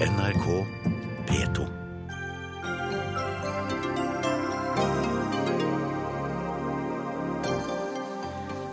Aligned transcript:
NRK 0.00 0.66
P2. 1.26 1.66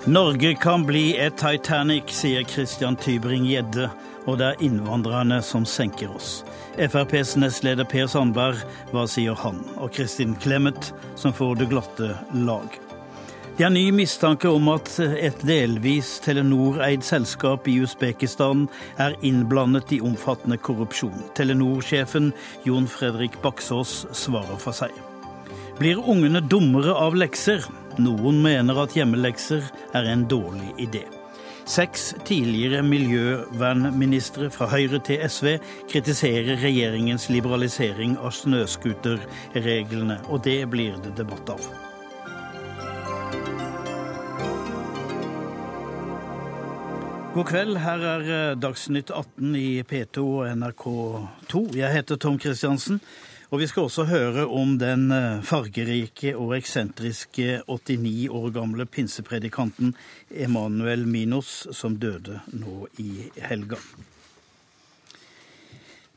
Norge 0.05 0.55
kan 0.55 0.85
bli 0.85 1.17
et 1.17 1.37
Titanic, 1.37 2.13
sier 2.13 2.43
Christian 2.45 2.93
Tybring-Gjedde, 2.95 3.89
og 4.29 4.37
det 4.37 4.51
er 4.51 4.63
innvandrerne 4.67 5.41
som 5.41 5.65
senker 5.65 6.13
oss. 6.13 6.43
FrPs 6.77 7.33
nestleder 7.41 7.89
Per 7.89 8.05
Sandberg, 8.05 8.61
hva 8.93 9.09
sier 9.09 9.33
han? 9.33 9.65
Og 9.81 9.97
Kristin 9.97 10.37
Clemet, 10.37 10.93
som 11.17 11.33
får 11.33 11.57
det 11.63 11.71
glatte 11.73 12.13
lag. 12.37 12.84
Det 13.55 13.63
er 13.63 13.71
ny 13.71 13.85
mistanke 13.95 14.49
om 14.51 14.65
at 14.67 14.89
et 14.99 15.43
delvis 15.47 16.09
Telenor-eid 16.25 17.05
selskap 17.07 17.69
i 17.71 17.77
Usbekistan 17.85 18.65
er 18.99 19.15
innblandet 19.23 19.93
i 19.95 20.01
omfattende 20.03 20.57
korrupsjon. 20.59 21.21
Telenor-sjefen 21.39 22.33
Jon 22.67 22.89
Fredrik 22.91 23.37
Baksås 23.45 24.01
svarer 24.11 24.59
for 24.59 24.75
seg. 24.75 24.91
Blir 25.79 26.03
ungene 26.03 26.43
dummere 26.43 26.97
av 26.99 27.15
lekser? 27.15 27.63
Noen 27.95 28.43
mener 28.43 28.83
at 28.83 28.99
hjemmelekser 28.99 29.63
er 29.95 30.11
en 30.11 30.27
dårlig 30.27 30.75
idé. 30.89 31.05
Seks 31.63 32.11
tidligere 32.27 32.83
miljøvernministre 32.83 34.51
fra 34.51 34.67
Høyre 34.75 34.99
til 34.99 35.23
SV 35.31 35.53
kritiserer 35.95 36.59
regjeringens 36.59 37.31
liberalisering 37.31 38.19
av 38.19 38.35
snøscooterreglene, 38.35 40.25
og 40.27 40.43
det 40.43 40.65
blir 40.75 40.99
det 41.07 41.15
debatt 41.23 41.55
av. 41.55 41.84
God 47.35 47.49
kveld, 47.49 47.75
her 47.83 47.99
er 47.99 48.21
eh, 48.31 48.53
Dagsnytt 48.55 49.09
18 49.11 49.55
i 49.59 49.81
P2 49.83 50.21
og 50.23 50.45
NRK2. 50.55 51.63
Jeg 51.75 51.91
heter 51.91 52.15
Tom 52.15 52.37
Kristiansen, 52.39 53.01
og 53.51 53.59
vi 53.59 53.67
skal 53.67 53.89
også 53.89 54.05
høre 54.07 54.45
om 54.47 54.77
den 54.79 55.09
eh, 55.11 55.41
fargerike 55.43 56.31
og 56.39 56.53
eksentriske 56.55 57.57
89 57.67 58.29
år 58.31 58.47
gamle 58.55 58.85
pinsepredikanten 58.87 59.91
Emanuel 60.31 61.03
Minos, 61.11 61.65
som 61.75 61.97
døde 61.99 62.39
nå 62.55 62.87
i 63.03 63.27
helga. 63.49 63.81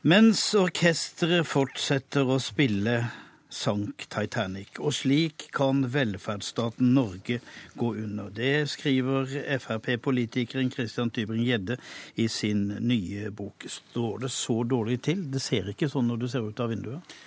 Mens 0.07 0.45
orkesteret 0.55 1.43
fortsetter 1.51 2.31
å 2.31 2.39
spille 2.39 3.01
sank 3.49 4.05
Titanic. 4.13 4.77
Og 4.79 4.93
slik 4.95 5.47
kan 5.55 5.81
velferdsstaten 5.91 6.93
Norge 6.95 7.39
gå 7.79 7.93
under. 7.97 8.29
Det 8.33 8.69
skriver 8.69 9.29
Frp-politikeren 9.59 10.71
Christian 10.73 11.11
Tybring-Gjedde 11.11 11.79
i 12.21 12.29
sin 12.29 12.67
nye 12.79 13.31
bok. 13.31 13.65
Står 13.67 14.25
det 14.25 14.31
så 14.33 14.61
dårlig 14.63 15.01
til? 15.09 15.25
Det 15.33 15.41
ser 15.43 15.73
ikke 15.73 15.89
sånn 15.89 16.07
når 16.11 16.23
du 16.23 16.29
ser 16.31 16.45
ut 16.45 16.63
av 16.63 16.71
vinduet? 16.73 17.17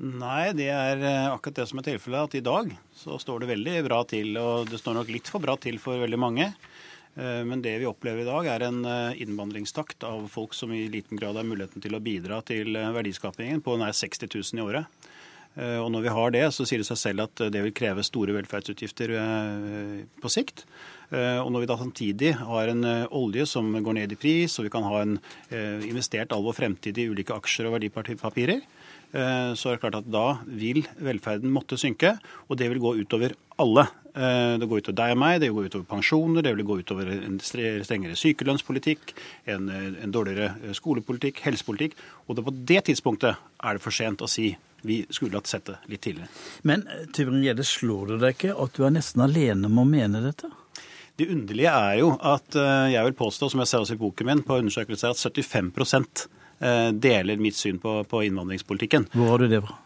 Nei, 0.00 0.52
det 0.56 0.70
er 0.72 1.02
eh, 1.04 1.26
akkurat 1.28 1.58
det 1.60 1.66
som 1.68 1.80
er 1.80 1.90
tilfellet. 1.90 2.30
At 2.30 2.36
i 2.38 2.44
dag 2.44 2.70
så 2.96 3.18
står 3.20 3.42
det 3.42 3.50
veldig 3.50 3.74
bra 3.84 4.00
til. 4.08 4.32
Og 4.40 4.70
det 4.70 4.80
står 4.80 4.96
nok 4.96 5.12
litt 5.12 5.28
for 5.28 5.44
bra 5.44 5.58
til 5.60 5.76
for 5.82 6.00
veldig 6.00 6.20
mange. 6.20 6.46
Eh, 7.20 7.42
men 7.44 7.60
det 7.64 7.74
vi 7.82 7.88
opplever 7.88 8.24
i 8.24 8.28
dag, 8.28 8.48
er 8.48 8.64
en 8.64 8.80
eh, 8.88 9.20
innvandringstakt 9.20 10.06
av 10.08 10.24
folk 10.32 10.56
som 10.56 10.72
i 10.72 10.86
liten 10.92 11.20
grad 11.20 11.36
har 11.36 11.44
muligheten 11.44 11.84
til 11.84 11.96
å 11.96 12.04
bidra 12.04 12.40
til 12.48 12.80
verdiskapingen 12.96 13.60
på 13.64 13.76
nær 13.80 13.92
60 13.96 14.32
000 14.32 14.62
i 14.62 14.64
året. 14.64 15.09
Og 15.58 15.88
når 15.90 16.04
vi 16.04 16.12
har 16.14 16.30
det, 16.30 16.44
så 16.54 16.64
sier 16.68 16.80
det 16.80 16.86
seg 16.86 16.98
selv 17.00 17.24
at 17.24 17.42
det 17.52 17.60
vil 17.64 17.74
kreve 17.74 18.04
store 18.06 18.36
velferdsutgifter 18.36 19.12
på 20.22 20.30
sikt. 20.30 20.62
Og 21.10 21.48
når 21.50 21.64
vi 21.64 21.68
da 21.68 21.76
samtidig 21.80 22.30
har 22.38 22.70
en 22.70 22.86
olje 23.18 23.48
som 23.50 23.66
går 23.82 23.96
ned 23.98 24.14
i 24.14 24.18
pris, 24.20 24.54
og 24.60 24.68
vi 24.68 24.72
kan 24.72 24.86
ha 24.86 25.00
en 25.02 25.16
investert 25.90 26.30
all 26.32 26.46
vår 26.46 26.54
fremtid 26.60 27.02
i 27.02 27.08
ulike 27.10 27.34
aksjer 27.34 27.66
og 27.66 27.74
verdipapirer, 27.80 28.62
så 29.10 29.72
er 29.72 29.74
det 29.74 29.82
klart 29.82 29.98
at 29.98 30.06
da 30.06 30.26
vil 30.46 30.84
velferden 31.02 31.50
måtte 31.50 31.78
synke, 31.82 32.14
og 32.46 32.60
det 32.60 32.70
vil 32.70 32.82
gå 32.86 32.94
utover 33.02 33.34
alle. 33.60 33.88
Det 34.14 34.70
går 34.70 34.84
utover 34.84 34.98
deg 35.02 35.16
og 35.16 35.20
meg, 35.24 35.42
det 35.42 35.50
går 35.50 35.66
utover 35.66 35.90
pensjoner, 35.90 36.46
det 36.46 36.54
vil 36.54 36.66
gå 36.70 36.78
utover 36.84 37.10
en 37.18 37.42
strengere 37.42 38.14
sykelønnspolitikk, 38.18 39.12
en, 39.50 39.66
en 39.70 40.14
dårligere 40.14 40.74
skolepolitikk, 40.78 41.42
helsepolitikk. 41.42 41.98
Og 42.28 42.38
det 42.38 42.46
på 42.46 42.54
det 42.70 42.84
tidspunktet 42.86 43.34
er 43.34 43.76
det 43.76 43.82
for 43.82 43.94
sent 43.94 44.22
å 44.22 44.30
si 44.30 44.52
vi 44.86 45.02
skulle 45.10 45.38
hatt 45.40 45.50
sett 45.50 45.68
det 45.68 45.76
litt 45.92 46.02
tidligere. 46.06 46.30
Men 46.68 46.86
Tybring-Gjedde, 47.16 47.66
slår 47.66 48.14
det 48.14 48.18
deg 48.24 48.36
ikke 48.36 48.56
at 48.64 48.76
du 48.76 48.86
er 48.86 48.94
nesten 48.94 49.24
alene 49.26 49.68
med 49.68 49.82
å 49.84 49.88
mene 49.88 50.24
dette? 50.24 50.50
Det 51.20 51.28
underlige 51.28 51.72
er 51.76 51.98
jo 52.00 52.14
at 52.16 52.56
jeg 52.88 53.04
vil 53.10 53.16
påstå, 53.18 53.50
som 53.52 53.60
jeg 53.60 53.68
ser 53.68 53.84
også 53.84 53.98
i 53.98 54.00
boken 54.00 54.30
min, 54.30 54.40
på 54.46 54.56
undersøkelser, 54.62 55.12
at 55.12 55.20
75% 55.20 56.24
deler 56.96 57.42
mitt 57.44 57.58
syn 57.58 57.76
på, 57.82 57.98
på 58.08 58.22
innvandringspolitikken. 58.24 59.10
Hvor 59.12 59.34
har 59.34 59.44
du 59.44 59.50
det 59.52 59.60
fra? 59.66 59.76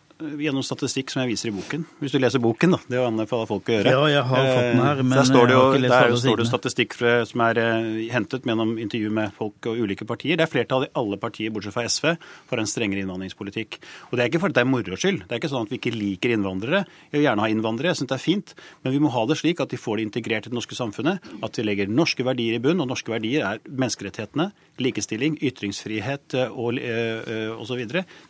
Gjennom 0.44 0.64
statistikk 0.66 1.12
som 1.12 1.22
jeg 1.22 1.34
viser 1.34 1.50
i 1.50 1.54
boken. 1.54 1.84
Hvis 2.00 2.14
du 2.14 2.18
leser 2.20 2.42
boken, 2.42 2.76
da. 2.76 2.80
Det 2.90 3.00
anbefaler 3.04 3.48
folk 3.50 3.70
å 3.70 3.76
gjøre. 3.76 3.94
Ja, 3.94 4.02
jeg 4.10 4.24
har 4.30 4.48
fått 4.48 4.68
den 4.70 4.82
her, 4.84 5.02
men 5.02 5.16
der 5.18 5.28
står 5.28 5.48
det 5.50 5.54
jo, 5.56 5.60
jeg 5.60 5.66
har 5.66 5.78
ikke 5.78 5.84
lest 5.84 5.94
der 5.94 6.22
står 6.24 6.40
det 6.40 6.46
statistikk 6.48 6.96
fra, 6.98 7.14
som 7.28 7.44
er 7.46 7.60
eh, 7.62 7.88
hentet 8.14 8.48
gjennom 8.48 8.74
intervju 8.82 9.12
med 9.14 9.34
folk 9.38 9.70
og 9.70 9.82
ulike 9.84 10.08
partier. 10.08 10.38
Det 10.40 10.46
er 10.46 10.52
flertall 10.52 10.86
i 10.88 10.90
alle 11.00 11.18
partier, 11.20 11.52
bortsett 11.54 11.76
fra 11.76 11.86
SV, 11.88 12.10
for 12.50 12.62
en 12.62 12.70
strengere 12.70 13.04
innvandringspolitikk. 13.04 13.78
Og 14.10 14.16
det 14.16 14.24
er 14.24 14.32
ikke 14.32 14.42
fordi 14.44 14.58
det 14.58 14.64
er 14.64 14.70
moro 14.70 14.98
skyld. 15.00 15.24
Det 15.24 15.36
er 15.36 15.42
ikke 15.42 15.52
sånn 15.52 15.68
at 15.68 15.74
vi 15.74 15.80
ikke 15.80 15.94
liker 15.94 16.34
innvandrere. 16.36 16.84
Jeg 17.10 17.18
vil 17.18 17.26
gjerne 17.28 17.44
ha 17.44 17.50
innvandrere, 17.52 17.92
jeg 17.92 18.02
syns 18.02 18.12
det 18.12 18.18
er 18.18 18.24
fint. 18.24 18.54
Men 18.84 18.96
vi 18.96 19.02
må 19.02 19.12
ha 19.14 19.24
det 19.30 19.38
slik 19.40 19.62
at 19.64 19.72
de 19.72 19.80
får 19.80 20.00
det 20.00 20.08
integrert 20.08 20.48
i 20.48 20.52
det 20.52 20.58
norske 20.58 20.78
samfunnet. 20.78 21.32
At 21.44 21.58
vi 21.58 21.66
legger 21.66 21.90
norske 21.90 22.26
verdier 22.26 22.58
i 22.58 22.62
bunn, 22.62 22.82
og 22.82 22.90
norske 22.90 23.12
verdier 23.12 23.46
er 23.48 23.62
menneskerettighetene, 23.68 24.50
likestilling, 24.82 25.38
ytringsfrihet 25.44 26.36
eh, 26.38 26.54
og 26.54 26.80
eh, 26.80 27.50
osv. 27.54 27.84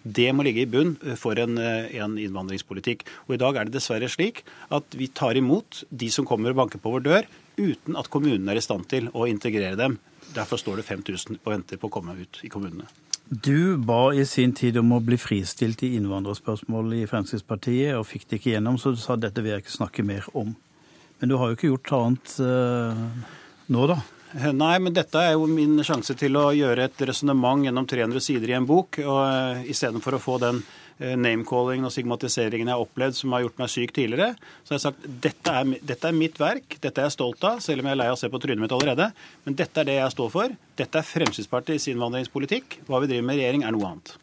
Det 0.05 0.29
må 0.37 0.47
ligge 0.47 0.65
i 0.65 0.71
bunn 0.71 0.95
for 1.21 1.39
en, 1.41 1.59
eh, 1.59 1.84
en 2.01 2.17
innvandringspolitikk. 2.21 3.05
Og 3.29 3.37
i 3.37 3.41
dag 3.43 3.57
er 3.57 3.69
det 3.69 3.77
dessverre 3.77 4.11
slik 4.11 4.43
at 4.75 4.99
vi 4.99 5.11
tar 5.13 5.39
imot 5.41 5.85
de 5.91 6.11
som 6.13 6.27
kommer 6.29 6.55
og 6.55 6.63
banker 6.63 6.83
på 6.83 6.93
vår 6.97 7.07
dør, 7.07 7.31
uten 7.61 7.99
at 8.01 8.11
kommunene 8.11 8.55
er 8.55 8.61
i 8.61 8.65
stand 8.65 8.89
til 8.91 9.11
å 9.15 9.29
integrere 9.31 9.79
dem. 9.79 9.99
Derfor 10.35 10.61
står 10.61 10.81
det 10.81 10.89
5000 10.89 11.41
og 11.41 11.53
venter 11.53 11.81
på 11.81 11.91
å 11.91 11.95
komme 11.99 12.17
ut 12.19 12.41
i 12.43 12.51
kommunene. 12.53 12.89
Du 13.25 13.77
ba 13.81 14.13
i 14.13 14.25
sin 14.29 14.53
tid 14.53 14.77
om 14.77 14.93
å 14.93 15.01
bli 15.01 15.17
fristilt 15.17 15.83
i 15.87 15.95
innvandrerspørsmål 15.97 16.93
i 16.99 17.07
Fremskrittspartiet, 17.09 17.95
og 17.97 18.05
fikk 18.09 18.29
det 18.29 18.41
ikke 18.41 18.53
gjennom, 18.53 18.77
så 18.79 18.93
du 18.93 19.01
sa 19.01 19.17
dette 19.17 19.41
vil 19.41 19.55
jeg 19.55 19.65
ikke 19.65 19.79
snakke 19.79 20.05
mer 20.05 20.27
om. 20.37 20.53
Men 21.21 21.31
du 21.31 21.39
har 21.41 21.49
jo 21.49 21.57
ikke 21.57 21.71
gjort 21.71 21.95
annet 21.97 22.35
eh, 22.45 23.31
nå, 23.73 23.87
da? 23.89 24.03
Nei, 24.35 24.75
men 24.83 24.95
dette 24.95 25.21
er 25.23 25.37
jo 25.37 25.47
min 25.47 25.79
sjanse 25.87 26.17
til 26.19 26.35
å 26.35 26.49
gjøre 26.55 26.89
et 26.89 27.03
resonnement 27.07 27.63
gjennom 27.63 27.87
300 27.87 28.23
sider 28.23 28.51
i 28.51 28.57
en 28.57 28.67
bok. 28.67 28.99
og 29.05 29.21
uh, 29.23 29.61
Istedenfor 29.71 30.17
å 30.17 30.23
få 30.23 30.41
den 30.43 30.59
name-callingen 30.99 31.89
og 31.89 31.93
stigmatiseringen 31.95 32.71
jeg 32.71 32.77
har 32.77 32.85
opplevd 32.85 33.19
som 33.19 33.35
har 33.35 33.45
gjort 33.45 33.63
meg 33.63 33.73
syk 33.73 33.95
tidligere, 33.97 34.35
så 34.63 34.75
har 34.75 34.79
jeg 34.79 34.85
sagt 34.87 35.07
dette 35.25 35.55
er, 35.61 35.73
dette 35.93 36.11
er 36.11 36.17
mitt 36.17 36.39
verk, 36.41 36.77
dette 36.79 37.03
er 37.03 37.09
jeg 37.09 37.17
stolt 37.17 37.47
av, 37.49 37.63
selv 37.65 37.83
om 37.83 37.91
jeg 37.91 37.97
er 37.97 38.01
lei 38.03 38.11
av 38.13 38.19
å 38.19 38.21
se 38.21 38.31
på 38.31 38.41
trynet 38.43 38.63
mitt 38.63 38.75
allerede. 38.75 39.11
Men 39.47 39.59
dette 39.59 39.83
er 39.83 39.89
det 39.91 39.97
jeg 39.99 40.15
står 40.15 40.35
for. 40.35 40.59
Dette 40.79 41.01
er 41.01 41.09
Fremskrittspartiets 41.09 41.89
innvandringspolitikk. 41.93 42.79
Hva 42.89 43.03
vi 43.03 43.11
driver 43.11 43.27
med 43.31 43.41
i 43.41 43.43
regjering, 43.43 43.67
er 43.67 43.75
noe 43.75 43.91
annet. 43.91 44.15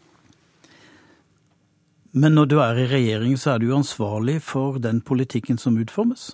Men 2.11 2.35
når 2.35 2.47
du 2.51 2.57
er 2.59 2.79
i 2.79 2.87
regjering, 2.91 3.37
så 3.39 3.53
er 3.53 3.61
du 3.61 3.69
jo 3.69 3.77
ansvarlig 3.77 4.41
for 4.43 4.79
den 4.83 4.99
politikken 5.03 5.59
som 5.61 5.77
utformes? 5.79 6.33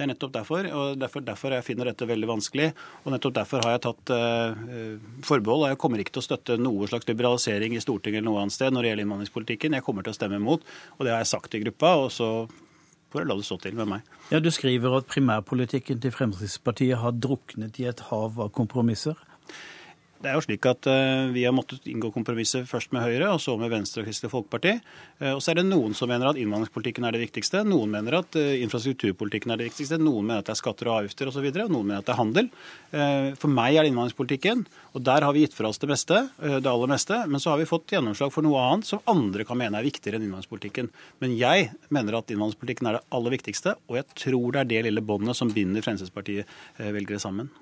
Det 0.00 0.06
er 0.06 0.14
nettopp 0.14 0.30
derfor, 0.32 0.64
og 0.64 0.94
derfor, 0.96 1.20
derfor 1.20 1.52
jeg 1.52 1.64
finner 1.66 1.90
dette 1.90 2.06
veldig 2.08 2.28
vanskelig. 2.30 2.70
Og 3.04 3.12
nettopp 3.12 3.34
derfor 3.36 3.60
har 3.66 3.74
jeg 3.74 3.82
tatt 3.84 4.12
uh, 4.16 4.62
forbehold. 5.28 5.66
og 5.66 5.74
Jeg 5.74 5.78
kommer 5.82 6.00
ikke 6.00 6.14
til 6.14 6.22
å 6.22 6.24
støtte 6.24 6.56
noe 6.56 6.88
slags 6.88 7.04
liberalisering 7.10 7.76
i 7.76 7.82
Stortinget 7.84 8.22
eller 8.22 8.30
noe 8.30 8.40
annet 8.46 8.56
sted 8.56 8.72
når 8.72 8.80
det 8.80 8.92
gjelder 8.94 9.04
innvandringspolitikken. 9.04 9.76
Jeg 9.76 9.84
kommer 9.84 10.06
til 10.06 10.14
å 10.14 10.16
stemme 10.16 10.38
imot, 10.40 10.64
og 10.96 11.04
det 11.04 11.12
har 11.12 11.20
jeg 11.20 11.28
sagt 11.34 11.58
i 11.58 11.60
gruppa. 11.66 11.92
og 12.00 12.08
så 12.16 12.30
får 13.12 13.20
jeg 13.20 13.28
la 13.28 13.36
det 13.42 13.46
stå 13.50 13.58
til 13.60 13.76
med 13.76 13.90
meg. 13.92 14.08
Ja, 14.32 14.40
Du 14.40 14.48
skriver 14.56 14.96
at 15.02 15.12
primærpolitikken 15.12 16.00
til 16.00 16.16
Fremskrittspartiet 16.16 17.02
har 17.04 17.12
druknet 17.20 17.76
i 17.76 17.84
et 17.92 18.00
hav 18.08 18.40
av 18.40 18.48
kompromisser. 18.56 19.20
Det 20.20 20.28
er 20.28 20.36
jo 20.36 20.42
slik 20.44 20.66
at 20.68 20.84
uh, 20.84 21.30
Vi 21.32 21.46
har 21.46 21.54
måttet 21.56 21.86
inngå 21.88 22.10
kompromisser 22.12 22.66
først 22.68 22.92
med 22.92 23.00
Høyre 23.06 23.30
og 23.32 23.40
så 23.40 23.54
med 23.56 23.70
Venstre 23.72 24.02
og 24.02 24.08
Kristelig 24.08 24.28
Folkeparti. 24.34 24.74
Uh, 25.16 25.30
og 25.32 25.40
så 25.40 25.52
er 25.52 25.60
det 25.60 25.64
noen 25.64 25.94
som 25.96 26.10
mener 26.12 26.28
at 26.28 26.40
innvandringspolitikken 26.40 27.06
er 27.08 27.16
det 27.16 27.22
viktigste. 27.22 27.62
Noen 27.64 27.94
mener 27.94 28.18
at 28.18 28.36
uh, 28.36 28.50
infrastrukturpolitikken 28.60 29.54
er 29.54 29.62
det 29.62 29.70
viktigste. 29.70 29.96
Noen 30.00 30.28
mener 30.28 30.42
at 30.42 30.50
det 30.50 30.52
er 30.52 30.60
skatter 30.60 30.90
og 30.90 30.98
avgifter 30.98 31.30
osv. 31.30 31.40
Og, 31.40 31.56
så 31.56 31.64
og 31.64 31.72
noen 31.72 31.88
mener 31.88 32.02
at 32.04 32.10
det 32.10 32.12
er 32.12 32.20
handel. 32.20 32.50
For 33.40 33.54
meg 33.54 33.78
er 33.78 33.86
det 33.86 33.92
innvandringspolitikken. 33.92 34.66
Og 34.98 35.06
der 35.08 35.24
har 35.24 35.32
vi 35.32 35.46
gitt 35.46 35.56
fra 35.56 35.70
oss 35.70 35.80
det 35.80 35.88
meste, 35.88 36.20
det 36.40 36.68
aller 36.68 36.90
meste. 36.90 37.22
Men 37.30 37.40
så 37.40 37.54
har 37.54 37.62
vi 37.62 37.68
fått 37.70 37.94
gjennomslag 37.94 38.34
for 38.34 38.44
noe 38.44 38.60
annet 38.60 38.90
som 38.90 39.00
andre 39.10 39.46
kan 39.48 39.58
mene 39.60 39.78
er 39.78 39.86
viktigere 39.86 40.18
enn 40.18 40.26
innvandringspolitikken. 40.26 40.90
Men 41.22 41.38
jeg 41.38 41.70
mener 41.94 42.18
at 42.18 42.34
innvandringspolitikken 42.34 42.90
er 42.90 42.98
det 42.98 43.06
aller 43.16 43.36
viktigste, 43.38 43.78
og 43.88 44.00
jeg 44.02 44.10
tror 44.26 44.52
det 44.52 44.64
er 44.66 44.70
det 44.74 44.86
lille 44.90 45.06
båndet 45.06 45.38
som 45.38 45.52
binder 45.54 45.86
Fremskrittspartiet-velgere 45.86 47.22
sammen. 47.22 47.52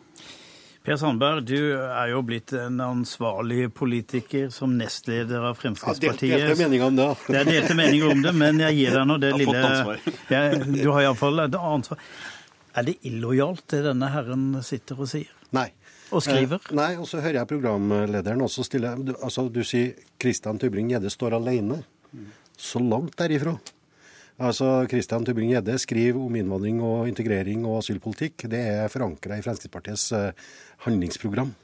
Per 0.88 0.96
Sandberg, 0.96 1.42
du 1.44 1.74
er 1.76 2.08
jo 2.14 2.22
blitt 2.24 2.54
en 2.56 2.78
ansvarlig 2.80 3.66
politiker 3.76 4.46
som 4.54 4.72
nestleder 4.78 5.44
av 5.50 5.58
Fremskrittspartiet. 5.60 6.32
Ja, 6.32 6.46
delte 6.46 6.62
meninger 6.62 6.86
om 6.86 6.96
det. 6.96 7.08
Det 7.26 7.36
er 7.42 7.50
delte 7.50 7.76
meninger 7.76 8.14
om 8.14 8.22
det, 8.24 8.32
men 8.40 8.62
jeg 8.64 8.78
gir 8.78 8.96
deg 8.96 9.04
nå 9.10 9.18
det 9.20 9.34
lille. 9.36 9.98
Jeg, 10.32 10.62
Du 10.72 10.88
har 10.94 11.02
iallfall 11.04 11.44
et 11.44 11.58
ansvar. 11.60 12.00
Er 12.72 12.88
det 12.88 12.96
illojalt, 13.10 13.66
det 13.68 13.82
denne 13.84 14.08
herren 14.14 14.48
sitter 14.64 15.04
og 15.04 15.10
sier? 15.12 15.28
Nei. 15.52 15.68
Og 16.08 16.24
skriver? 16.24 16.62
Eh, 16.70 16.76
nei, 16.78 16.92
og 16.96 17.04
så 17.10 17.20
hører 17.20 17.42
jeg 17.42 17.50
programlederen 17.50 18.44
også 18.46 18.64
stille 18.64 18.94
du, 18.96 19.12
altså, 19.18 19.44
du 19.52 19.60
sier 19.68 19.92
Christian 20.16 20.56
Tybring-Gjedde 20.56 21.12
står 21.12 21.36
alene. 21.36 21.82
Så 22.56 22.80
langt 22.80 23.12
derifra. 23.20 23.58
Altså, 24.38 24.86
Christian 24.88 25.26
Tybring-Gjedde 25.26 25.74
skriver 25.82 26.22
om 26.22 26.36
innvandring 26.38 26.80
og 26.80 27.08
integrering 27.10 27.64
og 27.66 27.80
asylpolitikk. 27.80 28.46
Det 28.50 28.60
er 28.70 28.92
forankra 28.92 29.36
i 29.36 29.42
Fremskrittspartiets 29.42 30.12
eh, 30.14 30.48
handlingsprogram. 30.86 31.54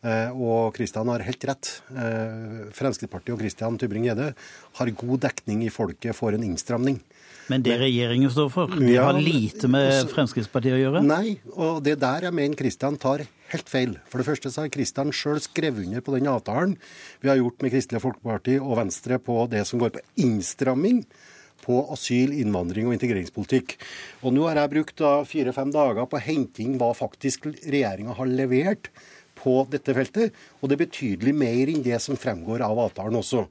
Eh, 0.00 0.32
og 0.32 0.72
Kristian 0.76 1.10
har 1.12 1.24
helt 1.26 1.44
rett. 1.44 1.70
Eh, 1.92 2.68
Fremskrittspartiet 2.76 3.34
og 3.34 3.42
Kristian 3.42 3.76
Tybring-Gjedde 3.80 4.30
har 4.78 4.92
god 5.02 5.26
dekning 5.26 5.66
i 5.66 5.72
folket 5.72 6.16
for 6.16 6.32
en 6.32 6.46
innstramning. 6.46 7.02
Men 7.50 7.64
det 7.66 7.76
regjeringen 7.80 8.30
står 8.30 8.48
for, 8.54 8.70
det 8.78 8.94
Ja, 8.94 9.08
har 9.10 9.18
lite 9.20 9.68
med 9.68 10.08
Fremskrittspartiet 10.08 10.76
å 10.76 10.80
gjøre? 10.80 11.02
Nei, 11.04 11.40
og 11.52 11.82
det 11.84 11.96
er 11.96 12.00
der 12.04 12.28
jeg 12.28 12.36
mener 12.38 12.56
Kristian 12.56 12.96
tar 12.96 13.26
helt 13.50 13.68
feil. 13.68 13.96
For 14.08 14.22
det 14.22 14.28
første 14.28 14.52
så 14.54 14.64
har 14.64 14.72
Kristian 14.72 15.10
sjøl 15.12 15.42
skrevet 15.42 15.84
under 15.84 16.00
på 16.00 16.14
den 16.14 16.30
avtalen 16.30 16.76
vi 17.20 17.28
har 17.28 17.40
gjort 17.40 17.60
med 17.60 17.74
Kristelig 17.74 18.00
Folkeparti 18.04 18.56
og 18.60 18.78
Venstre 18.78 19.18
på 19.18 19.42
det 19.50 19.66
som 19.66 19.82
går 19.82 19.96
på 19.98 20.04
innstramming 20.22 21.02
på 21.64 21.82
asyl-, 21.94 22.36
innvandring 22.40 22.88
og 22.88 22.96
integreringspolitikk. 22.96 23.76
Og 24.24 24.34
nå 24.36 24.48
har 24.48 24.62
jeg 24.62 24.74
brukt 24.74 25.06
fire-fem 25.30 25.72
dager 25.74 26.08
på 26.10 26.18
å 26.18 26.24
hente 26.24 26.64
inn 26.64 26.78
hva 26.80 26.92
faktisk 26.96 27.50
regjeringa 27.62 28.16
har 28.18 28.30
levert 28.30 28.92
på 29.40 29.54
dette 29.72 29.94
feltet, 29.96 30.36
og 30.60 30.68
det 30.68 30.76
er 30.76 30.82
betydelig 30.84 31.32
mer 31.36 31.72
enn 31.72 31.84
det 31.84 31.96
som 32.04 32.18
fremgår 32.20 32.64
av 32.66 32.80
avtalen 32.82 33.18
også. 33.20 33.46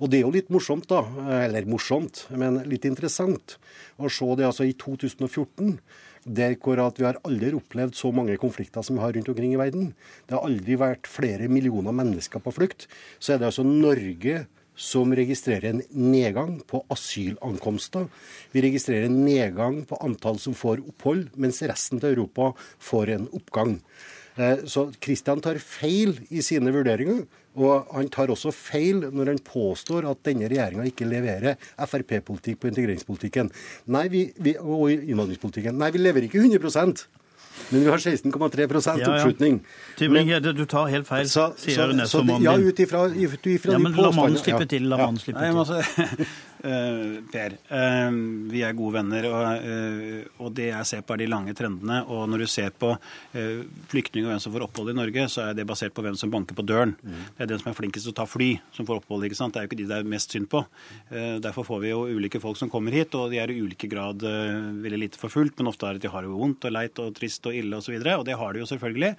Og 0.00 0.10
det 0.10 0.20
er 0.20 0.26
jo 0.26 0.32
litt 0.34 0.50
morsomt, 0.52 0.88
da, 0.90 1.02
eller 1.44 1.68
morsomt, 1.68 2.24
men 2.34 2.62
litt 2.68 2.86
interessant 2.88 3.58
å 4.00 4.10
se 4.10 4.30
det 4.38 4.48
altså 4.48 4.66
i 4.68 4.74
2014. 4.80 5.76
Der 6.24 6.54
hvor 6.56 6.80
at 6.80 6.96
vi 6.96 7.04
har 7.04 7.18
aldri 7.28 7.50
opplevd 7.52 7.98
så 7.98 8.08
mange 8.16 8.38
konflikter 8.40 8.80
som 8.80 8.96
vi 8.96 9.02
har 9.02 9.12
rundt 9.12 9.28
omkring 9.28 9.52
i 9.52 9.60
verden. 9.60 9.90
Det 10.24 10.32
har 10.32 10.46
aldri 10.46 10.78
vært 10.80 11.10
flere 11.10 11.50
millioner 11.52 11.92
mennesker 11.92 12.40
på 12.40 12.54
flukt. 12.56 12.86
Så 13.20 13.34
er 13.34 13.42
det 13.42 13.50
altså 13.50 13.66
Norge 13.66 14.46
som 14.76 15.14
registrerer 15.14 15.70
en 15.70 15.82
nedgang 15.90 16.58
på 16.66 16.82
asylankomster. 16.92 18.08
Vi 18.52 18.64
registrerer 18.64 19.08
en 19.08 19.22
nedgang 19.24 19.82
på 19.88 19.98
antall 20.02 20.40
som 20.42 20.56
får 20.58 20.82
opphold, 20.82 21.30
mens 21.38 21.62
resten 21.62 22.02
av 22.02 22.10
Europa 22.10 22.52
får 22.82 23.14
en 23.16 23.28
oppgang. 23.32 23.78
Eh, 24.36 24.64
Så 24.66 24.92
Kristian 24.98 25.40
tar 25.40 25.58
feil 25.58 26.18
i 26.28 26.42
sine 26.42 26.72
vurderinger, 26.74 27.24
og 27.54 27.86
han 27.94 28.08
tar 28.10 28.32
også 28.34 28.50
feil 28.50 29.04
når 29.14 29.30
han 29.30 29.38
påstår 29.46 30.08
at 30.10 30.24
denne 30.26 30.48
regjeringa 30.50 30.88
ikke 30.90 31.06
leverer 31.06 31.54
Frp-politikk 31.78 32.58
på 32.58 32.66
integreringspolitikken 32.72 33.52
Nei, 33.86 34.08
vi, 34.10 34.24
vi, 34.42 34.56
og 34.58 34.90
innvandringspolitikken. 34.90 35.78
Nei, 35.78 35.92
vi 35.94 36.02
leverer 36.02 36.26
ikke 36.26 36.42
100 36.42 37.06
men 37.70 37.80
vi 37.84 37.90
har 37.90 37.98
16,3 37.98 38.86
Ja, 38.86 38.94
ja. 38.98 39.14
oppslutning. 39.14 39.60
Tybring-Gjedde, 39.98 40.52
du 40.56 40.64
tar 40.66 40.86
helt 40.88 41.06
feil, 41.06 41.26
Så, 41.28 41.52
sier 41.56 41.92
nestformannen 41.92 42.42
din. 42.42 42.44
ja, 42.44 42.56
ut 42.70 42.78
ifra, 42.78 43.04
ut 43.08 43.46
ifra 43.46 43.72
Ja, 43.72 43.78
de 43.78 43.82
men 43.84 43.92
la 43.92 44.10
mannen 44.10 44.36
slippe 44.38 44.66
til. 44.68 44.82
La 44.88 44.98
Ja. 44.98 45.06
mannen 45.06 45.18
slippe 45.18 45.40
til. 45.40 46.26
eh, 46.64 47.18
Per, 47.30 47.54
uh, 47.70 48.16
vi 48.50 48.62
er 48.64 48.76
gode 48.76 48.96
venner, 48.98 49.26
og, 49.30 49.64
uh, 49.64 50.44
og 50.44 50.54
det 50.56 50.70
jeg 50.70 50.88
ser 50.88 51.04
på 51.04 51.14
er 51.14 51.22
de 51.22 51.28
lange 51.30 51.54
trendene. 51.56 52.00
Og 52.10 52.24
når 52.30 52.44
du 52.44 52.46
ser 52.50 52.72
på 52.74 52.92
flyktninger 53.90 54.28
og 54.28 54.34
hvem 54.34 54.42
som 54.42 54.52
får 54.54 54.64
opphold 54.66 54.92
i 54.92 54.96
Norge, 54.96 55.26
så 55.32 55.48
er 55.48 55.56
det 55.56 55.66
basert 55.68 55.94
på 55.94 56.02
hvem 56.04 56.16
som 56.18 56.30
banker 56.32 56.56
på 56.56 56.64
døren. 56.66 56.94
Det 57.02 57.44
er 57.44 57.50
den 57.50 57.60
som 57.60 57.70
er 57.70 57.76
flinkest 57.76 58.06
til 58.06 58.14
å 58.14 58.16
ta 58.20 58.26
fly, 58.28 58.50
som 58.74 58.86
får 58.88 59.02
opphold. 59.02 59.26
ikke 59.26 59.38
sant? 59.38 59.54
Det 59.54 59.60
er 59.60 59.66
jo 59.66 59.70
ikke 59.72 59.80
de 59.80 59.88
det 59.90 59.98
er 60.00 60.10
mest 60.14 60.34
synd 60.34 60.48
på. 60.52 60.62
Derfor 61.42 61.66
får 61.66 61.82
vi 61.82 61.90
jo 61.90 62.04
ulike 62.14 62.40
folk 62.42 62.58
som 62.60 62.70
kommer 62.72 62.94
hit, 62.94 63.14
og 63.18 63.32
de 63.32 63.40
er 63.42 63.50
i 63.52 63.58
ulike 63.60 63.90
grad 63.90 64.22
veldig 64.22 65.00
lite 65.00 65.20
forfulgt, 65.20 65.58
men 65.58 65.70
ofte 65.70 65.88
er 65.88 65.98
det 65.98 66.04
at 66.04 66.06
de 66.06 66.14
har 66.14 66.26
det 66.26 66.32
vondt 66.32 66.68
og 66.68 66.74
leit 66.74 67.02
og 67.02 67.12
trist 67.18 67.50
og 67.50 67.58
ille 67.58 67.80
osv. 67.80 67.96
Og, 67.96 68.06
så 68.06 68.16
og 68.20 68.26
det 68.28 68.38
har 68.40 68.54
de 68.54 68.62
jo 68.62 68.70
selvfølgelig. 68.70 69.12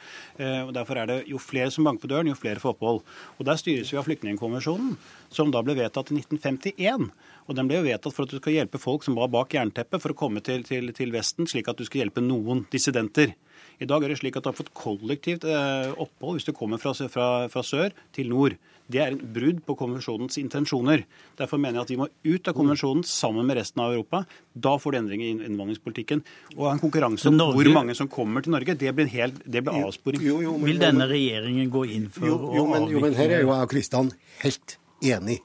Og 0.66 0.74
Derfor 0.76 1.02
er 1.02 1.12
det 1.12 1.20
jo 1.32 1.42
flere 1.42 1.74
som 1.74 1.88
banker 1.88 2.06
på 2.06 2.14
døren, 2.14 2.32
jo 2.32 2.40
flere 2.40 2.64
får 2.64 2.76
opphold. 2.76 3.04
Og 3.40 3.48
Der 3.50 3.60
styres 3.62 3.92
vi 3.92 4.00
av 4.00 4.08
Flyktningkonvensjonen, 4.08 4.96
som 5.34 5.52
da 5.54 5.64
ble 5.66 5.78
vedtatt 5.78 6.12
i 6.14 6.20
1951. 6.22 7.10
Og 7.46 7.58
den 7.58 7.68
ble 7.70 7.78
jo 7.78 7.86
vedtatt 7.86 8.16
for 8.16 8.26
at 8.26 8.32
du 8.34 8.40
skal 8.40 8.56
hjelpe 8.56 8.80
folk 8.82 9.04
som 9.06 9.18
var 9.20 9.30
bak 9.34 9.54
jernteppet, 9.54 10.02
for 10.02 10.14
å 10.16 10.18
komme 10.18 10.42
til, 10.46 10.64
til, 10.66 10.90
til 10.98 11.12
Vesten, 11.14 11.46
slik 11.50 11.68
at 11.70 11.78
du 11.78 11.86
skal 11.86 12.02
hjelpe 12.06 12.24
noen 12.26 12.64
dissidenter. 12.74 13.36
I 13.80 13.86
dag 13.90 14.04
er 14.04 14.12
det 14.14 14.18
slik 14.22 14.38
at 14.40 14.46
du 14.46 14.50
har 14.50 14.56
fått 14.58 14.74
kollektivt 14.78 15.44
eh, 15.46 15.92
opphold 16.00 16.40
hvis 16.40 16.48
du 16.48 16.54
kommer 16.58 16.82
fra, 16.82 16.94
fra, 17.12 17.28
fra 17.52 17.64
sør 17.66 17.94
til 18.16 18.32
nord. 18.32 18.56
Det 18.88 19.00
er 19.02 19.14
en 19.16 19.22
brudd 19.34 19.64
på 19.66 19.74
konvensjonens 19.80 20.38
intensjoner. 20.38 21.02
Derfor 21.40 21.58
mener 21.62 21.80
jeg 21.80 21.86
at 21.88 21.94
vi 21.94 21.98
må 21.98 22.08
ut 22.08 22.50
av 22.52 22.54
konvensjonen 22.58 23.02
sammen 23.10 23.48
med 23.50 23.58
resten 23.58 23.82
av 23.82 23.96
Europa. 23.96 24.22
Da 24.54 24.76
får 24.82 24.94
du 24.94 25.00
endringer 25.00 25.26
i 25.26 25.48
innvandringspolitikken. 25.50 26.22
Og 26.56 26.68
en 26.70 26.82
konkurranse 26.84 27.30
om 27.32 27.38
Norge- 27.40 27.58
hvor 27.66 27.72
mange 27.80 27.98
som 27.98 28.10
kommer 28.12 28.46
til 28.46 28.54
Norge, 28.54 28.78
det 28.78 28.94
blir, 28.96 29.10
helt, 29.16 29.42
det 29.46 29.64
blir 29.66 29.88
avsporing. 29.88 30.22
Jo, 30.22 30.38
jo, 30.46 30.54
men- 30.58 30.70
Vil 30.70 30.82
denne 30.82 31.10
regjeringen 31.10 31.74
gå 31.74 31.84
inn 31.98 32.08
for 32.14 32.30
Jo, 32.30 32.38
jo, 32.54 32.66
å 32.66 32.72
men, 32.76 32.88
jo, 32.94 33.02
men 33.08 33.18
her 33.18 33.30
er 33.40 33.42
jo 33.42 33.50
jeg 33.54 33.66
og 33.66 33.74
Kristian 33.74 34.14
helt 34.46 34.78
enig. 35.02 35.42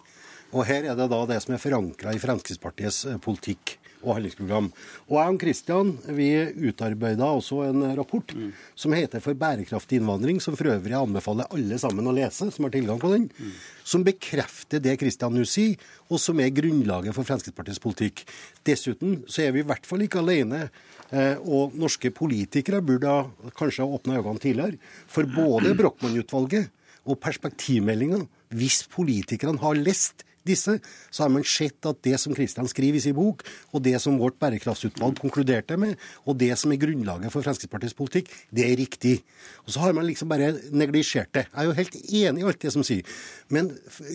Og 0.51 0.67
her 0.67 0.89
er 0.91 0.99
det 0.99 1.11
da 1.11 1.21
det 1.31 1.39
som 1.45 1.55
er 1.55 1.63
forankra 1.63 2.15
i 2.15 2.23
Fremskrittspartiets 2.23 3.05
eh, 3.11 3.21
politikk 3.23 3.77
og 4.01 4.17
handlingsprogram. 4.17 4.69
Og 5.11 5.17
jeg 5.19 5.35
og 5.35 5.41
Kristian 5.43 5.91
vi 6.17 6.29
utarbeida 6.71 7.27
også 7.29 7.61
en 7.67 7.85
rapport 7.99 8.33
som 8.79 8.95
heter 8.97 9.21
For 9.21 9.37
bærekraftig 9.37 10.01
innvandring, 10.01 10.41
som 10.41 10.57
for 10.57 10.73
øvrig 10.73 10.97
anbefaler 10.97 11.51
alle 11.53 11.79
sammen 11.81 12.09
å 12.09 12.15
lese 12.17 12.49
som 12.51 12.67
har 12.67 12.73
tilgang 12.75 13.01
på 13.03 13.13
den, 13.13 13.29
som 13.85 14.05
bekrefter 14.07 14.81
det 14.83 14.97
Kristian 15.01 15.37
nå 15.37 15.45
sier, 15.49 15.77
og 16.09 16.21
som 16.23 16.41
er 16.41 16.55
grunnlaget 16.57 17.17
for 17.17 17.29
Fremskrittspartiets 17.29 17.83
politikk. 17.83 18.25
Dessuten 18.67 19.21
så 19.29 19.45
er 19.45 19.55
vi 19.55 19.65
i 19.65 19.69
hvert 19.69 19.87
fall 19.89 20.07
ikke 20.07 20.23
alene. 20.25 20.69
Eh, 21.11 21.37
og 21.43 21.75
norske 21.75 22.13
politikere 22.15 22.81
burde 22.87 23.13
kanskje 23.59 23.85
ha 23.85 23.97
åpna 23.99 24.21
øynene 24.21 24.43
tidligere. 24.43 24.81
For 25.11 25.29
både 25.29 25.75
Brochmann-utvalget 25.77 26.71
og 27.05 27.19
perspektivmeldinga, 27.21 28.25
hvis 28.55 28.85
politikerne 28.93 29.61
har 29.63 29.79
lest 29.79 30.25
disse, 30.51 30.77
så 31.11 31.25
har 31.25 31.33
man 31.33 31.47
sett 31.47 31.87
at 31.89 32.03
det 32.07 32.17
som 32.21 32.35
Kristian 32.37 32.69
skriver 32.71 33.01
i 33.01 33.05
sin 33.05 33.17
bok, 33.17 33.45
og 33.73 33.85
det 33.87 33.97
som 34.03 34.19
vårt 34.21 34.39
bærekraftsutvalg 34.43 35.19
konkluderte 35.21 35.79
med, 35.81 35.97
og 36.27 36.39
det 36.41 36.53
som 36.61 36.73
er 36.73 36.81
grunnlaget 36.83 37.33
for 37.33 37.47
Fremskrittspartiets 37.47 37.97
politikk, 37.99 38.31
det 38.55 38.67
er 38.67 38.79
riktig. 38.81 39.17
Og 39.67 39.75
så 39.75 39.85
har 39.85 39.97
man 39.97 40.07
liksom 40.09 40.31
bare 40.31 40.53
neglisjert 40.75 41.33
det. 41.37 41.47
Jeg 41.49 41.63
er 41.63 41.69
jo 41.69 41.79
helt 41.79 41.99
enig 42.01 42.45
i 42.45 42.49
alt 42.51 42.63
det 42.63 42.75
som 42.75 42.87
sier. 42.87 43.07
Men 43.51 43.71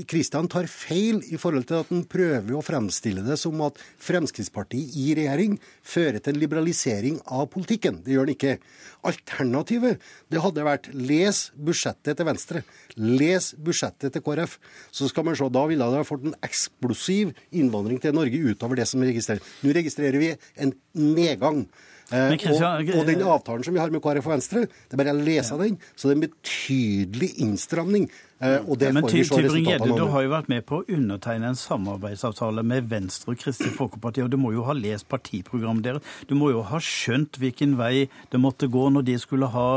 Kristian 0.09 0.49
tar 0.51 0.69
feil 0.71 1.21
i 1.31 1.39
forhold 1.41 1.67
til 1.69 1.81
at 1.81 1.91
han 1.91 2.05
prøver 2.09 2.55
å 2.55 2.63
fremstille 2.65 3.23
det 3.25 3.37
som 3.41 3.59
at 3.65 3.79
Fremskrittspartiet 4.03 4.95
i 4.99 5.13
regjering 5.17 5.57
fører 5.85 6.21
til 6.21 6.35
en 6.35 6.41
liberalisering 6.41 7.19
av 7.25 7.47
politikken. 7.53 8.01
Det 8.05 8.15
gjør 8.15 8.27
han 8.27 8.35
ikke. 8.35 8.57
Alternativet 9.05 10.01
det 10.33 10.41
hadde 10.41 10.65
vært 10.65 10.89
les 10.95 11.41
budsjettet 11.55 12.17
til 12.17 12.27
Venstre. 12.27 12.63
Les 12.97 13.51
budsjettet 13.61 14.15
til 14.15 14.23
KrF. 14.25 14.57
Så 14.91 15.09
skal 15.11 15.27
man 15.27 15.37
se, 15.37 15.47
Da 15.55 15.65
ville 15.69 15.85
det 15.91 16.01
ha 16.01 16.07
fått 16.07 16.24
en 16.29 16.37
eksplosiv 16.45 17.33
innvandring 17.55 17.99
til 18.03 18.15
Norge 18.15 18.53
utover 18.53 18.79
det 18.79 18.87
som 18.89 19.03
er 19.03 19.13
registrert. 19.13 19.43
Nå 19.63 19.75
registrerer 19.75 20.21
vi 20.21 20.31
en 20.61 20.73
nedgang. 20.93 21.65
Eh, 22.13 22.35
og, 22.53 22.89
og 22.99 23.07
den 23.07 23.23
avtalen 23.25 23.65
som 23.65 23.73
vi 23.73 23.81
har 23.81 23.89
med 23.89 24.01
KrF 24.03 24.27
og 24.27 24.35
Venstre, 24.35 24.67
det 24.69 24.93
er 24.93 24.99
bare 25.01 25.15
å 25.15 25.23
lese 25.25 25.57
den, 25.57 25.79
så 25.97 26.05
det 26.05 26.13
er 26.13 26.19
en 26.19 26.25
betydelig 26.27 27.29
innstramning. 27.41 28.05
Eh, 28.43 28.59
og 28.61 28.77
det 28.77 28.91
Men 28.93 29.07
får 29.07 29.15
vi 29.15 29.23
se 29.25 29.39
resultatene 29.47 29.87
du 29.87 29.93
av. 29.95 29.97
Du 29.97 30.13
har 30.13 30.25
jo 30.27 30.33
vært 30.35 30.51
med 30.51 30.67
på 30.69 30.81
å 30.81 30.85
undertegne 30.85 31.49
en 31.49 31.57
samarbeidsavtale 31.57 32.65
med 32.67 32.91
Venstre 32.91 33.33
og 33.33 33.41
Kristelig 33.41 33.73
Folkeparti, 33.79 34.21
og 34.21 34.29
du 34.33 34.37
må 34.41 34.53
jo 34.53 34.67
ha 34.67 34.77
lest 34.77 35.09
partiprogrammet 35.09 35.87
deres. 35.87 36.13
Du 36.29 36.35
må 36.37 36.51
jo 36.53 36.61
ha 36.69 36.81
skjønt 36.83 37.41
hvilken 37.41 37.73
vei 37.79 38.05
det 38.05 38.43
måtte 38.43 38.69
gå 38.69 38.85
når 38.93 39.09
de 39.09 39.17
skulle 39.21 39.49
ha 39.55 39.69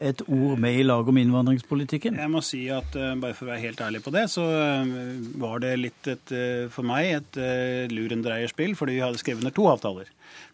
et 0.00 0.22
ord 0.32 0.58
med 0.60 0.78
i 0.80 0.84
lag 0.84 1.08
om 1.08 1.18
innvandringspolitikken. 1.20 2.16
Jeg 2.20 2.32
må 2.32 2.40
si 2.44 2.62
at 2.72 2.96
eh, 2.96 3.12
bare 3.20 3.36
for 3.36 3.46
å 3.46 3.52
være 3.52 3.64
helt 3.66 3.82
ærlig 3.84 4.00
på 4.04 4.12
det, 4.14 4.24
så 4.32 4.46
eh, 4.48 4.94
var 5.42 5.60
det 5.60 5.74
litt 5.76 6.08
et, 6.08 6.32
eh, 6.32 6.64
for 6.72 6.88
meg 6.88 7.10
et 7.18 7.40
lurendreierspill, 7.92 8.72
fordi 8.78 8.96
vi 8.96 9.04
hadde 9.04 9.20
skrevet 9.20 9.44
under 9.44 9.54
to 9.56 9.68
avtaler. 9.68 10.08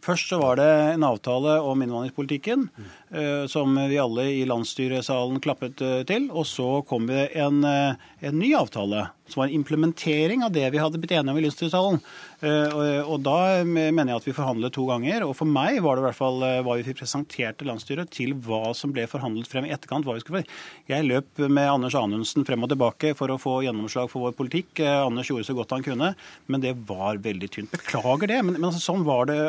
Først 0.06 0.30
så 0.30 0.38
var 0.38 0.60
det 0.60 0.68
en 0.92 1.04
avtale 1.06 1.56
om 1.66 1.82
innvandringspolitikken, 1.82 2.68
eh, 3.10 3.46
som 3.50 3.74
vi 3.90 3.98
alle 3.98 4.28
i 4.36 4.44
landsstyresalen 4.46 5.40
klappet 5.42 5.82
eh, 5.82 6.02
til. 6.06 6.28
Og 6.30 6.46
så 6.46 6.68
kom 6.86 7.08
det 7.10 7.32
en, 7.34 7.64
eh, 7.66 7.98
en 8.28 8.38
ny 8.38 8.52
avtale, 8.54 9.08
som 9.26 9.40
var 9.42 9.48
en 9.48 9.56
implementering 9.58 10.44
av 10.46 10.52
det 10.54 10.68
vi 10.70 10.78
hadde 10.78 11.00
blitt 11.02 11.16
enige 11.16 11.34
om 11.34 11.40
i 11.40 11.46
landsstyresalen. 11.48 12.02
Og, 12.36 13.14
da 13.24 13.64
mener 13.64 14.10
jeg 14.12 14.20
at 14.20 14.26
vi 14.28 14.34
forhandlet 14.36 14.74
to 14.76 14.84
ganger. 14.86 15.24
Og 15.24 15.32
for 15.38 15.48
meg 15.48 15.80
var 15.82 15.96
det 15.96 16.02
i 16.02 16.04
hvert 16.04 16.18
fall 16.18 16.44
hva 16.62 16.76
vi 16.76 16.94
presenterte 16.94 17.66
landsstyret, 17.66 18.12
til 18.12 18.36
hva 18.44 18.74
som 18.76 18.92
ble 18.94 19.06
forhandlet 19.10 19.48
frem 19.50 19.66
i 19.66 19.72
etterkant. 19.74 20.04
hva 20.06 20.14
vi 20.14 20.22
skulle. 20.22 20.44
Jeg 20.86 21.08
løp 21.08 21.42
med 21.42 21.64
Anders 21.64 21.96
Anundsen 21.98 22.46
frem 22.46 22.62
og 22.62 22.70
tilbake 22.70 23.16
for 23.18 23.32
å 23.32 23.40
få 23.40 23.56
gjennomslag 23.64 24.12
for 24.12 24.28
vår 24.28 24.36
politikk. 24.38 24.84
Anders 24.84 25.32
gjorde 25.32 25.48
så 25.48 25.56
godt 25.58 25.74
han 25.74 25.86
kunne, 25.88 26.12
men 26.46 26.62
det 26.62 26.76
var 26.86 27.18
veldig 27.24 27.50
tynt. 27.50 27.72
Beklager 27.72 28.30
det, 28.30 28.38
men, 28.44 28.60
men 28.60 28.68
altså, 28.68 28.84
sånn 28.92 29.02
var 29.08 29.26
det, 29.32 29.40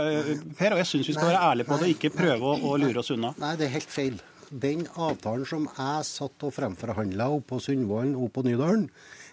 Per. 0.57 0.73
Og 0.73 0.81
jeg 0.81 0.89
syns 0.91 1.11
vi 1.11 1.15
skal 1.17 1.31
være 1.31 1.43
ærlige 1.51 1.69
på 1.69 1.77
det, 1.81 1.91
ikke 1.95 2.13
prøve 2.15 2.51
å, 2.53 2.57
å 2.71 2.79
lure 2.81 3.03
oss 3.03 3.13
unna. 3.15 3.33
Nei, 3.41 3.53
det 3.59 3.67
er 3.67 3.75
helt 3.77 3.93
feil. 3.93 4.19
Den 4.47 4.85
avtalen 4.95 5.47
som 5.47 5.65
jeg 5.67 6.07
satt 6.07 6.47
og 6.47 6.53
fremforhandla 6.55 7.29
oppe 7.35 7.55
på 7.55 7.61
Sundvolden 7.65 8.15
og 8.15 8.31
på 8.35 8.45
Nydalen, 8.47 8.87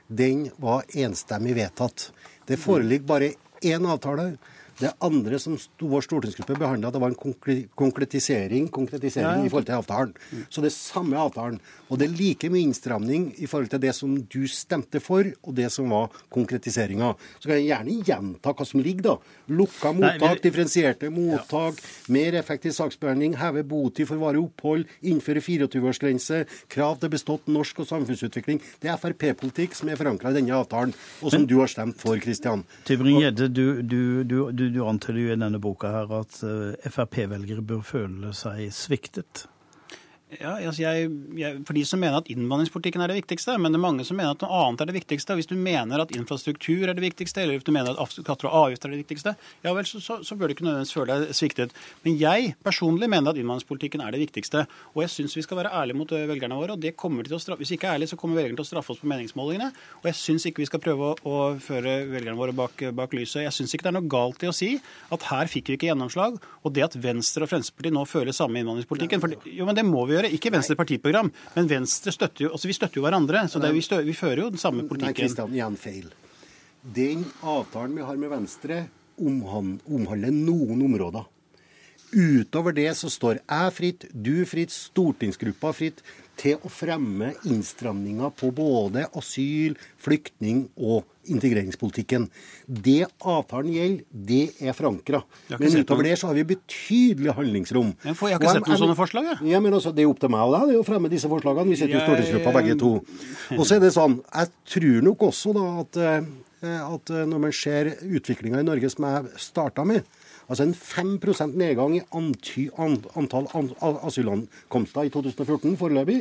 den 0.09 0.49
var 0.61 0.85
enstemmig 0.91 1.55
vedtatt. 1.57 2.09
Det 2.49 2.59
foreligger 2.61 3.09
bare 3.09 3.31
én 3.65 3.87
avtale, 3.89 4.35
Det 4.81 4.91
andre 5.07 5.39
som 5.39 5.57
vår 5.79 6.05
stortingsgruppe 6.07 6.57
behandla, 6.59 6.91
det 6.91 7.03
var 7.03 7.13
en 7.13 7.69
konkretisering, 7.79 8.69
konkretisering 8.75 9.29
ja, 9.29 9.37
ja. 9.39 9.47
i 9.47 9.53
forhold 9.53 9.69
til 9.69 9.79
avtalen. 9.79 10.15
Så 10.49 10.65
det 10.65 10.73
er 10.73 10.77
samme 10.77 11.21
avtalen. 11.21 11.61
Og 11.93 12.01
det 12.01 12.09
er 12.09 12.17
like 12.19 12.51
mye 12.51 12.65
innstramning 12.67 13.29
i 13.39 13.47
forhold 13.51 13.71
til 13.71 13.83
det 13.85 13.93
som 13.95 14.17
du 14.19 14.41
stemte 14.51 14.99
for, 15.03 15.29
og 15.45 15.55
det 15.55 15.69
som 15.73 15.93
var 15.95 16.11
konkretiseringa. 16.35 17.13
Så 17.39 17.51
kan 17.51 17.61
jeg 17.61 17.69
gjerne 17.69 17.99
gjenta 18.09 18.55
hva 18.55 18.67
som 18.67 18.83
ligger, 18.83 19.05
da. 19.05 19.15
Lukka 19.55 19.93
mottak, 19.95 20.39
vi... 20.41 20.45
differensierte 20.49 21.11
mottak, 21.15 21.79
ja. 21.79 22.15
mer 22.17 22.39
effektiv 22.41 22.75
saksbehandling, 22.77 23.37
heve 23.39 23.65
botid 23.69 24.09
for 24.11 24.23
varig 24.23 24.43
opphold, 24.43 24.89
innføre 25.07 25.43
24-årsgrense, 25.45 26.43
krav 26.73 26.99
til 27.03 27.13
bestått 27.15 27.47
norsk 27.53 27.85
og 27.85 27.91
samfunnsutvikling. 27.93 28.63
Det 28.83 28.91
er 28.91 28.99
Frp-politikk 29.01 29.77
som 29.79 29.93
er 29.93 30.01
forankra 30.01 30.33
i 30.33 30.39
denne 30.41 30.57
avtalen, 30.57 30.95
og 31.21 31.31
som 31.31 31.45
Men... 31.45 31.49
du 31.51 31.59
har 31.61 31.71
stemt 31.71 32.01
for, 32.01 32.19
Kristian. 32.25 32.65
Tybring-Gjedde, 32.89 33.51
du, 33.55 33.67
du, 33.83 34.03
du, 34.25 34.39
du 34.51 34.64
du, 34.65 34.71
du 34.73 34.85
antyder 34.89 35.21
jo 35.21 35.33
i 35.35 35.37
denne 35.39 35.61
boka 35.63 35.91
her 35.93 36.13
at 36.21 36.39
eh, 36.47 36.89
Frp-velgere 36.91 37.65
bør 37.67 37.83
føle 37.85 38.33
seg 38.37 38.71
sviktet. 38.75 39.45
Ja, 40.41 40.55
altså 40.59 40.83
jeg, 40.83 41.11
jeg, 41.39 41.61
For 41.67 41.77
de 41.77 41.85
som 41.87 42.01
mener 42.03 42.19
at 42.19 42.29
innvandringspolitikken 42.33 43.03
er 43.05 43.13
det 43.13 43.19
viktigste, 43.21 43.57
men 43.61 43.75
det 43.75 43.79
er 43.79 43.85
mange 43.85 44.07
som 44.07 44.19
mener 44.19 44.35
at 44.35 44.43
noe 44.45 44.61
annet 44.65 44.83
er 44.83 44.91
det 44.91 44.97
viktigste. 44.97 45.37
Hvis 45.39 45.51
du 45.51 45.55
mener 45.59 46.03
at 46.03 46.15
infrastruktur 46.17 46.89
er 46.89 46.97
det 46.97 47.05
viktigste, 47.05 47.43
eller 47.43 47.59
hvis 47.59 47.67
du 47.67 47.73
mener 47.75 47.95
at 47.95 48.15
skatter 48.15 48.51
og 48.51 48.57
avgifter 48.65 48.91
er 48.91 48.97
det 48.97 49.05
viktigste, 49.05 49.35
ja 49.65 49.75
vel, 49.77 49.87
så, 49.89 50.01
så, 50.03 50.19
så 50.27 50.39
bør 50.39 50.51
du 50.51 50.57
ikke 50.57 50.67
nødvendigvis 50.67 50.95
føle 50.97 51.19
deg 51.25 51.37
sviktet. 51.37 51.75
Men 52.07 52.19
jeg 52.21 52.55
personlig 52.65 53.11
mener 53.11 53.33
at 53.33 53.41
innvandringspolitikken 53.41 54.05
er 54.05 54.15
det 54.15 54.23
viktigste. 54.25 54.65
Og 54.95 55.05
jeg 55.05 55.15
syns 55.15 55.37
vi 55.39 55.45
skal 55.47 55.61
være 55.61 55.75
ærlige 55.81 55.99
mot 56.01 56.15
eh, 56.15 56.27
velgerne 56.31 56.59
våre. 56.59 56.77
og 56.77 56.83
det 56.83 56.97
kommer 57.01 57.27
til 57.27 57.37
å 57.37 57.43
straffe, 57.43 57.63
Hvis 57.63 57.75
vi 57.75 57.79
ikke 57.79 57.91
er 57.91 57.99
ærlige, 57.99 58.15
så 58.15 58.21
kommer 58.21 58.41
velgerne 58.41 58.59
til 58.59 58.67
å 58.67 58.71
straffe 58.73 58.95
oss 58.95 59.03
på 59.03 59.11
meningsmålingene. 59.11 59.71
Og 60.03 60.11
jeg 60.11 60.19
syns 60.21 60.49
ikke 60.51 60.65
vi 60.65 60.71
skal 60.71 60.83
prøve 60.83 61.13
å, 61.13 61.17
å 61.25 61.39
føre 61.63 61.97
velgerne 62.11 62.39
våre 62.39 62.57
bak, 62.57 62.87
bak 62.97 63.15
lyset. 63.17 63.45
Jeg 63.47 63.55
syns 63.57 63.75
ikke 63.75 63.89
det 63.89 63.95
er 63.95 63.99
noe 64.01 64.11
galt 64.11 64.43
i 64.45 64.51
å 64.51 64.57
si 64.57 64.75
at 65.15 65.29
her 65.31 65.51
fikk 65.51 65.71
vi 65.71 65.79
ikke 65.79 65.91
gjennomslag. 65.93 66.41
Og 66.65 66.75
det 66.75 66.87
at 66.87 66.99
Venstre 67.01 67.47
og 67.47 67.53
Fremskrittspartiet 67.53 67.95
nå 67.95 68.05
føler 68.09 68.37
samme 68.37 68.61
innvandringspolitikken 68.61 69.23
for, 69.23 69.37
Jo, 69.45 69.67
men 69.69 69.77
det 69.77 69.85
må 69.87 70.05
vi 70.09 70.17
gjøre. 70.17 70.24
Ikke 70.33 70.53
Venstre 70.55 70.77
partiprogram, 70.79 71.31
men 71.57 71.71
Venstre 71.71 72.15
støtter 72.15 72.47
jo 72.47 72.53
altså 72.55 72.71
Vi 72.71 72.77
støtter 72.77 73.01
jo 73.01 73.07
hverandre. 73.07 73.45
Så 73.51 73.63
det, 73.63 73.73
vi, 73.75 73.83
stø, 73.85 74.01
vi, 74.07 74.17
fører 74.17 74.47
jo 74.47 74.51
den 74.55 74.63
samme 74.63 74.87
politikken. 74.89 75.13
Nei, 75.13 75.21
Kristian, 75.21 75.55
igjen 75.57 75.79
feil. 75.81 76.11
Den 76.95 77.25
avtalen 77.41 77.97
vi 77.97 78.05
har 78.05 78.19
med 78.21 78.33
Venstre, 78.33 78.85
omhandler 79.21 80.35
noen 80.35 80.83
områder. 80.85 81.29
Utover 82.15 82.75
det 82.77 82.91
så 82.95 83.11
står 83.11 83.41
jeg 83.43 83.73
fritt, 83.75 84.05
du 84.15 84.45
fritt, 84.47 84.71
stortingsgruppa 84.71 85.73
fritt 85.75 86.03
til 86.39 86.59
å 86.67 86.71
fremme 86.71 87.33
innstramninger 87.47 88.33
på 88.39 88.51
både 88.55 89.05
asyl, 89.19 89.75
flyktning 90.03 90.65
og 90.75 91.05
integreringspolitikken. 91.31 92.27
Det 92.67 93.05
avtalen 93.19 93.75
gjelder, 93.75 94.07
det 94.31 94.43
er 94.63 94.77
forankra. 94.77 95.23
Men 95.53 95.79
utover 95.81 96.09
det 96.09 96.17
så 96.21 96.31
har 96.31 96.39
vi 96.39 96.47
betydelig 96.55 97.35
handlingsrom. 97.39 97.95
Jeg, 98.05 98.19
får, 98.19 98.31
jeg 98.33 98.39
har 98.39 98.45
ikke 98.45 98.57
sett 98.59 98.71
noen 98.71 98.83
sånne 98.83 98.99
forslag, 98.99 99.31
jeg. 99.33 99.53
Ja, 99.55 99.63
men 99.65 99.79
også, 99.79 99.95
Det 99.95 100.05
er 100.05 100.11
opp 100.11 100.23
til 100.23 100.35
meg 100.35 100.47
og 100.47 100.57
deg 100.57 100.81
å 100.81 100.87
fremme 100.87 101.13
disse 101.13 101.31
forslagene. 101.31 101.71
Vi 101.71 101.81
sitter 101.81 101.99
jo 101.99 102.03
i 102.03 102.09
stortingsgruppa 102.09 102.57
begge 102.59 102.79
to. 102.83 102.93
Og 103.59 103.65
så 103.65 103.79
er 103.79 103.87
det 103.87 103.95
sånn, 103.97 104.21
Jeg 104.35 104.53
tror 104.75 105.09
nok 105.11 105.29
også 105.31 105.55
da 105.57 105.67
at, 105.85 106.03
eh, 106.03 106.83
at 106.83 107.17
når 107.31 107.47
man 107.47 107.53
ser 107.55 107.95
utviklinga 108.03 108.61
i 108.61 108.67
Norge 108.67 108.91
som 108.91 109.07
jeg 109.09 109.47
starta 109.51 109.87
med, 109.87 110.05
Altså 110.49 110.67
en 110.67 110.75
5% 110.77 111.55
nedgang 111.59 111.97
i 111.99 112.03
antall 112.15 113.47
asylankomster 114.09 115.07
i 115.09 115.13
2014 115.15 115.79
foreløpig. 115.81 116.21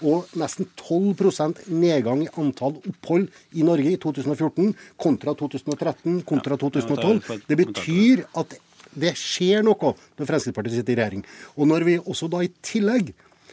Og 0.00 0.30
nesten 0.40 0.68
12% 0.80 1.66
nedgang 1.76 2.24
i 2.24 2.32
antall 2.40 2.78
opphold 2.80 3.28
i 3.52 3.66
Norge 3.66 3.92
i 3.92 4.00
2014 4.00 4.72
kontra 5.00 5.34
2013 5.36 6.22
kontra 6.28 6.56
2012. 6.56 7.44
Det 7.48 7.58
betyr 7.60 8.24
at 8.40 8.56
det 8.90 9.12
skjer 9.18 9.62
noe 9.62 9.92
når 10.18 10.26
Fremskrittspartiet 10.26 10.80
sitter 10.80 10.96
i 10.96 11.00
regjering. 11.02 11.26
Og 11.60 11.68
når 11.70 11.86
vi 11.86 11.98
også 12.00 12.30
da 12.32 12.40
i 12.42 12.50
tillegg 12.64 13.12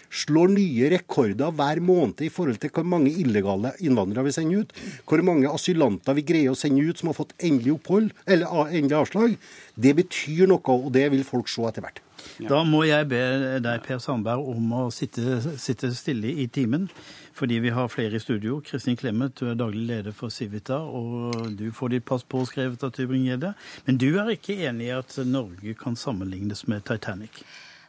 slår 0.09 0.53
nye 0.55 0.89
rekorder 0.93 1.53
hver 1.55 1.81
måned 1.83 2.23
i 2.25 2.31
forhold 2.33 2.61
til 2.61 2.73
hvor 2.73 2.87
mange 2.87 3.11
illegale 3.11 3.73
innvandrere 3.83 4.27
vi 4.27 4.35
sender 4.35 4.65
ut, 4.65 4.73
hvor 5.07 5.23
mange 5.25 5.51
asylanter 5.51 6.17
vi 6.17 6.25
greier 6.27 6.55
å 6.55 6.59
sende 6.59 6.85
ut 6.87 6.99
som 6.99 7.11
har 7.11 7.19
fått 7.19 7.35
endelig 7.39 7.77
opphold, 7.77 8.11
eller 8.25 8.71
endelig 8.71 8.99
avslag, 9.01 9.37
det 9.75 9.95
betyr 10.01 10.47
noe, 10.49 10.77
og 10.77 10.91
det 10.95 11.09
vil 11.13 11.25
folk 11.27 11.51
se 11.51 11.65
etter 11.67 11.85
hvert. 11.85 12.01
Ja. 12.41 12.49
Da 12.49 12.63
må 12.67 12.83
jeg 12.85 13.07
be 13.09 13.21
deg, 13.63 13.83
Per 13.85 14.01
Sandberg, 14.03 14.45
om 14.49 14.73
å 14.75 14.83
sitte, 14.93 15.39
sitte, 15.61 15.91
stille 15.95 16.33
i 16.33 16.47
timen. 16.53 16.89
Fordi 17.37 17.59
vi 17.61 17.69
har 17.69 17.89
flere 17.93 18.17
i 18.17 18.21
studio. 18.21 18.57
Kristin 18.65 18.97
Clemet, 18.97 19.35
du 19.37 19.51
er 19.51 19.57
daglig 19.59 19.83
leder 19.85 20.15
for 20.17 20.33
Civita, 20.33 20.79
og 20.81 21.51
du 21.59 21.67
får 21.75 21.93
ditt 21.93 22.07
pass 22.09 22.25
påskrevet 22.25 22.81
av 22.81 22.95
Tybring-Gjedde. 22.95 23.53
Men 23.85 24.01
du 24.01 24.07
er 24.17 24.33
ikke 24.33 24.57
enig 24.65 24.89
i 24.89 24.95
at 24.97 25.19
Norge 25.29 25.77
kan 25.77 25.97
sammenlignes 25.99 26.65
med 26.71 26.87
Titanic? 26.89 27.43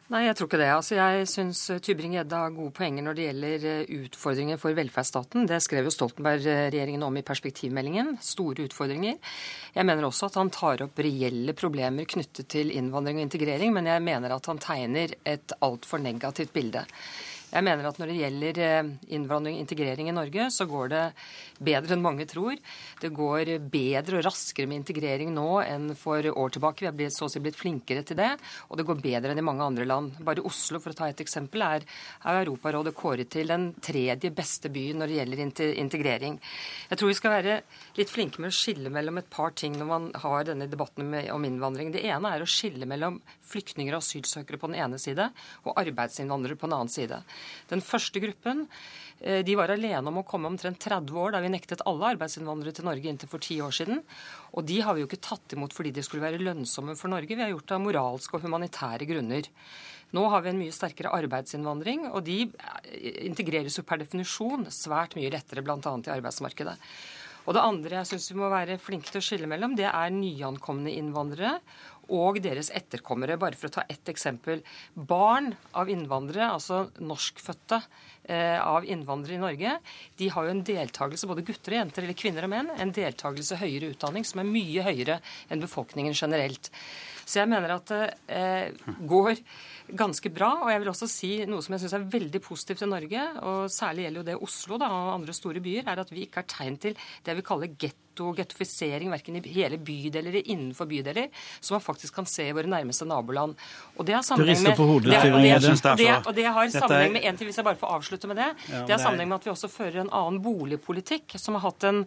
Nei, 0.09 0.23
jeg 0.25 0.39
tror 0.39 0.47
ikke 0.49 0.57
det. 0.57 0.67
Altså, 0.73 0.95
jeg 0.97 1.25
syns 1.29 1.59
eh, 1.69 1.79
Tybring-Gjedde 1.85 2.37
har 2.41 2.53
gode 2.55 2.73
poenger 2.73 3.03
når 3.05 3.17
det 3.17 3.25
gjelder 3.27 3.65
eh, 3.69 3.91
utfordringer 4.07 4.57
for 4.57 4.73
velferdsstaten. 4.73 5.45
Det 5.45 5.59
skrev 5.61 5.85
jo 5.85 5.93
Stoltenberg-regjeringen 5.93 7.05
om 7.05 7.19
i 7.19 7.23
perspektivmeldingen. 7.27 8.15
Store 8.25 8.65
utfordringer. 8.65 9.19
Jeg 9.75 9.85
mener 9.85 10.07
også 10.07 10.31
at 10.31 10.39
han 10.41 10.49
tar 10.49 10.81
opp 10.87 10.97
reelle 11.05 11.53
problemer 11.53 12.09
knyttet 12.09 12.49
til 12.49 12.73
innvandring 12.73 13.21
og 13.21 13.27
integrering, 13.27 13.75
men 13.75 13.91
jeg 13.91 14.05
mener 14.07 14.33
at 14.33 14.49
han 14.49 14.61
tegner 14.65 15.13
et 15.29 15.53
altfor 15.61 16.01
negativt 16.01 16.57
bilde. 16.57 16.87
Jeg 17.49 17.65
mener 17.65 17.87
at 17.89 17.97
når 17.97 18.11
det 18.11 18.17
gjelder 18.19 18.59
eh, 18.61 18.89
innvandring 19.17 19.55
og 19.57 19.63
integrering 19.63 20.09
i 20.11 20.13
Norge, 20.13 20.49
så 20.53 20.67
går 20.69 20.91
det 20.91 21.03
bedre 21.65 21.95
enn 21.95 22.03
mange 22.03 22.27
tror. 22.29 22.59
Det 23.01 23.09
går 23.15 23.55
bedre 23.73 24.19
og 24.19 24.25
raskere 24.27 24.69
med 24.69 24.83
integrering 24.83 25.31
nå 25.33 25.47
enn 25.63 25.95
for 25.97 26.25
år 26.29 26.53
tilbake. 26.53 26.91
Vi 26.93 27.07
har 27.07 27.13
så 27.15 27.25
å 27.25 27.31
si 27.33 27.41
blitt 27.41 27.57
flinkere 27.57 28.03
til 28.05 28.19
det, 28.19 28.29
og 28.69 28.77
det 28.77 28.85
går 28.85 29.01
bedre 29.01 29.33
enn 29.33 29.41
i 29.41 29.45
mange 29.45 29.65
andre 29.65 29.87
land. 29.89 30.19
Bare 30.25 30.45
Oslo, 30.45 30.81
for 30.83 30.93
å 30.93 30.99
ta 30.99 31.09
et 31.09 31.23
eksempel, 31.25 31.65
er, 31.65 31.87
er 32.21 32.43
Europarådet 32.43 32.93
kåret 32.97 33.31
til 33.33 33.49
den 33.49 33.71
tredje 33.81 34.29
beste 34.35 34.69
byen 34.73 35.01
når 35.01 35.09
det 35.09 35.19
gjelder 35.19 35.73
integrering. 35.81 36.37
Jeg 36.91 37.01
tror 37.01 37.09
vi 37.09 37.17
skal 37.17 37.35
være 37.39 37.57
litt 37.97 38.13
flinke 38.13 38.43
med 38.43 38.53
å 38.53 38.59
skille 38.59 38.93
mellom 38.93 39.17
et 39.23 39.31
par 39.33 39.57
ting 39.57 39.73
når 39.79 39.89
man 39.89 40.07
har 40.21 40.45
denne 40.51 40.69
debatten 40.69 41.17
om 41.33 41.49
innvandring. 41.49 41.89
Det 41.97 42.05
ene 42.05 42.35
er 42.35 42.45
å 42.45 42.49
skille 42.49 42.85
mellom 42.89 43.17
flyktninger 43.49 43.95
og 43.95 44.03
asylsøkere 44.03 44.61
på 44.61 44.69
den 44.69 44.79
ene 44.83 45.01
side 45.01 45.31
og 45.65 45.77
arbeidsinnvandrere 45.81 46.59
på 46.59 46.69
den 46.69 46.77
annen 46.77 46.93
side. 46.93 47.23
Den 47.69 47.83
første 47.85 48.21
gruppen 48.23 48.65
eh, 49.21 49.41
de 49.45 49.57
var 49.59 49.73
alene 49.73 50.11
om 50.11 50.21
å 50.21 50.25
komme 50.27 50.49
omtrent 50.51 50.81
30 50.81 51.19
år 51.21 51.35
da 51.35 51.43
vi 51.43 51.51
nektet 51.53 51.85
alle 51.89 52.15
arbeidsinnvandrere 52.15 52.75
til 52.77 52.89
Norge 52.89 53.11
inntil 53.11 53.31
for 53.31 53.43
ti 53.43 53.59
år 53.63 53.75
siden. 53.75 54.01
Og 54.55 54.65
de 54.69 54.79
har 54.85 54.97
vi 54.97 55.03
jo 55.05 55.09
ikke 55.09 55.21
tatt 55.29 55.55
imot 55.57 55.75
fordi 55.75 55.93
de 55.95 56.05
skulle 56.05 56.25
være 56.25 56.41
lønnsomme 56.41 56.97
for 56.99 57.11
Norge. 57.11 57.35
Vi 57.35 57.45
har 57.45 57.53
gjort 57.53 57.69
det 57.69 57.77
av 57.77 57.85
moralske 57.85 58.37
og 58.37 58.47
humanitære 58.47 59.09
grunner. 59.09 59.53
Nå 60.17 60.25
har 60.33 60.41
vi 60.41 60.49
en 60.49 60.57
mye 60.57 60.73
sterkere 60.73 61.13
arbeidsinnvandring, 61.19 62.07
og 62.09 62.23
de 62.25 62.41
eh, 62.47 63.23
integreres 63.29 63.77
jo 63.77 63.85
per 63.85 64.01
definisjon 64.01 64.65
svært 64.73 65.15
mye 65.19 65.29
lettere 65.33 65.61
bl.a. 65.65 65.77
i 65.77 66.13
arbeidsmarkedet. 66.15 66.77
Og 67.47 67.55
det 67.55 67.61
andre 67.65 68.01
jeg 68.01 68.09
syns 68.11 68.27
vi 68.29 68.37
må 68.37 68.49
være 68.51 68.77
flinke 68.81 69.09
til 69.09 69.21
å 69.21 69.25
skille 69.25 69.49
mellom, 69.49 69.75
det 69.77 69.87
er 69.89 70.13
nyankomne 70.13 70.91
innvandrere 70.93 71.55
og 72.09 72.41
deres 72.43 72.71
etterkommere. 72.75 73.39
Bare 73.41 73.57
for 73.59 73.69
å 73.69 73.75
ta 73.79 73.85
ett 73.89 74.09
eksempel. 74.11 74.63
Barn 74.93 75.53
av 75.77 75.91
innvandrere, 75.91 76.51
altså 76.57 76.87
norskfødte 76.99 77.81
av 78.29 78.85
innvandrere 78.85 79.39
i 79.39 79.41
Norge, 79.41 79.75
de 80.19 80.27
har 80.29 80.45
jo 80.45 80.53
en 80.53 80.63
deltakelse, 80.65 81.29
både 81.29 81.45
gutter 81.47 81.73
og 81.73 81.79
jenter, 81.79 82.05
eller 82.05 82.17
kvinner 82.17 82.45
og 82.45 82.53
menn, 82.53 82.73
en 82.77 82.93
deltakelse 82.93 83.57
høyere 83.61 83.89
utdanning 83.95 84.27
som 84.27 84.43
er 84.43 84.51
mye 84.51 84.85
høyere 84.85 85.19
enn 85.49 85.63
befolkningen 85.63 86.13
generelt. 86.13 86.69
Så 87.29 87.43
jeg 87.43 87.49
mener 87.51 87.75
at 87.75 87.91
det 87.91 88.05
eh, 88.33 88.93
går 89.05 89.37
ganske 89.97 90.31
bra. 90.33 90.51
Og 90.63 90.71
jeg 90.73 90.81
vil 90.83 90.91
også 90.91 91.09
si 91.09 91.31
noe 91.49 91.63
som 91.65 91.75
jeg 91.75 91.83
syns 91.83 91.95
er 91.97 92.09
veldig 92.17 92.41
positivt 92.41 92.85
i 92.85 92.89
Norge, 92.89 93.25
og 93.45 93.69
særlig 93.73 94.07
gjelder 94.07 94.21
jo 94.21 94.27
det 94.31 94.37
Oslo 94.49 94.79
da, 94.81 94.89
og 94.93 95.15
andre 95.19 95.35
store 95.37 95.61
byer, 95.63 95.89
er 95.89 96.01
at 96.03 96.13
vi 96.13 96.25
ikke 96.25 96.43
har 96.43 96.49
tegn 96.49 96.79
til 96.81 96.97
det 97.25 97.37
vi 97.37 97.45
kaller 97.45 97.75
getto 97.79 98.31
og 98.31 98.35
gettofisering, 98.35 99.07
verken 99.13 99.37
i 99.39 99.53
hele 99.53 99.77
bydeler 99.79 100.33
eller 100.33 100.49
innenfor 100.51 100.89
bydeler, 100.89 101.29
som 101.61 101.77
man 101.77 101.83
faktisk 101.85 102.17
kan 102.17 102.27
se 102.27 102.49
i 102.49 102.55
våre 102.55 102.67
nærmeste 102.67 103.07
naboland. 103.07 103.53
Og 103.95 104.09
det 104.09 104.17
har 104.17 104.25
sammenheng 104.27 104.59
med 104.65 104.73
det, 104.73 104.87
og, 104.89 105.05
det, 105.05 105.13
det, 106.01 106.09
og 106.25 106.33
det 106.35 106.47
har 106.49 106.73
sammenheng 106.73 107.15
med 107.15 107.29
en 107.29 107.39
til, 107.39 107.47
hvis 107.47 107.61
jeg 107.61 107.67
bare 107.69 107.79
får 107.79 107.93
avslutte 107.95 108.18
med 108.27 108.37
det. 108.37 108.49
det 108.67 108.91
har 108.91 108.99
sammenheng 109.01 109.29
med 109.29 109.39
at 109.39 109.47
vi 109.47 109.53
også 109.53 109.69
fører 109.71 110.01
en 110.03 110.11
annen 110.11 110.41
boligpolitikk, 110.43 111.37
som 111.39 111.55
har 111.55 111.63
hatt 111.69 111.87
en, 111.87 112.03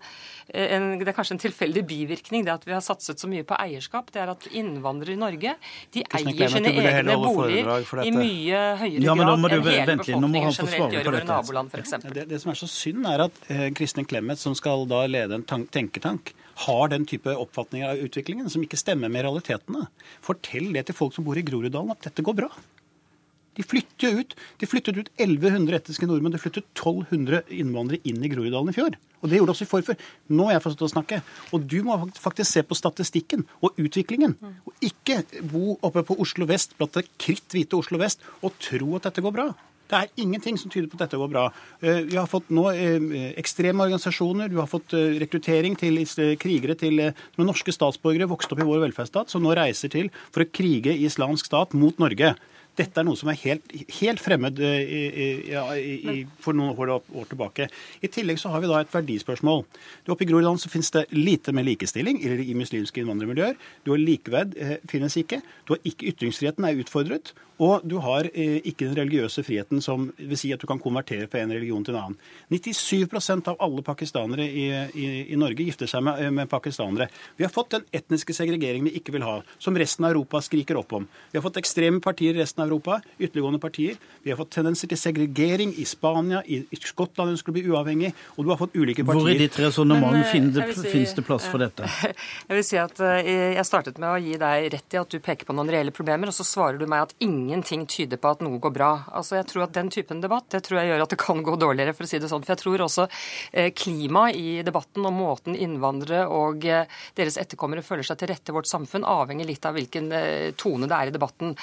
en 0.53 0.89
Det 1.01 1.09
er 1.09 1.17
kanskje 1.17 1.37
en 1.39 1.43
tilfeldig 1.47 1.85
bivirkning, 1.89 2.45
det 2.45 2.53
at 2.53 2.67
vi 2.69 2.75
har 2.75 2.85
satset 2.85 3.19
så 3.23 3.31
mye 3.31 3.47
på 3.49 3.57
eierskap. 3.57 4.13
Det 4.13 4.21
er 4.23 4.35
at 4.35 4.47
innvandrere 4.53 5.17
i 5.17 5.21
Norge 5.21 5.57
de 5.95 6.05
eier 6.19 6.53
sine 6.53 6.75
egne 6.83 7.17
boliger 7.23 8.05
i 8.05 8.13
mye 8.15 8.63
høyere 8.83 9.07
ja, 9.07 9.17
grad 9.17 9.33
enn 9.57 9.67
hele 9.71 9.97
befolkningen 10.03 10.57
generelt 10.59 10.97
gjør 10.99 11.01
i 11.01 11.11
våre 11.11 11.25
naboland, 11.29 11.73
f.eks. 11.73 11.97
Det, 12.13 12.29
det 12.31 12.43
som 12.43 12.53
er 12.53 12.61
så 12.61 12.69
synd, 12.71 13.09
er 13.09 13.27
at 13.29 13.43
eh, 13.53 13.67
Kristin 13.77 14.09
Clemet, 14.09 14.41
som 14.43 14.57
skal 14.59 14.87
da 14.91 15.05
lede 15.11 15.39
en 15.39 15.47
tenke 15.47 15.71
tenketank 15.73 16.35
har 16.67 16.89
den 16.89 17.07
type 17.09 17.33
oppfatninger 17.33 17.89
av 17.89 18.03
utviklingen 18.07 18.51
som 18.51 18.63
ikke 18.65 18.81
stemmer 18.81 19.11
med 19.13 19.25
realitetene. 19.27 19.87
Fortell 20.25 20.73
det 20.75 20.87
til 20.89 20.97
folk 20.97 21.15
som 21.17 21.27
bor 21.27 21.39
i 21.39 21.45
Groruddalen, 21.47 21.95
at 21.95 22.11
dette 22.11 22.25
går 22.25 22.37
bra. 22.45 22.51
De 23.59 23.65
flytter 23.67 24.21
ut. 24.21 24.37
De 24.61 24.69
flyttet 24.69 24.97
ut 24.97 25.11
1100 25.21 25.77
etniske 25.77 26.09
nordmenn. 26.09 26.35
Det 26.35 26.43
flyttet 26.43 26.69
1200 26.73 27.43
innvandrere 27.53 28.01
inn 28.09 28.23
i 28.25 28.31
Groruddalen 28.33 28.73
i 28.73 28.77
fjor. 28.77 28.97
Og 29.23 29.31
det 29.31 29.39
gjorde 29.39 29.55
også 29.55 29.67
i 29.67 29.71
forfør. 29.71 30.07
Nå 30.33 30.49
har 30.49 30.57
jeg 30.57 30.65
fått 30.67 30.87
å 30.87 30.93
snakke. 30.93 31.21
Og 31.53 31.67
du 31.69 31.81
må 31.87 31.99
faktisk 32.17 32.49
se 32.51 32.63
på 32.67 32.79
statistikken 32.79 33.45
og 33.61 33.77
utviklingen. 33.81 34.39
Og 34.67 34.89
ikke 34.89 35.21
bo 35.53 35.77
oppe 35.81 36.05
på 36.07 36.17
Oslo 36.23 36.49
vest 36.49 36.77
blant 36.79 36.97
det 36.97 37.07
kritthvite 37.21 37.79
Oslo 37.79 38.01
vest 38.03 38.25
og 38.41 38.57
tro 38.63 38.97
at 38.99 39.11
dette 39.11 39.25
går 39.25 39.37
bra. 39.37 39.53
Det 39.93 39.99
er 39.99 40.23
ingenting 40.25 40.57
som 40.57 40.71
tyder 40.73 40.87
på 40.89 40.97
at 40.97 41.03
dette 41.05 41.19
går 41.21 41.29
bra. 41.29 41.43
Eh, 41.85 41.99
vi 42.09 42.17
har 42.17 42.29
fått 42.31 42.49
nå 42.55 42.65
eh, 42.73 43.35
ekstreme 43.37 43.85
organisasjoner, 43.85 44.49
du 44.49 44.57
har 44.63 44.71
fått 44.71 44.95
eh, 44.97 45.19
rekruttering 45.21 45.77
til 45.77 46.01
krigere 46.41 46.79
til 46.81 47.03
norske 47.37 47.75
statsborgere 47.77 48.31
vokst 48.31 48.55
opp 48.55 48.63
i 48.63 48.69
vår 48.71 48.87
velferdsstat, 48.87 49.29
som 49.29 49.45
nå 49.45 49.53
reiser 49.59 49.93
til 49.93 50.09
for 50.31 50.47
å 50.47 50.49
krige 50.49 50.95
i 50.97 51.05
islamsk 51.11 51.51
stat 51.51 51.77
mot 51.77 52.01
Norge. 52.01 52.33
Dette 52.79 53.03
er 53.03 53.05
noe 53.05 53.19
som 53.21 53.29
er 53.29 53.39
helt, 53.43 53.73
helt 53.99 54.23
fremmed 54.23 54.61
i, 54.65 55.03
i, 55.13 55.95
i, 56.13 56.15
for 56.41 56.57
noen 56.57 56.73
år, 56.73 56.95
år, 57.03 57.29
tilbake. 57.29 57.69
I 58.01 58.11
tillegg 58.13 58.41
så 58.41 58.53
har 58.55 58.63
vi 58.65 58.71
da 58.71 58.81
et 58.81 58.93
verdispørsmål. 58.95 59.65
Du 60.07 60.13
Oppe 60.15 60.25
i 60.25 60.31
Groruddalen 60.31 60.61
så 60.61 60.73
finnes 60.73 60.93
det 60.95 61.05
lite 61.13 61.53
med 61.53 61.69
likestilling 61.69 62.23
eller 62.25 62.41
i 62.41 62.57
muslimske 62.57 63.03
innvandrermiljøer. 63.03 63.59
Du 63.85 63.93
har 63.93 64.01
likeverd 64.01 64.57
finnes 64.89 65.19
ikke. 65.21 65.43
Du 65.69 65.75
har 65.77 65.85
ikke 65.89 66.09
Ytringsfriheten 66.15 66.65
er 66.65 66.81
utfordret. 66.81 67.35
Og 67.63 67.85
du 67.87 67.97
har 68.03 68.27
eh, 68.33 68.59
ikke 68.67 68.89
den 68.89 68.97
religiøse 68.99 69.45
friheten 69.47 69.83
som 69.85 70.09
vil 70.19 70.39
si 70.39 70.51
at 70.55 70.63
du 70.63 70.67
kan 70.67 70.81
konvertere 70.83 71.29
fra 71.31 71.43
en 71.43 71.53
religion 71.55 71.85
til 71.87 71.95
en 71.95 72.01
annen. 72.09 72.17
97% 72.51 73.51
av 73.53 73.61
alle 73.63 73.85
pakistanere 73.87 74.47
i, 74.47 74.67
i, 74.99 75.07
i 75.33 75.39
Norge 75.39 75.67
gifter 75.67 75.91
seg 75.91 76.03
med, 76.07 76.25
med, 76.35 76.51
pakistanere. 76.51 77.07
Vi 77.39 77.47
har 77.47 77.53
fått 77.55 77.77
den 77.77 77.87
etniske 77.95 78.35
segregeringen 78.35 78.89
vi 78.91 78.97
ikke 78.99 79.15
vil 79.15 79.27
ha, 79.27 79.37
som 79.63 79.79
resten 79.79 80.07
av 80.07 80.15
Europa 80.15 80.43
skriker 80.43 80.81
opp 80.81 80.97
om. 80.99 81.07
Vi 81.31 81.39
har 81.39 81.45
fått 81.45 81.61
ekstreme 81.63 82.03
partier 82.03 82.35
i 82.35 82.43
resten 82.43 82.65
av 82.65 82.71
Europa, 82.71 82.99
ytterliggående 83.19 83.63
partier. 83.63 84.01
Vi 84.23 84.33
har 84.33 84.41
fått 84.41 84.53
tendenser 84.57 84.91
til 84.91 84.99
segregering 84.99 85.75
i 85.79 85.87
Spania, 85.89 86.43
i, 86.47 86.63
i 86.67 86.81
Skottland 86.83 87.37
ønsker 87.37 87.55
å 87.55 87.57
bli 87.57 87.65
uavhengig, 87.71 88.13
og 88.37 88.45
du 88.45 88.53
har 88.53 88.61
fått 88.61 88.75
ulike 88.75 89.07
partier. 89.07 89.23
Hvor 89.23 89.37
i 89.37 89.39
ditt 89.39 89.61
resonnement 89.63 90.19
eh, 90.19 90.27
finnes, 90.33 90.83
si, 90.83 91.05
det 91.17 91.27
plass 91.27 91.47
for 91.51 91.63
dette? 91.63 91.87
Jeg 92.49 92.59
vil 92.59 92.67
si 92.67 92.79
at 92.81 92.99
eh, 93.07 93.55
jeg 93.57 93.65
startet 93.67 93.99
med 94.03 94.09
å 94.11 94.19
gi 94.21 94.35
deg 94.41 94.67
rett 94.73 94.95
i 94.95 94.99
at 94.99 95.13
du 95.13 95.19
peker 95.23 95.47
på 95.49 95.55
noen 95.57 95.71
reelle 95.73 95.93
problemer, 95.95 96.31
og 96.31 96.37
så 96.37 96.45
svarer 96.47 96.79
du 96.81 96.85
meg 96.91 97.07
at 97.07 97.15
ingen 97.25 97.52
ingenting 97.53 97.85
tyder 97.87 98.17
på 98.21 98.33
at 98.33 98.43
noe 98.45 98.59
går 98.63 98.73
bra. 98.73 98.91
Altså, 99.13 99.37
jeg 99.39 99.49
tror 99.51 99.67
at 99.67 99.75
Den 99.77 99.91
typen 99.93 100.21
debatt 100.23 100.49
det 100.53 100.63
tror 100.67 100.81
jeg 100.81 100.91
gjør 100.91 101.05
at 101.05 101.13
det 101.13 101.19
kan 101.21 101.43
gå 101.45 101.55
dårligere, 101.61 101.95
for 101.97 102.07
å 102.07 102.11
si 102.11 102.21
det 102.21 102.29
sånn. 102.31 102.43
For 102.45 102.55
jeg 102.55 102.63
tror 102.63 102.85
også 102.87 103.07
eh, 103.53 103.71
klimaet 103.77 104.39
i 104.39 104.63
debatten 104.65 105.07
og 105.09 105.15
måten 105.17 105.57
innvandrere 105.57 106.27
og 106.33 106.65
eh, 106.69 106.89
deres 107.19 107.39
etterkommere 107.41 107.85
føler 107.85 108.07
seg 108.07 108.21
til 108.21 108.31
rette 108.33 108.53
i 108.53 108.57
vårt 108.57 108.71
samfunn, 108.71 109.07
avhenger 109.09 109.49
litt 109.49 109.65
av 109.69 109.77
hvilken 109.77 110.11
eh, 110.17 110.53
tone 110.61 110.89
det 110.89 110.99
er 110.99 111.11
i 111.11 111.15
debatten. 111.15 111.55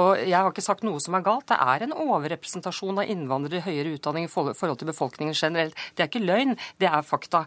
Og 0.00 0.22
Jeg 0.22 0.36
har 0.36 0.50
ikke 0.50 0.64
sagt 0.64 0.86
noe 0.86 1.02
som 1.02 1.16
er 1.18 1.26
galt. 1.26 1.48
Det 1.50 1.58
er 1.58 1.86
en 1.86 1.96
overrepresentasjon 1.96 3.02
av 3.02 3.12
innvandrere 3.12 3.60
i 3.60 3.66
høyere 3.66 3.96
utdanning 3.98 4.28
i 4.28 4.32
forhold 4.32 4.80
til 4.80 4.90
befolkningen 4.90 5.36
generelt. 5.36 5.76
Det 5.94 6.04
er 6.04 6.10
ikke 6.10 6.24
løgn, 6.24 6.56
det 6.82 6.90
er 6.90 7.06
fakta. 7.06 7.44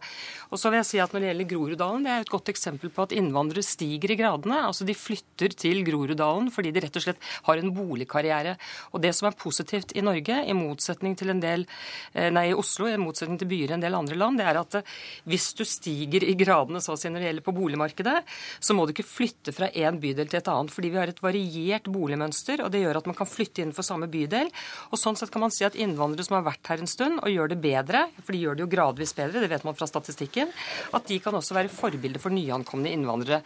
Og 0.50 0.62
så 0.62 0.72
vil 0.72 0.82
jeg 0.82 0.90
si 0.92 1.02
at 1.04 1.14
Når 1.14 1.24
det 1.24 1.30
gjelder 1.32 1.50
Groruddalen, 1.50 2.04
det 2.06 2.12
er 2.14 2.24
et 2.24 2.32
godt 2.32 2.52
eksempel 2.52 2.92
på 2.94 3.04
at 3.08 3.14
innvandrere 3.18 3.66
stiger 3.66 4.14
i 4.14 4.20
gradene. 4.20 4.62
Altså 4.68 4.86
De 4.88 4.96
flytter 4.98 5.56
til 5.58 5.82
Groruddalen 5.88 6.52
fordi 6.54 6.74
de 6.76 6.84
rett 6.86 7.00
og 7.00 7.06
slett 7.06 7.30
har 7.48 7.60
en 7.60 7.74
boligkarriere. 7.90 8.56
Og 8.94 9.04
det 9.04 9.14
som 9.18 9.30
er 9.30 9.38
positivt 9.40 9.96
i 9.98 10.06
Norge, 10.06 10.40
i 10.46 10.56
motsetning 10.58 11.18
til 11.20 11.34
en 11.34 11.42
del, 11.44 11.66
eh, 12.14 12.30
nei, 12.34 12.50
i 12.52 12.58
Oslo, 12.58 12.88
i 12.88 13.00
motsetning 13.02 13.40
til 13.42 13.50
byer 13.50 13.74
i 13.74 13.78
en 13.80 13.84
del 13.84 13.98
andre 13.98 14.18
land, 14.20 14.40
det 14.40 14.48
er 14.48 14.62
at 14.62 14.80
eh, 14.80 14.96
hvis 15.30 15.50
du 15.58 15.66
stiger 15.68 16.26
i 16.28 16.36
gradene 16.40 16.82
så 16.84 16.96
å 16.96 17.00
si 17.00 17.12
når 17.12 17.24
det 17.24 17.30
gjelder 17.32 17.48
på 17.48 17.56
boligmarkedet, 17.58 18.18
så 18.60 18.76
må 18.78 18.86
du 18.86 18.94
ikke 18.94 19.08
flytte 19.08 19.56
fra 19.56 19.72
én 19.74 20.00
bydel 20.02 20.30
til 20.30 20.42
et 20.42 20.52
annet. 20.52 20.74
Fordi 20.74 20.94
vi 20.94 21.02
har 21.02 21.12
et 21.12 21.24
variert 21.24 21.90
boligmønster, 21.90 22.64
og 22.66 22.72
det 22.74 22.84
gjør 22.84 23.02
at 23.02 23.10
man 23.10 23.18
kan 23.18 23.30
flytte 23.30 23.64
innenfor 23.64 23.86
samme 23.86 24.10
bydel. 24.12 24.52
Og 24.94 25.02
sånn 25.02 25.18
sett 25.20 25.34
kan 25.34 25.44
man 25.44 25.54
si 25.54 25.66
at 25.68 25.78
innvandrere 25.80 26.28
som 26.28 26.40
har 26.40 26.48
vært 26.48 26.72
her 26.72 26.84
en 26.84 26.90
stund 26.90 27.22
og 27.24 27.34
gjør 27.34 27.54
det 27.54 27.60
bedre, 27.64 28.06
for 28.22 28.36
de 28.36 28.44
gjør 28.44 28.58
det 28.58 28.66
jo 28.66 28.72
gradvis 28.72 29.16
bedre, 29.18 29.44
det 29.44 29.52
vet 29.52 29.66
man 29.68 29.78
fra 29.78 29.90
statistikken, 29.90 30.54
at 30.96 31.10
de 31.10 31.20
kan 31.24 31.36
også 31.36 31.58
være 31.58 31.74
forbilder 31.74 32.22
for 32.22 32.34
nyankomne 32.34 32.92
innvandrere. 32.94 33.42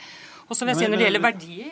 Og 0.50 0.58
så 0.58 0.66
vil 0.66 0.74
jeg 0.74 0.84
si 0.84 0.92
når 0.92 1.00
det 1.00 1.08
gjelder 1.08 1.24
verdier, 1.24 1.72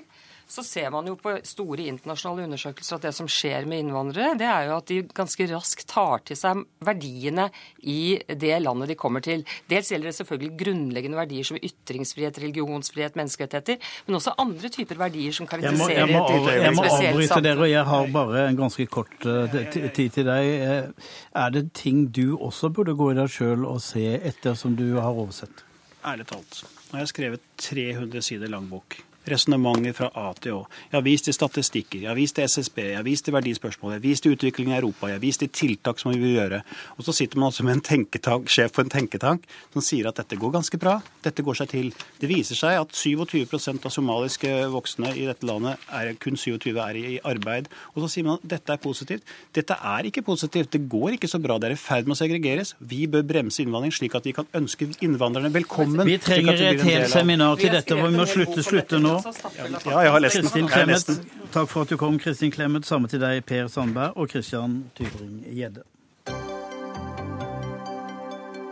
så 0.52 0.64
ser 0.68 0.90
man 0.92 1.08
jo 1.08 1.16
på 1.16 1.38
store 1.48 1.86
internasjonale 1.88 2.44
undersøkelser 2.50 2.98
at 2.98 3.06
det 3.08 3.12
som 3.16 3.28
skjer 3.32 3.68
med 3.70 3.86
innvandrere, 3.86 4.34
det 4.40 4.48
er 4.52 4.68
jo 4.68 4.74
at 4.82 4.90
de 4.90 4.98
ganske 5.16 5.46
raskt 5.48 5.86
tar 5.88 6.24
til 6.28 6.36
seg 6.36 6.64
verdiene 6.84 7.46
i 7.88 8.18
det 8.28 8.58
landet 8.60 8.92
de 8.92 8.98
kommer 9.00 9.24
til. 9.24 9.46
Dels 9.72 9.94
gjelder 9.94 10.12
det 10.12 10.18
selvfølgelig 10.18 10.58
grunnleggende 10.60 11.20
verdier 11.22 11.48
som 11.48 11.60
ytringsfrihet, 11.60 12.42
religionsfrihet, 12.44 13.16
menneskerettigheter, 13.20 13.94
men 14.08 14.18
også 14.20 14.34
andre 14.44 14.72
typer 14.76 15.00
verdier 15.00 15.38
som 15.38 15.48
karakteriserer 15.48 16.02
jeg 16.02 16.10
må, 16.12 16.24
jeg 16.28 16.44
må, 16.44 16.50
jeg 16.52 16.76
må 16.76 16.88
avbryte 16.90 17.40
dere, 17.46 17.64
og 17.64 17.72
jeg 17.72 17.86
har 17.92 18.12
bare 18.18 18.44
en 18.50 18.60
ganske 18.60 18.88
kort 18.92 19.28
uh, 19.28 19.56
tid 19.72 20.18
til 20.18 20.28
deg. 20.28 20.50
Eh, 20.66 21.14
er 21.46 21.54
det 21.56 21.70
ting 21.78 22.10
du 22.12 22.36
også 22.36 22.74
burde 22.76 22.98
gå 23.00 23.14
i 23.14 23.16
deg 23.22 23.32
sjøl 23.32 23.64
og 23.70 23.80
se 23.86 24.04
etter 24.20 24.60
som 24.60 24.76
du 24.76 24.90
har 24.98 25.16
oversett? 25.16 25.64
Ærlig 26.04 26.28
talt. 26.34 26.66
Nå 26.90 26.98
har 26.98 27.06
jeg 27.06 27.14
skrevet 27.14 27.48
300 27.70 28.28
sider 28.28 28.52
lang 28.52 28.68
bok 28.68 29.00
resonnementer 29.30 29.94
fra 29.96 30.10
A 30.18 30.32
til 30.42 30.58
Å. 30.58 30.62
Jeg 30.90 30.98
har 30.98 31.06
vist 31.06 31.28
til 31.28 31.36
statistikker, 31.36 32.02
jeg 32.04 32.10
har 32.10 32.18
vist 32.18 32.36
til 32.38 32.48
SSB, 32.48 32.80
jeg 32.92 32.98
har 32.98 33.06
vist 33.06 33.26
til 33.28 33.36
verdispørsmål, 33.36 33.94
jeg 33.94 34.02
har 34.02 34.06
vist 34.06 34.26
til 34.26 34.36
utviklingen 34.36 34.74
i 34.74 34.80
Europa, 34.80 35.10
jeg 35.10 35.20
har 35.20 35.24
vist 35.24 35.44
til 35.44 35.52
tiltak 35.54 36.02
som 36.02 36.14
vi 36.14 36.22
vil 36.22 36.38
gjøre. 36.40 36.62
Og 36.98 37.06
så 37.06 37.16
sitter 37.16 37.42
man 37.42 37.52
altså 37.52 37.66
med 37.68 37.78
en 37.78 37.84
tenketank, 37.86 38.50
sjef 38.52 38.74
på 38.76 38.86
en 38.86 38.94
tenketank 38.94 39.46
som 39.74 39.86
sier 39.86 40.10
at 40.10 40.18
dette 40.22 40.40
går 40.42 40.56
ganske 40.58 40.80
bra, 40.82 40.98
dette 41.26 41.46
går 41.46 41.60
seg 41.62 41.72
til. 41.74 41.92
Det 42.22 42.30
viser 42.32 42.58
seg 42.58 42.80
at 42.82 42.96
27% 42.98 43.86
av 43.88 43.94
somaliske 43.94 44.56
voksne 44.74 45.14
i 45.14 45.28
dette 45.30 45.48
landet, 45.48 45.82
er, 45.92 46.14
kun 46.22 46.40
27 46.40 46.72
er 46.74 46.98
i 46.98 47.20
arbeid. 47.28 47.70
Og 47.94 48.06
så 48.06 48.12
sier 48.16 48.28
man 48.28 48.40
at 48.42 48.48
dette 48.56 48.74
er 48.74 48.82
positivt. 48.82 49.36
Dette 49.54 49.78
er 49.78 50.10
ikke 50.10 50.26
positivt. 50.26 50.72
Det 50.74 50.84
går 50.90 51.18
ikke 51.20 51.30
så 51.30 51.42
bra. 51.42 51.60
Det 51.62 51.72
er 51.72 51.78
i 51.78 51.80
ferd 51.80 52.10
med 52.10 52.18
å 52.18 52.22
segregeres. 52.22 52.74
Vi 52.80 53.06
bør 53.12 53.26
bremse 53.28 53.62
innvandring 53.64 53.94
slik 53.96 54.18
at 54.18 54.26
vi 54.28 54.34
kan 54.36 54.50
ønske 54.58 54.90
innvandrerne 55.04 55.54
velkommen. 55.54 56.06
Vi 56.08 56.18
trenger 56.22 56.58
et 56.72 56.84
helt 56.88 57.12
seminar 57.12 57.60
til 57.62 57.74
dette 57.76 57.98
hvor 57.98 58.10
vi 58.10 58.20
må 58.20 58.28
slutte, 58.30 58.66
slutte 58.66 59.00
nå 59.02 59.11
nå. 59.12 59.92
Ja, 59.92 60.00
jeg 60.06 60.12
har 60.12 60.24
lest 60.24 60.54
den. 60.56 60.70
Clemet, 60.72 61.12
takk 61.54 61.70
for 61.70 61.86
at 61.86 61.94
du 61.94 61.98
kom, 62.00 62.20
Kristin 62.20 62.52
Clemet. 62.52 62.86
Samme 62.88 63.12
til 63.12 63.22
deg, 63.22 63.44
Per 63.46 63.68
Sandberg 63.68 64.18
og 64.18 64.30
Christian 64.32 64.86
Tybring-Gjedde. 64.98 65.86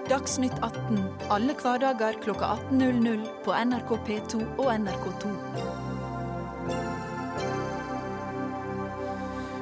Dagsnytt 0.09 0.55
18 0.65 1.03
alle 1.29 1.53
hverdager 1.53 2.15
kl 2.23 2.31
18.00 2.33 3.27
på 3.45 3.53
NRK 3.53 3.91
P2 4.07 4.41
og 4.57 4.71
NRK2. 4.73 5.29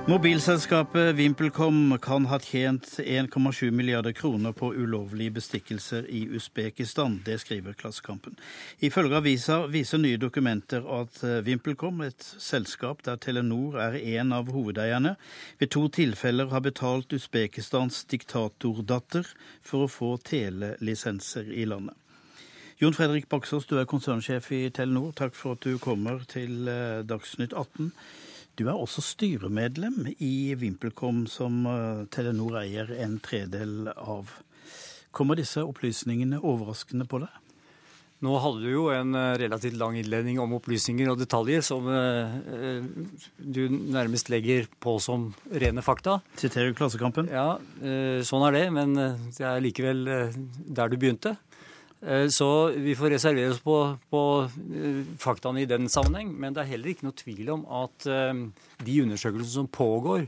Mobilselskapet 0.08 1.16
VimpelCom 1.16 1.98
kan 2.00 2.26
ha 2.26 2.38
tjent 2.40 2.86
1,7 3.00 3.72
milliarder 3.72 4.14
kroner 4.16 4.52
på 4.52 4.70
ulovlige 4.74 5.32
bestikkelser 5.36 6.06
i 6.08 6.22
Usbekistan. 6.32 7.18
Det 7.26 7.36
skriver 7.42 7.74
Klassekampen. 7.74 8.38
Ifølge 8.80 9.18
avisa 9.20 9.58
viser 9.68 10.00
nye 10.00 10.16
dokumenter 10.18 10.88
at 11.02 11.20
Vimpelkom, 11.20 11.44
VimpelCom, 11.46 12.00
et 12.08 12.24
selskap 12.40 13.04
der 13.04 13.20
Telenor 13.20 13.76
er 13.84 13.98
en 14.00 14.32
av 14.32 14.48
hovedeierne, 14.56 15.18
ved 15.60 15.74
to 15.76 15.90
tilfeller 15.92 16.48
har 16.56 16.64
betalt 16.64 17.12
Usbekistans 17.12 18.06
diktatordatter 18.08 19.28
for 19.60 19.90
å 19.90 19.92
få 19.92 20.14
telelisenser 20.24 21.52
i 21.52 21.68
landet. 21.68 22.00
Jon 22.80 22.96
Fredrik 22.96 23.28
Baksås, 23.28 23.68
du 23.68 23.76
er 23.76 23.92
konsernsjef 23.92 24.54
i 24.56 24.70
Telenor. 24.72 25.12
Takk 25.20 25.36
for 25.36 25.60
at 25.60 25.68
du 25.68 25.76
kommer 25.84 26.24
til 26.32 26.72
eh, 26.72 27.04
Dagsnytt 27.04 27.52
18. 27.52 27.92
Du 28.58 28.66
er 28.66 28.74
også 28.74 29.04
styremedlem 29.06 30.08
i 30.18 30.56
VimpelCom, 30.58 31.28
som 31.30 31.60
eh, 31.70 32.06
Telenor 32.14 32.58
eier 32.64 32.90
en 33.04 33.20
tredel 33.22 33.92
av. 33.94 34.32
Kommer 35.14 35.38
disse 35.38 35.62
opplysningene 35.62 36.40
overraskende 36.42 37.06
på 37.10 37.22
deg? 37.22 37.44
Nå 38.26 38.34
hadde 38.42 38.64
du 38.64 38.72
jo 38.72 38.88
en 38.90 39.14
eh, 39.14 39.36
relativt 39.44 39.78
lang 39.78 40.00
innledning 40.00 40.42
om 40.42 40.56
opplysninger 40.58 41.12
og 41.12 41.22
detaljer 41.22 41.62
som 41.62 41.86
eh, 41.86 42.82
du 43.38 43.62
nærmest 43.70 44.34
legger 44.34 44.66
på 44.82 44.96
som 45.06 45.30
rene 45.54 45.86
fakta. 45.86 46.18
Siterer 46.42 46.74
Klassekampen? 46.74 47.30
Ja, 47.30 47.60
sånn 48.26 48.48
er 48.50 48.58
det. 48.58 48.66
Men 48.74 48.98
det 48.98 49.46
er 49.46 49.62
likevel 49.62 50.02
der 50.66 50.90
du 50.90 50.98
begynte. 50.98 51.38
Eh, 52.02 52.28
så 52.28 52.70
vi 52.78 52.96
får 52.96 53.16
reservere 53.16 53.54
oss 53.56 53.64
på, 53.64 53.78
på, 54.10 54.22
eh, 54.76 55.02
faktaene 55.20 55.64
i 55.64 55.70
den 55.70 55.90
sammenheng. 55.90 56.34
Men 56.40 56.54
det 56.54 56.64
er 56.64 56.74
heller 56.76 56.94
ikke 56.94 57.08
noe 57.08 57.18
tvil 57.18 57.50
om 57.56 57.66
at 57.84 58.06
eh, 58.12 58.44
de 58.86 59.00
undersøkelsene 59.06 59.56
som 59.56 59.72
pågår 59.72 60.28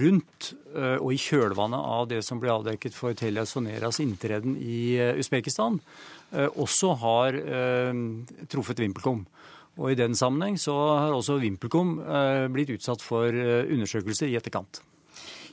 rundt 0.00 0.54
og 0.72 1.10
i 1.12 1.18
kjølvannet 1.20 1.76
av 1.76 2.06
det 2.08 2.22
som 2.24 2.38
ble 2.40 2.48
avdekket 2.48 2.94
for 2.96 3.12
Telia 3.12 3.42
Soneras 3.44 3.98
inntreden 4.00 4.54
i 4.56 4.96
Usbekistan, 5.20 5.76
også 6.32 6.94
har 7.02 7.36
truffet 8.48 8.80
VimpelCom. 8.80 9.20
Og 9.76 9.92
i 9.92 9.98
den 10.00 10.16
sammenheng 10.16 10.56
så 10.56 10.72
har 10.72 11.12
også 11.12 11.36
VimpelCom 11.42 11.98
blitt 12.56 12.72
utsatt 12.78 13.04
for 13.04 13.28
undersøkelser 13.28 14.32
i 14.32 14.40
etterkant. 14.40 14.80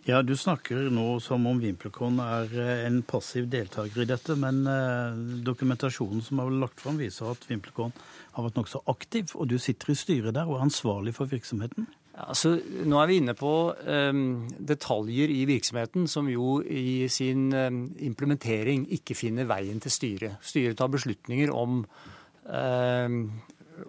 Ja, 0.10 0.24
Du 0.26 0.34
snakker 0.34 0.88
nå 0.90 1.20
som 1.22 1.44
om 1.46 1.60
VimpelCon 1.62 2.18
er 2.24 2.54
eh, 2.58 2.86
en 2.88 3.04
passiv 3.06 3.46
deltaker 3.54 4.02
i 4.02 4.08
dette, 4.10 4.34
men 4.40 4.64
eh, 4.66 5.20
dokumentasjonen 5.46 6.24
som 6.26 6.42
er 6.42 6.50
lagt 6.64 6.82
fram, 6.82 6.98
viser 6.98 7.30
at 7.30 7.46
VimpelCon 7.46 7.94
har 8.34 8.48
vært 8.48 8.58
nokså 8.58 8.82
aktiv, 8.90 9.36
og 9.38 9.52
du 9.52 9.60
sitter 9.62 9.94
i 9.94 9.98
styret 10.00 10.34
der 10.34 10.50
og 10.50 10.58
er 10.58 10.66
ansvarlig 10.66 11.14
for 11.14 11.30
virksomheten? 11.30 11.86
Altså, 12.18 12.56
nå 12.58 12.98
er 12.98 13.12
vi 13.12 13.20
inne 13.22 13.36
på 13.38 13.52
um, 13.72 14.26
detaljer 14.58 15.32
i 15.32 15.46
virksomheten 15.48 16.10
som 16.12 16.28
jo 16.30 16.58
i 16.66 17.08
sin 17.10 17.48
um, 17.54 17.86
implementering 18.04 18.84
ikke 18.98 19.16
finner 19.16 19.48
veien 19.50 19.80
til 19.82 19.94
styret. 19.94 20.42
Styret 20.44 20.82
tar 20.82 20.92
beslutninger 20.92 21.54
om 21.56 21.80
um, 21.86 23.22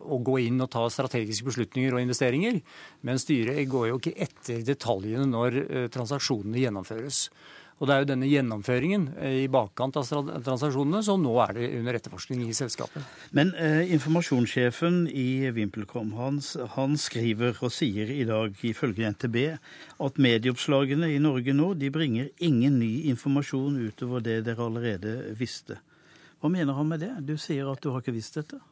å 0.00 0.20
gå 0.24 0.38
inn 0.46 0.62
og 0.64 0.70
ta 0.72 0.84
strategiske 0.90 1.46
beslutninger 1.48 1.94
og 1.94 2.04
investeringer. 2.04 2.60
Men 3.06 3.20
styret 3.22 3.64
går 3.70 3.90
jo 3.90 3.98
ikke 4.00 4.16
etter 4.26 4.62
detaljene 4.66 5.26
når 5.30 5.58
uh, 5.62 5.88
transaksjonene 5.92 6.64
gjennomføres. 6.64 7.26
Og 7.82 7.88
det 7.88 7.94
er 7.94 8.02
jo 8.04 8.08
denne 8.12 8.28
gjennomføringen 8.30 9.04
eh, 9.18 9.36
i 9.42 9.48
bakkant 9.50 9.96
av 9.98 10.06
transaksjonene 10.06 11.00
som 11.02 11.18
nå 11.18 11.32
er 11.42 11.56
det 11.56 11.70
under 11.80 11.96
etterforskning 11.98 12.44
i 12.46 12.54
selskapet. 12.54 13.02
Men 13.34 13.50
eh, 13.58 13.90
informasjonssjefen 13.96 15.00
i 15.10 15.50
VimpelCom 15.50 16.12
han, 16.14 16.38
han, 16.76 16.94
skriver 16.94 17.58
og 17.58 17.74
sier 17.74 18.12
i 18.14 18.22
dag 18.28 18.54
ifølge 18.70 19.10
NTB 19.16 19.38
at 20.06 20.22
medieoppslagene 20.22 21.10
i 21.10 21.18
Norge 21.22 21.56
nå 21.58 21.72
de 21.80 21.90
bringer 21.90 22.30
ingen 22.38 22.78
ny 22.78 23.08
informasjon 23.10 23.80
utover 23.88 24.22
det 24.22 24.44
dere 24.46 24.68
allerede 24.68 25.16
visste. 25.34 25.80
Hva 26.38 26.52
mener 26.54 26.78
han 26.78 26.86
med 26.86 27.02
det? 27.02 27.16
Du 27.26 27.34
sier 27.34 27.66
at 27.70 27.82
du 27.82 27.90
har 27.90 28.04
ikke 28.04 28.14
visst 28.14 28.38
dette? 28.38 28.62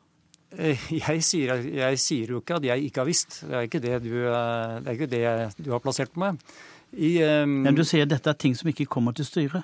Eh, 0.58 0.88
jeg 0.98 1.22
sier, 1.22 1.62
jeg 1.62 1.98
sier, 2.02 2.34
jo 2.34 2.40
ikke 2.42 2.58
at 2.58 2.66
jeg 2.66 2.88
ikke 2.88 3.02
har 3.02 3.08
visst. 3.08 3.40
Det 3.46 3.56
er 3.56 3.68
ikke 3.68 3.82
det 3.84 4.02
du, 4.06 4.12
eh, 4.26 4.76
det 4.82 4.96
ikke 4.98 5.10
det 5.10 5.24
du 5.62 5.70
har 5.74 5.82
plassert 5.82 6.12
på 6.14 6.24
meg. 6.24 6.40
I, 6.90 7.20
um, 7.22 7.60
Men 7.62 7.76
du 7.78 7.84
sier 7.86 8.08
dette 8.10 8.32
er 8.32 8.34
ting 8.34 8.56
som 8.58 8.66
ikke 8.72 8.88
kommer 8.90 9.14
til 9.14 9.28
styret? 9.28 9.62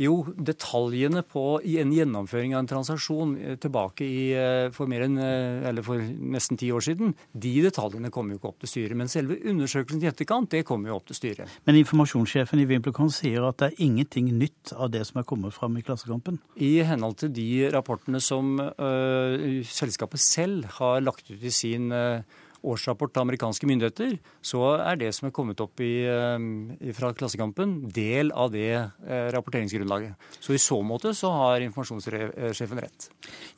Jo, 0.00 0.24
detaljene 0.34 1.22
på 1.22 1.60
en 1.62 1.92
gjennomføring 1.94 2.54
av 2.56 2.64
en 2.64 2.68
transaksjon 2.70 3.34
eh, 3.38 3.56
tilbake 3.62 4.06
i, 4.06 4.22
eh, 4.34 4.70
for, 4.74 4.90
mer 4.90 5.04
enn, 5.06 5.18
eh, 5.22 5.68
eller 5.70 5.86
for 5.86 6.02
nesten 6.02 6.58
ti 6.58 6.72
år 6.74 6.82
siden, 6.82 7.14
de 7.30 7.52
detaljene 7.62 8.10
kommer 8.14 8.34
jo 8.34 8.40
ikke 8.40 8.50
opp 8.50 8.64
til 8.64 8.72
styret. 8.72 8.98
Men 8.98 9.12
selve 9.12 9.38
undersøkelsen 9.38 10.02
i 10.02 10.10
etterkant, 10.10 10.50
det 10.50 10.64
kommer 10.66 10.90
jo 10.90 10.98
opp 10.98 11.06
til 11.10 11.18
styret. 11.20 11.58
Men 11.68 11.78
informasjonssjefen 11.78 12.62
i 12.62 12.66
VimpelCom 12.72 13.12
sier 13.14 13.46
at 13.46 13.60
det 13.62 13.70
er 13.70 13.84
ingenting 13.86 14.32
nytt 14.34 14.74
av 14.74 14.90
det 14.94 15.04
som 15.06 15.22
er 15.22 15.28
kommet 15.30 15.54
fram 15.54 15.78
i 15.78 15.84
Klassekampen? 15.86 16.40
I 16.58 16.74
henhold 16.86 17.20
til 17.22 17.30
de 17.36 17.48
rapportene 17.74 18.22
som 18.22 18.56
øh, 18.58 19.62
selskapet 19.68 20.22
selv 20.22 20.66
har 20.80 21.04
lagt 21.04 21.30
ut 21.30 21.38
i 21.38 21.54
sin 21.54 21.92
øh, 21.94 22.26
årsrapport 22.64 23.12
til 23.14 23.24
amerikanske 23.24 23.68
myndigheter, 23.68 24.16
så 24.44 24.62
er 24.78 24.98
det 25.00 25.10
som 25.16 25.28
er 25.28 25.34
kommet 25.36 25.60
opp 25.62 25.80
i, 25.84 26.04
eh, 26.08 26.92
fra 26.96 27.12
Klassekampen, 27.16 27.76
del 27.92 28.32
av 28.32 28.52
det 28.52 28.72
eh, 28.72 29.28
rapporteringsgrunnlaget. 29.34 30.14
Så 30.40 30.54
i 30.54 30.62
så 30.62 30.80
måte 30.82 31.14
så 31.14 31.30
har 31.32 31.64
informasjonssjefen 31.64 32.80
rett. 32.80 33.08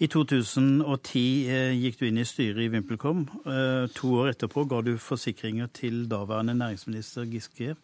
I 0.01 0.09
2010 0.13 1.25
eh, 1.49 1.73
gikk 1.77 2.01
du 2.01 2.07
inn 2.09 2.23
i 2.23 2.29
styret 2.29 2.67
i 2.67 2.71
VimpelCom. 2.73 3.27
To 3.97 4.13
år 4.21 4.33
etterpå 4.35 4.67
ga 4.69 4.83
du 4.85 4.97
forsikringer 5.01 5.71
til 5.73 6.07
daværende 6.11 6.57
næringsminister 6.59 7.27
Giske, 7.31 7.77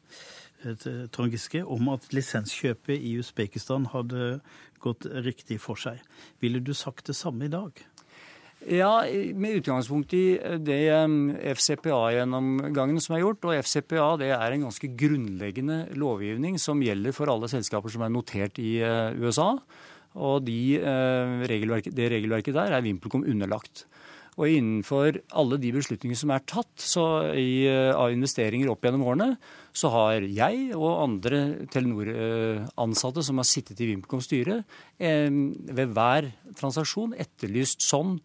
Trond 0.63 1.33
Giske 1.33 1.65
om 1.67 1.89
at 1.91 2.05
lisenskjøpet 2.15 3.03
i 3.03 3.17
Usbekistan 3.19 3.89
hadde 3.91 4.37
gått 4.83 5.07
riktig 5.27 5.59
for 5.63 5.79
seg. 5.79 6.03
Ville 6.43 6.63
du 6.63 6.75
sagt 6.75 7.11
det 7.11 7.17
samme 7.19 7.49
i 7.49 7.53
dag? 7.53 7.83
Ja, 8.71 9.03
med 9.35 9.59
utgangspunkt 9.59 10.13
i 10.15 10.39
det 10.63 10.85
FCPA-gjennomgangen 11.57 13.01
som 13.03 13.17
er 13.17 13.25
gjort. 13.25 13.47
Og 13.49 13.59
FCPA 13.59 14.09
det 14.21 14.29
er 14.37 14.55
en 14.55 14.67
ganske 14.69 14.91
grunnleggende 14.99 15.79
lovgivning 15.99 16.61
som 16.63 16.83
gjelder 16.85 17.15
for 17.17 17.33
alle 17.33 17.51
selskaper 17.51 17.91
som 17.91 18.05
er 18.07 18.13
notert 18.15 18.61
i 18.63 18.77
eh, 18.87 19.19
USA. 19.19 19.57
Og 20.15 20.45
de, 20.47 20.77
eh, 20.79 21.43
det 21.91 22.11
regelverket 22.13 22.55
der 22.55 22.77
er 22.77 22.85
VimpelCom 22.85 23.25
underlagt. 23.27 23.87
Og 24.39 24.47
innenfor 24.49 25.19
alle 25.37 25.59
de 25.61 25.73
beslutninger 25.75 26.17
som 26.17 26.31
er 26.33 26.45
tatt 26.47 26.87
i, 27.35 27.67
eh, 27.67 27.91
av 27.91 28.15
investeringer 28.15 28.71
opp 28.71 28.87
gjennom 28.87 29.03
årene, 29.11 29.37
så 29.75 29.91
har 29.91 30.23
jeg 30.23 30.71
og 30.77 31.03
andre 31.03 31.67
Telenor-ansatte 31.67 33.27
som 33.27 33.43
har 33.43 33.49
sittet 33.49 33.83
i 33.83 33.91
VimpelComs 33.91 34.31
styre, 34.31 34.63
ved 35.03 35.93
hver 35.97 36.31
transaksjon 36.55 37.19
etterlyst 37.19 37.83
sånn 37.83 38.21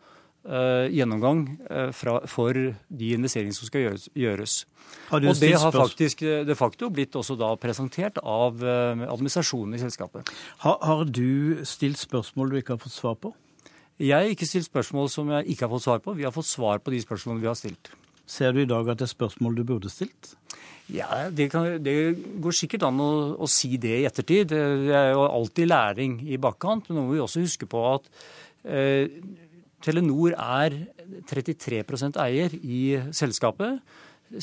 gjennomgang 0.48 1.42
uh, 1.68 1.90
fra, 1.96 2.22
for 2.30 2.56
de 2.56 3.10
investeringene 3.18 3.56
som 3.58 3.68
skal 3.68 3.98
gjøres. 4.16 4.62
Og 5.12 5.24
det 5.24 5.52
har 5.60 5.74
faktisk 5.76 6.22
eh, 6.24 6.46
de 6.48 6.56
facto 6.56 6.88
blitt 6.94 7.16
også 7.20 7.36
da 7.40 7.50
presentert 7.60 8.22
av 8.24 8.64
administrasjonen 8.64 9.76
i 9.76 9.82
selskapet. 9.82 10.32
Har, 10.64 10.78
har 10.80 11.04
du 11.04 11.66
stilt 11.68 12.00
spørsmål 12.00 12.54
du 12.54 12.58
ikke 12.62 12.78
har 12.78 12.82
fått 12.84 12.96
svar 12.96 13.20
på? 13.20 13.34
Jeg 13.98 14.14
har 14.14 14.30
ikke 14.30 14.48
stilt 14.48 14.68
spørsmål 14.68 15.10
som 15.10 15.32
jeg 15.34 15.54
ikke 15.54 15.66
har 15.66 15.74
fått 15.74 15.86
svar 15.88 16.02
på. 16.06 16.14
Vi 16.18 16.26
har 16.28 16.34
fått 16.36 16.50
svar 16.50 16.80
på 16.84 16.94
de 16.94 17.02
spørsmålene 17.02 17.44
vi 17.44 17.50
har 17.50 17.58
stilt. 17.58 17.92
Ser 18.28 18.54
du 18.54 18.62
i 18.62 18.70
dag 18.70 18.90
at 18.92 19.00
det 19.00 19.08
er 19.08 19.14
spørsmål 19.16 19.56
du 19.58 19.64
burde 19.66 19.90
stilt? 19.90 20.36
Ja, 20.94 21.30
Det, 21.30 21.50
kan, 21.52 21.84
det 21.84 22.16
går 22.40 22.56
sikkert 22.56 22.86
an 22.88 23.00
å, 23.04 23.12
å, 23.36 23.48
si 23.50 23.76
det 23.82 23.96
i 24.02 24.06
ettertid. 24.08 24.54
Det 24.54 24.94
er 24.96 25.12
jo 25.16 25.26
alltid 25.26 25.68
læring 25.68 26.20
i 26.28 26.38
bakkant. 26.40 26.88
Men 26.88 27.00
nå 27.00 27.06
må 27.08 27.16
vi 27.16 27.24
også 27.24 27.44
huske 27.44 27.68
på 27.68 27.82
at 27.90 28.08
eh, 28.64 29.10
Telenor 29.84 30.34
er 30.34 30.76
33% 31.30 32.18
eier 32.24 32.54
i 32.58 32.82
selskapet. 33.16 33.80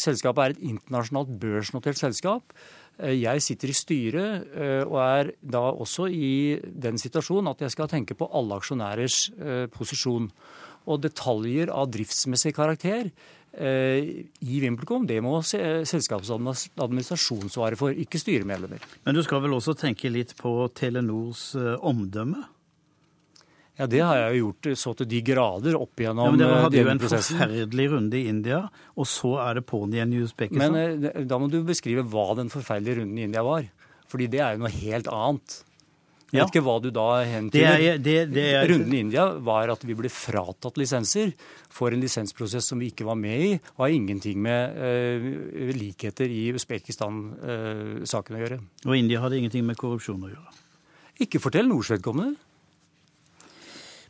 Selskapet 0.00 0.44
er 0.44 0.54
et 0.54 0.64
internasjonalt 0.72 1.34
børsnotert 1.40 2.00
selskap. 2.00 2.54
Eh, 3.02 3.16
jeg 3.18 3.42
sitter 3.42 3.72
i 3.72 3.76
styret 3.76 4.52
eh, 4.54 4.82
og 4.86 4.98
er 5.02 5.32
da 5.42 5.64
også 5.72 6.06
i 6.06 6.60
den 6.62 7.00
situasjonen 7.00 7.50
at 7.50 7.64
jeg 7.64 7.74
skal 7.74 7.90
tenke 7.90 8.14
på 8.18 8.28
alle 8.30 8.60
aksjonærers 8.60 9.18
eh, 9.34 9.64
posisjon. 9.74 10.30
Og 10.84 11.00
detaljer 11.00 11.72
av 11.72 11.88
driftsmessig 11.88 12.52
karakter 12.52 13.08
i 13.54 14.56
VimpelCom, 14.60 15.04
det 15.06 15.20
må 15.22 15.38
selskapsadministrasjon 15.46 17.52
svare 17.54 17.78
for, 17.78 17.94
ikke 17.94 18.18
styremedlemmer. 18.20 18.82
Men 19.06 19.16
du 19.16 19.22
skal 19.24 19.40
vel 19.44 19.54
også 19.56 19.76
tenke 19.78 20.10
litt 20.10 20.34
på 20.36 20.52
Telenors 20.76 21.52
omdømme? 21.54 22.42
Ja, 23.74 23.88
Det 23.90 24.00
har 24.00 24.16
jeg 24.20 24.38
jo 24.38 24.46
gjort 24.46 24.68
så 24.78 24.94
til 25.00 25.08
de 25.10 25.20
grader 25.26 25.76
opp 25.80 25.98
gjennom 25.98 26.28
ja, 26.28 26.30
men 26.30 26.42
Dere 26.44 26.62
hadde 26.62 26.78
jo 26.78 26.90
en 26.92 27.02
forferdelig 27.02 27.86
runde 27.90 28.20
i 28.20 28.28
India, 28.30 28.60
og 28.94 29.08
så 29.10 29.32
er 29.48 29.58
det 29.58 29.64
på'n 29.66 29.96
igjen 29.96 30.14
i 30.14 30.22
Usbekistan. 30.22 30.76
Men 30.78 31.08
eh, 31.10 31.24
da 31.26 31.40
må 31.42 31.50
du 31.50 31.58
beskrive 31.66 32.06
hva 32.06 32.28
den 32.38 32.52
forferdelige 32.54 33.00
runden 33.00 33.18
i 33.18 33.26
India 33.26 33.42
var. 33.46 33.66
Fordi 34.10 34.28
det 34.30 34.44
er 34.44 34.54
jo 34.54 34.62
noe 34.62 34.70
helt 34.70 35.10
annet. 35.10 35.56
Jeg 36.34 36.42
vet 36.42 36.54
ikke 36.54 36.64
hva 36.66 36.74
du 36.82 36.88
da 36.94 37.08
hentyder. 37.30 38.64
Runden 38.70 38.94
i 38.94 39.02
India 39.04 39.26
var 39.46 39.70
at 39.74 39.84
vi 39.86 39.94
ble 39.98 40.10
fratatt 40.10 40.78
lisenser 40.80 41.30
for 41.70 41.94
en 41.94 42.02
lisensprosess 42.02 42.70
som 42.72 42.80
vi 42.82 42.90
ikke 42.90 43.06
var 43.06 43.18
med 43.18 43.44
i, 43.44 43.52
og 43.76 43.84
har 43.86 43.94
ingenting 43.94 44.40
med 44.42 44.74
uh, 44.74 45.28
likheter 45.78 46.30
i 46.30 46.48
Usbekistan-saken 46.58 48.34
uh, 48.34 48.38
å 48.38 48.42
gjøre. 48.42 48.58
Og 48.86 48.98
India 48.98 49.22
hadde 49.22 49.38
ingenting 49.38 49.66
med 49.68 49.78
korrupsjon 49.78 50.26
å 50.26 50.32
gjøre? 50.32 50.58
Ikke 51.22 51.42
fortell 51.42 51.70
Nords 51.70 51.92
vedkommende. 51.94 52.34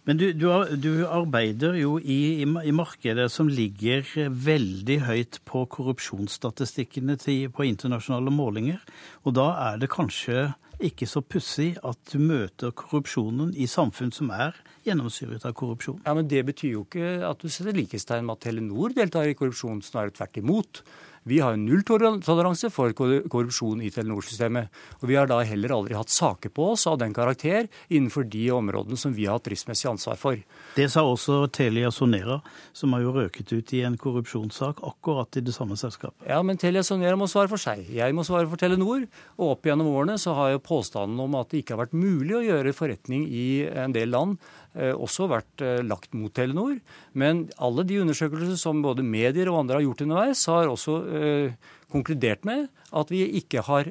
Men 0.04 0.18
du, 0.20 0.26
du, 0.36 0.48
du 0.76 1.06
arbeider 1.08 1.78
jo 1.80 1.96
i, 1.96 2.42
i, 2.44 2.72
markedet 2.76 3.30
som 3.32 3.48
ligger 3.48 4.04
veldig 4.28 4.98
høyt 5.06 5.38
på 5.48 5.64
korrupsjonsstatistikkene 5.72 7.16
til, 7.22 7.48
på 7.48 7.64
internasjonale 7.70 8.34
målinger. 8.34 8.82
Og 9.24 9.38
da 9.38 9.48
er 9.70 9.80
det 9.80 9.88
kanskje 9.94 10.50
ikke 10.84 11.08
så 11.08 11.22
pussig 11.24 11.70
at 11.86 12.12
du 12.12 12.18
møter 12.20 12.74
korrupsjonen 12.76 13.54
i 13.56 13.68
samfunn 13.70 14.12
som 14.12 14.32
er 14.34 14.58
gjennomsyret 14.84 15.46
av 15.48 15.54
korrupsjon. 15.56 16.02
Ja, 16.04 16.12
Men 16.12 16.28
det 16.28 16.44
betyr 16.50 16.74
jo 16.74 16.84
ikke 16.84 17.24
at 17.24 17.40
du 17.40 17.48
setter 17.48 17.72
likhetstegn 17.72 18.26
med 18.26 18.36
at 18.36 18.44
Telenor 18.44 18.92
deltar 18.92 19.30
i 19.30 19.38
korrupsjon, 19.38 19.80
snarere 19.86 20.12
tvert 20.12 20.40
imot. 20.42 20.82
Vi 21.24 21.38
har 21.40 21.56
nulltoleranse 21.56 22.68
for 22.72 22.92
korrupsjon 22.92 23.80
i 23.80 23.88
Telenor-systemet. 23.92 24.68
Og 25.00 25.08
vi 25.08 25.16
har 25.16 25.28
da 25.30 25.38
heller 25.46 25.72
aldri 25.72 25.96
hatt 25.96 26.12
saker 26.12 26.52
på 26.52 26.66
oss 26.74 26.84
av 26.90 26.98
den 27.00 27.14
karakter 27.16 27.70
innenfor 27.88 28.26
de 28.28 28.42
områdene 28.52 28.98
som 29.00 29.14
vi 29.16 29.24
har 29.24 29.38
hatt 29.38 29.46
driftsmessig 29.48 29.88
ansvar 29.88 30.20
for. 30.20 30.40
Det 30.76 30.90
sa 30.92 31.04
også 31.08 31.46
Telia 31.54 31.88
Sonera, 31.94 32.40
som 32.76 32.92
har 32.92 33.06
jo 33.06 33.14
røket 33.16 33.54
ut 33.54 33.72
i 33.72 33.80
en 33.88 33.96
korrupsjonssak 34.00 34.82
akkurat 34.84 35.40
i 35.40 35.44
det 35.46 35.54
samme 35.56 35.78
selskapet. 35.80 36.26
Ja, 36.28 36.42
men 36.44 36.60
Telia 36.60 36.84
Sonera 36.84 37.16
må 37.16 37.30
svare 37.30 37.48
for 37.48 37.62
seg. 37.62 37.86
Jeg 37.88 38.16
må 38.16 38.26
svare 38.28 38.50
for 38.50 38.60
Telenor. 38.60 39.06
Og 39.38 39.54
opp 39.54 39.64
gjennom 39.70 39.88
årene 39.94 40.18
så 40.20 40.36
har 40.36 40.52
jo 40.52 40.64
påstanden 40.64 41.24
om 41.24 41.40
at 41.40 41.48
det 41.52 41.62
ikke 41.62 41.78
har 41.78 41.86
vært 41.86 41.96
mulig 41.96 42.36
å 42.36 42.44
gjøre 42.44 42.76
forretning 42.76 43.24
i 43.32 43.64
en 43.64 43.96
del 43.96 44.12
land 44.12 44.36
også 44.74 45.28
vært 45.30 45.62
eh, 45.62 45.80
lagt 45.86 46.14
mot 46.18 46.32
Telenor. 46.34 46.76
Men 47.14 47.44
alle 47.62 47.84
de 47.86 48.00
undersøkelser 48.02 48.58
som 48.58 48.82
både 48.84 49.06
medier 49.06 49.50
og 49.50 49.62
andre 49.62 49.78
har 49.78 49.86
gjort 49.86 50.04
underveis, 50.06 50.44
har 50.50 50.70
også 50.70 50.96
eh, 51.14 51.74
konkludert 51.94 52.42
med 52.48 52.66
at 52.94 53.10
vi 53.10 53.20
ikke 53.38 53.62
har 53.66 53.86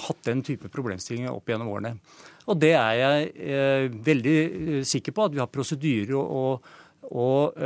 hatt 0.00 0.20
den 0.24 0.40
type 0.44 0.68
problemstillinger 0.72 1.32
opp 1.32 1.48
gjennom 1.48 1.68
årene. 1.72 1.94
Og 2.48 2.56
det 2.60 2.70
er 2.76 2.94
jeg 2.96 3.90
veldig 4.04 4.82
sikker 4.88 5.14
på, 5.16 5.24
at 5.24 5.34
vi 5.36 5.40
har 5.40 5.48
prosedyrer 5.52 6.14
og, 6.16 6.64
og 7.12 7.56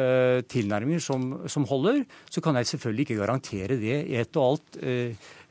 tilnærminger 0.51 1.03
som, 1.03 1.29
som, 1.51 1.67
holder, 1.71 2.05
så 2.31 2.43
kan 2.43 2.59
jeg 2.59 2.71
selvfølgelig 2.71 3.07
ikke 3.07 3.19
garantere 3.23 3.79
det 3.83 3.99
i 4.11 4.19
ett 4.19 4.39
og 4.39 4.57
alt 4.57 4.81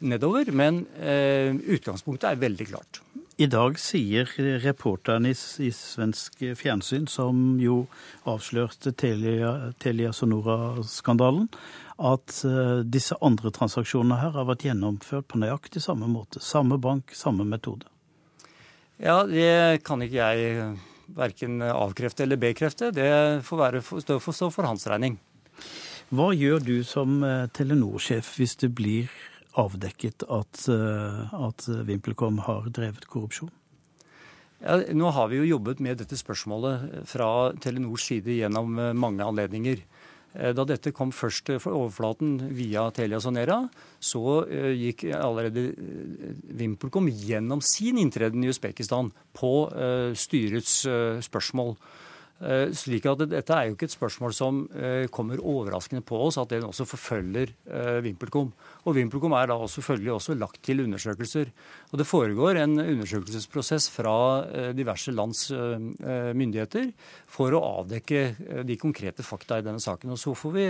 nedover. 0.08 0.52
Men 0.56 0.84
utgangspunktet 0.96 2.32
er 2.32 2.44
veldig 2.44 2.72
klart. 2.72 3.04
I 3.36 3.50
dag 3.52 3.76
sier 3.80 4.30
reporteren 4.64 5.26
i, 5.28 5.34
i 5.60 5.72
svensk 5.76 6.40
fjernsyn, 6.56 7.04
som 7.12 7.58
jo 7.60 7.82
avslørte 8.32 8.94
Telia, 8.96 9.74
Telia 9.76 10.14
Sonora-skandalen, 10.16 11.50
at 12.00 12.38
uh, 12.48 12.80
disse 12.88 13.18
andre 13.20 13.52
transaksjonene 13.52 14.22
her 14.22 14.32
har 14.38 14.48
vært 14.48 14.64
gjennomført 14.70 15.28
på 15.28 15.42
nøyaktig 15.44 15.84
samme 15.84 16.08
måte. 16.08 16.40
Samme 16.40 16.80
bank, 16.80 17.12
samme 17.12 17.44
metode. 17.44 17.92
Ja, 19.04 19.26
det 19.28 19.84
kan 19.84 20.00
ikke 20.06 20.32
jeg 20.32 20.72
verken 21.20 21.60
avkrefte 21.60 22.24
eller 22.24 22.40
bekrefte. 22.40 22.94
Det 22.96 23.44
får 23.44 23.64
være, 23.66 23.84
stå, 23.84 24.22
for, 24.24 24.32
stå 24.32 24.48
for 24.56 24.72
hans 24.72 24.88
regning. 24.88 25.20
Hva 26.16 26.32
gjør 26.32 26.64
du 26.64 26.76
som 26.88 27.20
uh, 27.20 27.50
Telenor-sjef 27.52 28.38
hvis 28.40 28.56
det 28.64 28.72
blir 28.80 29.12
avdekket 29.62 30.26
at, 30.32 30.66
uh, 30.72 31.30
at 31.48 31.68
VimpelCom 31.88 32.42
har 32.48 32.68
drevet 32.74 33.08
korrupsjon? 33.12 33.54
Ja, 34.64 34.80
nå 34.96 35.12
har 35.12 35.30
vi 35.30 35.42
jo 35.42 35.50
jobbet 35.56 35.82
med 35.84 36.00
dette 36.00 36.18
spørsmålet 36.18 37.06
fra 37.12 37.28
Telenors 37.62 38.06
side 38.08 38.38
gjennom 38.38 38.80
mange 38.98 39.26
anledninger. 39.26 39.84
Eh, 40.36 40.52
da 40.56 40.66
dette 40.68 40.94
kom 40.96 41.14
først 41.16 41.48
til 41.48 41.60
overflaten 41.72 42.38
via 42.56 42.90
Telia 42.96 43.22
Sonera, 43.24 43.62
så 44.04 44.42
eh, 44.44 44.72
gikk 44.76 45.08
allerede 45.16 45.70
eh, 45.72 46.34
VimpelCom 46.60 47.08
gjennom 47.08 47.64
sin 47.64 48.00
inntreden 48.02 48.44
i 48.44 48.52
Usbekistan 48.52 49.14
på 49.36 49.54
styrets 50.16 50.74
spørsmål. 51.26 51.76
Eh, 52.44 52.68
slik 52.76 53.06
at 53.08 53.22
Dette 53.32 53.56
er 53.56 53.70
jo 53.70 53.78
ikke 53.78 53.88
et 53.88 53.94
spørsmål 53.94 54.34
som 54.36 54.58
eh, 54.76 55.06
kommer 55.08 55.40
overraskende 55.40 56.04
på 56.04 56.18
oss, 56.26 56.36
at 56.38 56.52
den 56.52 56.66
også 56.68 56.84
forfølger 56.90 57.54
eh, 57.64 58.02
VimpelCom. 58.04 58.50
Og 58.84 58.98
VimpelCom 58.98 59.36
er 59.40 59.48
da 59.54 59.56
selvfølgelig 59.72 60.12
også 60.18 60.36
lagt 60.36 60.60
til 60.68 60.84
undersøkelser. 60.84 61.54
Og 61.94 62.02
Det 62.02 62.08
foregår 62.10 62.60
en 62.60 62.76
undersøkelsesprosess 62.82 63.88
fra 63.94 64.16
diverse 64.76 65.14
lands 65.16 65.48
myndigheter 66.36 66.90
for 67.32 67.56
å 67.56 67.62
avdekke 67.82 68.64
de 68.68 68.78
konkrete 68.78 69.24
fakta 69.24 69.60
i 69.60 69.66
denne 69.66 69.80
saken. 69.82 70.12
Og 70.12 70.20
Så 70.20 70.36
får 70.36 70.54
vi 70.56 70.66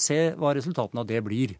se 0.00 0.18
hva 0.38 0.54
resultatene 0.54 1.02
av 1.02 1.08
det 1.10 1.20
blir. 1.26 1.56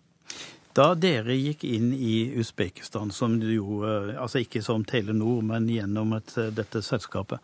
Da 0.77 0.93
dere 0.95 1.35
gikk 1.35 1.65
inn 1.67 1.91
i 1.93 2.31
Usbekistan, 2.39 3.11
som 3.13 3.39
jo, 3.41 3.83
altså 4.17 4.45
ikke 4.45 4.63
som 4.65 4.85
Telenor, 4.87 5.43
men 5.45 5.69
gjennom 5.73 6.15
et, 6.19 6.35
dette 6.57 6.85
selskapet, 6.85 7.41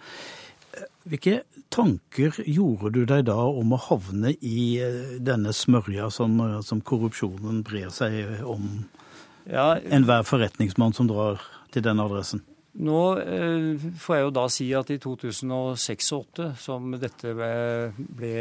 hvilke 1.08 1.42
tanker 1.72 2.38
gjorde 2.46 2.92
du 2.94 3.02
deg 3.08 3.26
da 3.28 3.38
om 3.48 3.74
å 3.74 3.80
havne 3.88 4.34
i 4.38 4.78
eh, 4.82 5.16
denne 5.20 5.52
smørja 5.56 6.10
som, 6.14 6.38
eh, 6.40 6.60
som 6.64 6.80
korrupsjonen 6.80 7.62
brer 7.66 7.90
seg 7.94 8.44
om 8.46 8.86
ja, 9.50 9.74
enhver 9.82 10.24
forretningsmann 10.26 10.94
som 10.96 11.10
drar 11.10 11.42
til 11.74 11.84
den 11.84 12.02
adressen? 12.02 12.44
Nå 12.72 13.00
eh, 13.20 13.88
får 14.00 14.16
jeg 14.16 14.24
jo 14.24 14.34
da 14.38 14.46
si 14.52 14.66
at 14.76 14.92
i 14.94 14.98
2006 15.02 16.12
og 16.16 16.28
2008, 16.32 16.46
som 16.62 16.94
dette 17.00 17.34
ble, 17.36 18.32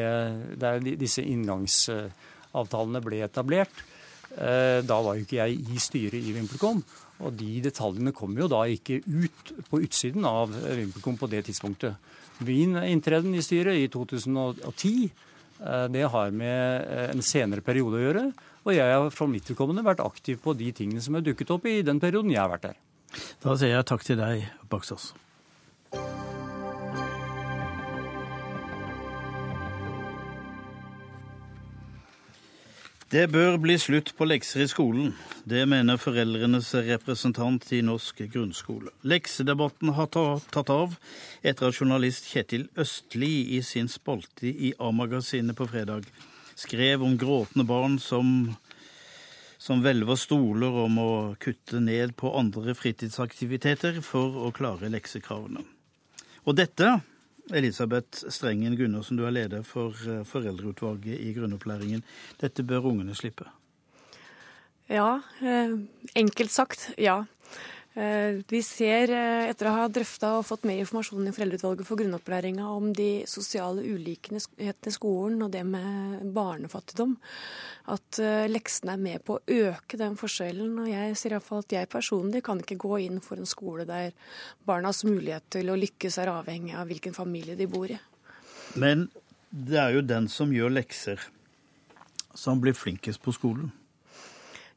der 0.62 0.84
disse 1.00 1.24
inngangsavtalene 1.28 3.02
ble 3.04 3.26
etablert, 3.28 3.84
eh, 4.38 4.80
da 4.88 5.02
var 5.04 5.17
jo 5.17 5.26
ikke 5.26 5.41
jeg 5.41 5.60
i 5.60 5.82
styret 5.84 6.22
i 6.22 6.36
VimpelCom. 6.38 6.84
Og 7.22 7.36
de 7.38 7.60
detaljene 7.62 8.15
kom 8.17 8.34
jo 8.39 8.48
da 8.50 8.63
ikke 8.72 9.02
ut 9.04 9.52
på 9.67 9.82
utsiden 9.84 10.24
av 10.26 10.56
VimpelCom 10.56 11.20
på 11.20 11.30
det 11.30 11.44
tidspunktet. 11.50 12.00
Min 12.46 12.78
inntreden 12.84 13.36
i 13.38 13.44
styret 13.46 13.78
i 13.78 13.88
2010 13.92 14.94
eh, 15.62 15.86
det 15.94 16.08
har 16.14 16.32
med 16.34 16.88
eh, 16.88 17.10
en 17.12 17.26
senere 17.26 17.66
periode 17.66 18.00
å 18.00 18.06
gjøre. 18.06 18.26
Og 18.66 18.76
jeg 18.76 18.94
har 18.94 19.14
fra 19.14 19.28
mitt 19.30 19.50
vedkommende 19.50 19.86
vært 19.86 20.04
aktiv 20.06 20.42
på 20.42 20.54
de 20.58 20.70
tingene 20.76 21.02
som 21.02 21.18
har 21.18 21.26
dukket 21.26 21.54
opp 21.54 21.66
i 21.70 21.82
den 21.86 22.02
perioden 22.02 22.34
jeg 22.34 22.42
har 22.44 22.52
vært 22.54 22.72
der. 22.72 22.82
Da 23.44 23.58
sier 23.60 23.76
jeg 23.76 23.90
takk 23.90 24.06
til 24.08 24.22
deg, 24.22 24.46
Baksås. 24.72 25.12
Det 33.12 33.26
bør 33.28 33.58
bli 33.60 33.74
slutt 33.76 34.13
på 34.15 34.24
lekser 34.24 34.62
i 34.63 34.69
skolen. 34.71 35.10
Det 35.43 35.65
mener 35.67 35.97
foreldrenes 36.00 36.69
representant 36.88 37.65
i 37.76 37.82
norsk 37.84 38.21
grunnskole. 38.32 38.93
Leksedebatten 39.04 39.91
har 39.97 40.08
tatt 40.08 40.71
av 40.71 40.95
etter 41.43 41.67
at 41.67 41.76
journalist 41.76 42.30
Kjetil 42.32 42.69
Østli 42.80 43.34
i 43.58 43.60
sin 43.67 43.91
spalte 43.91 44.47
i 44.47 44.71
A-magasinet 44.80 45.60
på 45.60 45.67
fredag 45.67 46.08
skrev 46.56 47.04
om 47.04 47.17
gråtende 47.19 47.67
barn 47.67 48.00
som, 48.00 48.56
som 49.60 49.84
hvelver 49.84 50.15
stoler 50.15 50.80
om 50.86 51.04
å 51.04 51.12
kutte 51.36 51.84
ned 51.84 52.15
på 52.15 52.32
andre 52.32 52.78
fritidsaktiviteter 52.80 54.00
for 54.08 54.39
å 54.47 54.56
klare 54.56 54.88
leksekravene. 54.95 55.67
Og 56.47 56.56
dette 56.63 57.02
Elisabeth 57.54 58.26
Strengen 58.32 58.78
Gundersen, 58.80 59.18
du 59.20 59.26
er 59.28 59.34
leder 59.36 59.64
for 59.68 59.96
eh, 60.08 60.24
foreldreutvalget 60.28 61.20
i 61.20 61.34
grunnopplæringen. 61.36 62.04
Dette 62.42 62.64
bør 62.64 62.92
ungene 62.92 63.16
slippe? 63.16 63.50
Ja, 64.92 65.20
eh, 65.42 65.76
enkelt 66.16 66.52
sagt 66.52 66.90
ja. 66.98 67.22
Eh, 67.94 68.40
vi 68.48 68.62
ser, 68.64 69.12
etter 69.52 69.68
å 69.68 69.74
ha 69.76 69.88
drøfta 69.92 70.30
og 70.38 70.46
fått 70.48 70.64
mer 70.64 70.80
informasjon 70.80 71.28
i 71.28 71.34
Foreldreutvalget 71.36 71.88
for 71.90 72.00
grunnopplæringa 72.00 72.70
om 72.72 72.94
de 72.96 73.26
sosiale 73.28 73.84
ulikhetene 73.84 74.40
i 74.64 74.94
skolen 74.96 75.44
og 75.44 75.52
det 75.52 75.66
med 75.68 76.22
barnefattigdom, 76.32 77.18
at 77.92 78.22
eh, 78.24 78.48
leksene 78.48 78.96
er 78.96 79.02
med 79.04 79.26
på 79.28 79.36
å 79.36 79.58
øke 79.74 80.00
den 80.00 80.16
forskjellen. 80.20 80.78
Og 80.86 80.88
jeg 80.88 81.18
sier 81.20 81.36
iallfall 81.36 81.66
at 81.66 81.76
jeg 81.76 81.92
personlig 81.92 82.44
kan 82.48 82.64
ikke 82.64 82.80
gå 82.80 83.02
inn 83.10 83.20
for 83.26 83.42
en 83.42 83.50
skole 83.50 83.84
der 83.90 84.16
barnas 84.64 85.04
mulighet 85.04 85.52
til 85.58 85.74
å 85.74 85.78
lykkes 85.82 86.22
er 86.24 86.32
avhengig 86.32 86.78
av 86.80 86.88
hvilken 86.88 87.18
familie 87.18 87.60
de 87.60 87.68
bor 87.68 87.92
i. 87.92 88.00
Men 88.80 89.10
det 89.52 89.82
er 89.84 89.98
jo 89.98 90.08
den 90.08 90.32
som 90.32 90.56
gjør 90.56 90.72
lekser, 90.78 91.20
som 92.40 92.64
blir 92.64 92.78
flinkest 92.78 93.20
på 93.20 93.36
skolen. 93.36 93.76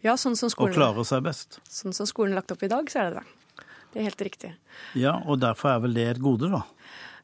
Ja, 0.05 0.19
sånn 0.21 0.37
som 0.37 0.53
skolen, 0.53 0.75
og 0.75 0.81
klarer 0.83 1.09
seg 1.09 1.25
best. 1.25 1.59
Sånn 1.73 1.97
som 1.97 2.09
skolen 2.09 2.35
er 2.35 2.43
lagt 2.43 2.53
opp 2.53 2.63
i 2.67 2.69
dag, 2.69 2.91
så 2.93 3.01
er 3.01 3.11
det 3.11 3.23
det. 3.23 3.67
Det 3.95 4.01
er 4.03 4.09
helt 4.11 4.23
riktig. 4.27 4.51
Ja, 4.99 5.15
og 5.25 5.39
derfor 5.41 5.71
er 5.71 5.85
vel 5.87 5.95
det 5.97 6.09
et 6.17 6.23
gode, 6.23 6.51
da? 6.53 6.65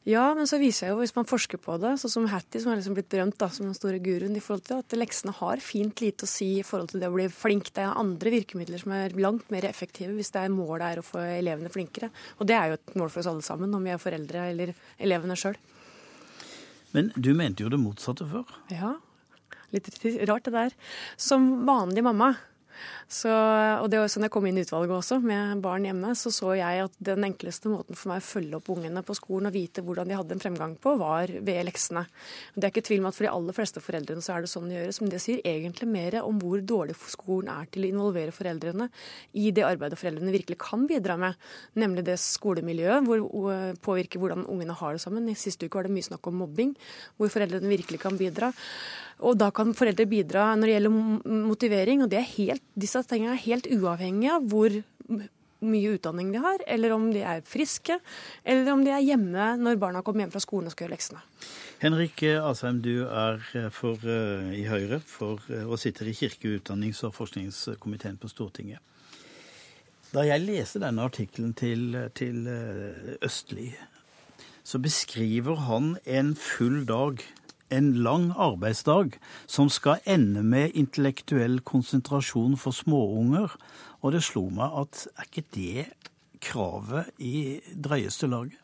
Ja, 0.07 0.31
men 0.33 0.47
så 0.49 0.57
viser 0.57 0.87
jeg 0.87 0.95
jo, 0.95 1.01
hvis 1.03 1.13
man 1.13 1.27
forsker 1.29 1.59
på 1.61 1.75
det, 1.77 1.91
sånn 2.01 2.09
som 2.09 2.23
Hattie, 2.31 2.57
som 2.63 2.71
er 2.71 2.79
liksom 2.79 2.95
blitt 2.97 3.11
berømt 3.11 3.35
da, 3.37 3.51
som 3.53 3.67
den 3.67 3.77
store 3.77 3.99
guruen, 4.01 4.33
i 4.33 4.41
forhold 4.41 4.63
til 4.65 4.79
at 4.81 4.95
leksene 4.97 5.33
har 5.37 5.61
fint 5.61 6.01
lite 6.01 6.25
å 6.25 6.31
si 6.31 6.47
i 6.57 6.63
forhold 6.65 6.89
til 6.93 7.03
det 7.03 7.11
å 7.11 7.13
bli 7.13 7.27
flink. 7.29 7.69
Det 7.75 7.83
er 7.85 7.99
andre 8.01 8.33
virkemidler 8.33 8.81
som 8.81 8.95
er 8.97 9.13
langt 9.21 9.51
mer 9.53 9.67
effektive 9.69 10.15
hvis 10.17 10.33
det 10.33 10.41
er 10.41 10.55
målet 10.55 10.87
er 10.87 11.03
å 11.03 11.05
få 11.05 11.21
elevene 11.35 11.69
flinkere. 11.69 12.09
Og 12.41 12.49
det 12.49 12.57
er 12.57 12.71
jo 12.71 12.79
et 12.79 12.97
mål 12.97 13.13
for 13.13 13.21
oss 13.21 13.29
alle 13.29 13.45
sammen, 13.45 13.77
om 13.77 13.85
vi 13.85 13.93
er 13.93 14.01
foreldre 14.01 14.47
eller 14.55 14.73
elevene 14.97 15.37
sjøl. 15.37 15.59
Men 16.97 17.13
du 17.13 17.35
mente 17.37 17.61
jo 17.61 17.69
det 17.69 17.79
motsatte 17.79 18.25
før? 18.31 18.49
Ja, 18.73 18.95
litt 19.75 19.91
rart 20.25 20.49
det 20.49 20.55
der. 20.55 20.73
Som 21.13 21.51
vanlig 21.69 22.01
mamma 22.09 22.33
så, 23.11 23.31
og 23.81 23.89
det 23.91 23.99
var 24.01 24.11
sånn 24.11 24.27
jeg 24.27 24.33
kom 24.33 24.47
inn 24.47 24.59
i 24.59 24.65
utvalget 24.65 24.95
også, 24.95 25.19
med 25.23 25.61
barn 25.63 25.87
hjemme, 25.87 26.13
så 26.17 26.31
så 26.33 26.53
jeg 26.57 26.85
at 26.85 26.95
den 27.03 27.25
enkleste 27.27 27.71
måten 27.71 27.97
for 27.97 28.11
meg 28.11 28.21
å 28.21 28.27
følge 28.27 28.59
opp 28.59 28.71
ungene 28.73 29.03
på 29.05 29.15
skolen 29.17 29.49
og 29.49 29.55
vite 29.55 29.83
hvordan 29.85 30.11
de 30.11 30.17
hadde 30.17 30.37
en 30.37 30.43
fremgang 30.43 30.75
på, 30.81 30.95
var 30.99 31.31
ved 31.31 31.65
leksene. 31.67 32.05
Det 32.55 32.67
er 32.67 32.73
ikke 32.73 32.85
tvil 32.87 33.03
om 33.03 33.09
at 33.11 33.17
for 33.17 33.27
de 33.27 33.33
aller 33.33 33.57
fleste 33.57 33.83
foreldrene 33.83 34.23
så 34.23 34.35
er 34.35 34.45
det 34.45 34.51
sånn 34.51 34.69
det 34.71 34.77
gjøres, 34.79 35.01
men 35.03 35.13
det 35.13 35.21
sier 35.23 35.43
egentlig 35.47 35.89
mer 35.91 36.19
om 36.21 36.39
hvor 36.41 36.63
dårlig 36.63 36.97
skolen 37.11 37.51
er 37.53 37.69
til 37.71 37.87
å 37.87 37.91
involvere 37.91 38.35
foreldrene 38.35 38.89
i 39.37 39.51
det 39.55 39.65
arbeidet 39.67 39.99
foreldrene 39.99 40.33
virkelig 40.33 40.59
kan 40.61 40.87
bidra 40.89 41.17
med, 41.19 41.37
nemlig 41.79 42.05
det 42.07 42.17
skolemiljøet, 42.21 43.07
hvor 43.07 43.75
påvirker 43.83 44.21
hvordan 44.21 44.47
ungene 44.49 44.75
har 44.77 44.95
det 44.95 45.03
sammen. 45.03 45.29
I 45.29 45.37
siste 45.39 45.67
uke 45.67 45.79
var 45.79 45.87
det 45.87 45.95
mye 45.95 46.09
snakk 46.09 46.27
om 46.31 46.41
mobbing, 46.43 46.75
hvor 47.17 47.31
foreldrene 47.33 47.71
virkelig 47.71 48.01
kan 48.01 48.19
bidra. 48.19 48.51
Og 49.21 49.37
da 49.37 49.51
kan 49.53 49.75
foreldre 49.77 50.07
bidra 50.09 50.51
når 50.57 50.67
det 50.67 50.77
gjelder 50.77 51.35
motivering, 51.51 52.01
og 52.05 52.15
helt, 52.35 52.63
disse 52.73 53.03
tingene 53.09 53.35
er 53.35 53.45
helt 53.45 53.69
uavhengig 53.69 54.31
av 54.33 54.47
hvor 54.49 54.81
mye 55.61 55.91
utdanning 55.93 56.31
de 56.33 56.41
har, 56.41 56.63
eller 56.65 56.93
om 56.95 57.09
de 57.13 57.21
er 57.21 57.43
friske, 57.45 57.99
eller 58.43 58.71
om 58.73 58.81
de 58.85 58.93
er 58.95 59.03
hjemme 59.05 59.51
når 59.61 59.77
barna 59.81 60.01
kommer 60.05 60.25
hjem 60.25 60.33
fra 60.33 60.41
skolen 60.41 60.69
og 60.69 60.73
skal 60.73 60.87
gjøre 60.87 60.95
leksene. 60.95 61.21
Henrik 61.81 62.23
Asheim, 62.41 62.81
du 62.81 63.05
er 63.05 63.41
for, 63.73 64.01
uh, 64.05 64.49
i 64.57 64.65
Høyre 64.69 65.01
for, 65.05 65.41
og 65.65 65.77
sitter 65.81 66.09
i 66.09 66.15
kirke-, 66.17 66.57
utdannings- 66.57 67.03
og 67.05 67.13
forskningskomiteen 67.17 68.17
på 68.21 68.29
Stortinget. 68.31 68.81
Da 70.11 70.25
jeg 70.27 70.43
leste 70.43 70.81
denne 70.81 71.05
artikkelen 71.07 71.53
til, 71.55 71.95
til 72.17 72.43
Østli, 73.23 73.69
så 74.67 74.81
beskriver 74.81 75.55
han 75.69 75.93
en 76.05 76.33
full 76.35 76.83
dag 76.85 77.21
en 77.73 77.91
lang 78.05 78.29
arbeidsdag 78.35 79.17
som 79.49 79.69
skal 79.71 80.03
ende 80.09 80.43
med 80.43 80.75
intellektuell 80.77 81.59
konsentrasjon 81.67 82.57
for 82.59 82.75
småunger. 82.75 83.53
Og 84.01 84.15
det 84.15 84.23
slo 84.27 84.47
meg 84.53 84.75
at 84.83 85.05
er 85.15 85.29
ikke 85.29 85.47
det 85.55 85.87
kravet 86.41 87.13
i 87.21 87.61
drøyeste 87.71 88.29
laget? 88.31 88.59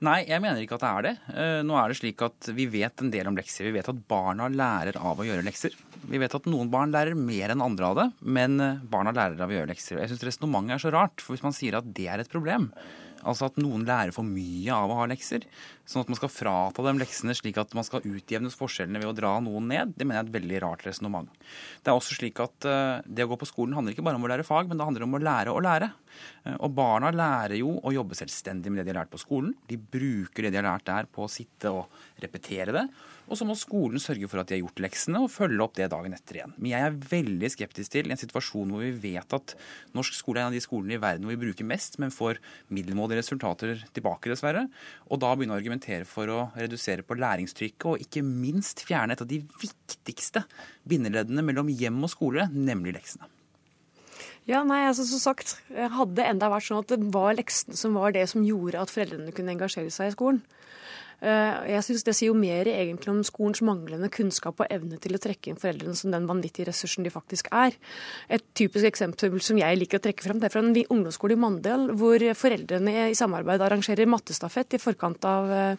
Nei, 0.00 0.22
jeg 0.24 0.40
mener 0.40 0.62
ikke 0.62 0.78
at 0.78 0.84
det 0.84 0.90
er 0.90 1.04
det. 1.04 1.12
Eh, 1.28 1.58
nå 1.68 1.74
er 1.76 1.92
det 1.92 1.98
slik 1.98 2.22
at 2.24 2.48
Vi 2.56 2.64
vet 2.72 3.02
en 3.04 3.10
del 3.12 3.28
om 3.28 3.36
lekser. 3.36 3.66
Vi 3.68 3.74
vet 3.74 3.88
at 3.92 3.98
barna 4.08 4.46
lærer 4.48 4.96
av 4.96 5.20
å 5.20 5.26
gjøre 5.26 5.44
lekser. 5.44 5.76
Vi 6.08 6.20
vet 6.20 6.36
at 6.38 6.48
noen 6.48 6.70
barn 6.72 6.94
lærer 6.94 7.18
mer 7.18 7.52
enn 7.52 7.60
andre 7.60 7.90
av 7.90 7.98
det, 7.98 8.06
men 8.24 8.56
eh, 8.64 8.80
barna 8.80 9.12
lærer 9.12 9.36
av 9.36 9.52
å 9.52 9.58
gjøre 9.58 9.68
lekser. 9.74 10.00
Jeg 10.00 10.14
syns 10.14 10.24
resonnementet 10.24 10.78
er 10.78 10.84
så 10.86 10.94
rart, 10.94 11.20
for 11.20 11.36
hvis 11.36 11.44
man 11.44 11.56
sier 11.56 11.76
at 11.76 11.92
det 11.98 12.08
er 12.08 12.24
et 12.24 12.32
problem, 12.32 12.70
Altså 13.24 13.48
at 13.50 13.60
noen 13.60 13.86
lærer 13.88 14.14
for 14.16 14.26
mye 14.26 14.74
av 14.74 14.92
å 14.92 14.98
ha 15.00 15.08
lekser. 15.10 15.46
Sånn 15.90 16.04
at 16.04 16.12
man 16.12 16.20
skal 16.20 16.32
frata 16.32 16.84
dem 16.86 17.00
leksene 17.00 17.34
slik 17.36 17.58
at 17.60 17.74
man 17.76 17.86
skal 17.86 18.04
utjevnes 18.06 18.56
forskjellene 18.58 19.02
ved 19.02 19.10
å 19.10 19.16
dra 19.16 19.32
noen 19.42 19.68
ned. 19.72 19.94
Det 19.96 20.06
mener 20.06 20.20
jeg 20.20 20.26
er 20.26 20.30
et 20.30 20.38
veldig 20.38 20.62
rart 20.66 20.86
resonnement. 20.86 21.40
Det 21.82 21.90
er 21.90 21.98
også 21.98 22.18
slik 22.18 22.38
at 22.42 22.68
det 23.06 23.26
å 23.26 23.32
gå 23.32 23.40
på 23.40 23.48
skolen 23.50 23.74
handler 23.76 23.96
ikke 23.96 24.06
bare 24.06 24.20
om 24.20 24.28
å 24.28 24.30
lære 24.30 24.46
fag, 24.46 24.70
men 24.70 24.78
det 24.78 24.86
handler 24.86 25.06
om 25.06 25.18
å 25.18 25.22
lære 25.24 25.54
å 25.54 25.64
lære. 25.64 25.90
Eh, 26.44 26.56
og 26.58 26.74
barna 26.76 27.10
lærer 27.14 27.58
jo 27.60 27.76
å 27.78 27.92
jobbe 27.94 28.18
selvstendig 28.18 28.72
med 28.72 28.82
det 28.82 28.88
de 28.88 28.94
har 28.94 29.02
lært 29.02 29.12
på 29.12 29.20
skolen. 29.20 29.54
De 29.68 29.78
bruker 29.80 30.46
det 30.46 30.54
de 30.54 30.60
har 30.60 30.68
lært 30.68 30.88
der 30.88 31.08
på 31.10 31.26
å 31.26 31.32
sitte 31.32 31.72
og 31.74 32.02
repetere 32.22 32.74
det. 32.76 32.86
Og 33.30 33.38
så 33.38 33.46
må 33.46 33.54
skolen 33.58 34.02
sørge 34.02 34.26
for 34.30 34.42
at 34.42 34.50
de 34.50 34.56
har 34.56 34.64
gjort 34.64 34.82
leksene, 34.82 35.20
og 35.22 35.30
følge 35.30 35.62
opp 35.62 35.76
det 35.78 35.90
dagen 35.92 36.16
etter 36.16 36.40
igjen. 36.40 36.54
Men 36.56 36.72
jeg 36.72 36.86
er 36.86 36.96
veldig 37.12 37.50
skeptisk 37.54 37.94
til 37.94 38.10
en 38.10 38.18
situasjon 38.18 38.72
hvor 38.74 38.82
vi 38.82 39.12
vet 39.12 39.36
at 39.36 39.54
norsk 39.94 40.16
skole 40.18 40.40
er 40.40 40.48
en 40.48 40.50
av 40.50 40.56
de 40.56 40.64
skolene 40.64 40.96
i 40.96 41.02
verden 41.02 41.28
hvor 41.28 41.36
vi 41.36 41.44
bruker 41.44 41.68
mest, 41.68 42.00
men 42.02 42.14
får 42.14 42.40
middelmådige 43.10 43.20
resultater 43.20 43.82
tilbake, 43.94 44.30
dessverre. 44.30 44.68
Og 45.10 45.20
da 45.20 45.34
begynne 45.34 45.54
å 45.54 45.60
argumentere 45.60 46.06
for 46.06 46.28
å 46.30 46.50
redusere 46.56 47.02
på 47.02 47.18
læringstrykket, 47.18 47.86
og 47.86 48.00
ikke 48.00 48.22
minst 48.22 48.84
fjerne 48.86 49.14
et 49.14 49.22
av 49.22 49.28
de 49.28 49.42
viktigste 49.60 50.44
bindeleddene 50.88 51.42
mellom 51.42 51.68
hjem 51.68 52.02
og 52.04 52.10
skole, 52.10 52.48
nemlig 52.52 52.94
leksene. 52.98 53.28
Ja, 54.48 54.62
nei, 54.64 54.86
altså 54.88 55.04
som 55.04 55.20
sagt, 55.20 55.58
Hadde 55.70 56.24
enda 56.24 56.48
vært 56.50 56.66
sånn 56.66 56.80
at 56.80 56.90
det 56.90 57.12
var 57.12 57.36
leksene 57.36 57.76
som 57.76 57.94
var 57.94 58.14
det 58.16 58.26
som 58.30 58.42
gjorde 58.42 58.80
at 58.80 58.90
foreldrene 58.90 59.34
kunne 59.36 59.52
engasjere 59.54 59.92
seg 59.92 60.10
i 60.10 60.14
skolen. 60.16 60.40
Eh, 61.20 61.70
jeg 61.74 61.84
synes 61.84 62.04
Det 62.04 62.16
sier 62.16 62.30
jo 62.32 62.38
mer 62.38 62.66
egentlig 62.66 63.12
om 63.12 63.22
skolens 63.26 63.62
manglende 63.62 64.10
kunnskap 64.12 64.60
og 64.60 64.72
evne 64.72 64.98
til 64.98 65.14
å 65.14 65.22
trekke 65.22 65.52
inn 65.52 65.60
foreldrene 65.60 65.94
som 65.96 66.10
den 66.10 66.26
vanvittige 66.26 66.70
ressursen 66.70 67.04
de 67.04 67.12
faktisk 67.12 67.50
er. 67.52 67.76
Et 68.28 68.44
typisk 68.54 68.88
eksempel 68.88 69.38
som 69.44 69.60
jeg 69.60 69.78
liker 69.78 70.00
å 70.00 70.04
trekke 70.08 70.24
frem, 70.24 70.40
det 70.40 70.50
er 70.50 70.56
fra 70.56 70.64
en 70.64 70.74
ungdomsskole 70.74 71.36
i 71.36 71.40
Mandel, 71.40 71.90
hvor 72.00 72.24
foreldrene 72.34 73.10
i 73.10 73.18
samarbeid 73.18 73.62
arrangerer 73.62 74.08
mattestafett 74.10 74.74
i 74.74 74.82
forkant 74.82 75.24
av 75.28 75.50
Eh, 75.50 75.76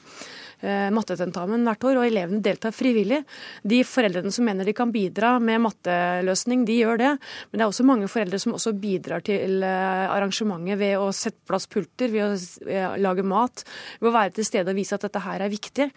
mattetentamen 0.62 1.66
hvert 1.66 1.86
år, 1.90 2.00
og 2.02 2.08
elevene 2.08 2.42
deltar 2.44 2.74
frivillig. 2.76 3.22
De 3.64 3.82
foreldrene 3.88 4.32
som 4.34 4.46
mener 4.46 4.68
de 4.68 4.76
kan 4.78 4.92
bidra 4.94 5.36
med 5.42 5.62
matteløsning, 5.66 6.66
de 6.68 6.78
gjør 6.82 7.00
det. 7.02 7.12
Men 7.50 7.60
det 7.60 7.66
er 7.66 7.72
også 7.72 7.86
mange 7.88 8.10
foreldre 8.12 8.40
som 8.42 8.56
også 8.56 8.74
bidrar 8.78 9.24
til 9.26 9.64
eh, 9.66 10.06
arrangementet 10.12 10.80
ved 10.80 10.98
å 11.00 11.10
sette 11.16 11.42
plass 11.48 11.68
pulter, 11.72 12.12
ved 12.14 12.26
å 12.26 12.70
eh, 12.70 12.98
lage 13.02 13.26
mat, 13.28 13.64
ved 14.00 14.12
å 14.12 14.16
være 14.16 14.36
til 14.38 14.48
stede 14.48 14.74
og 14.74 14.80
vise 14.80 14.98
at 14.98 15.06
dette 15.06 15.24
her 15.24 15.44
er 15.46 15.52
viktig. 15.52 15.90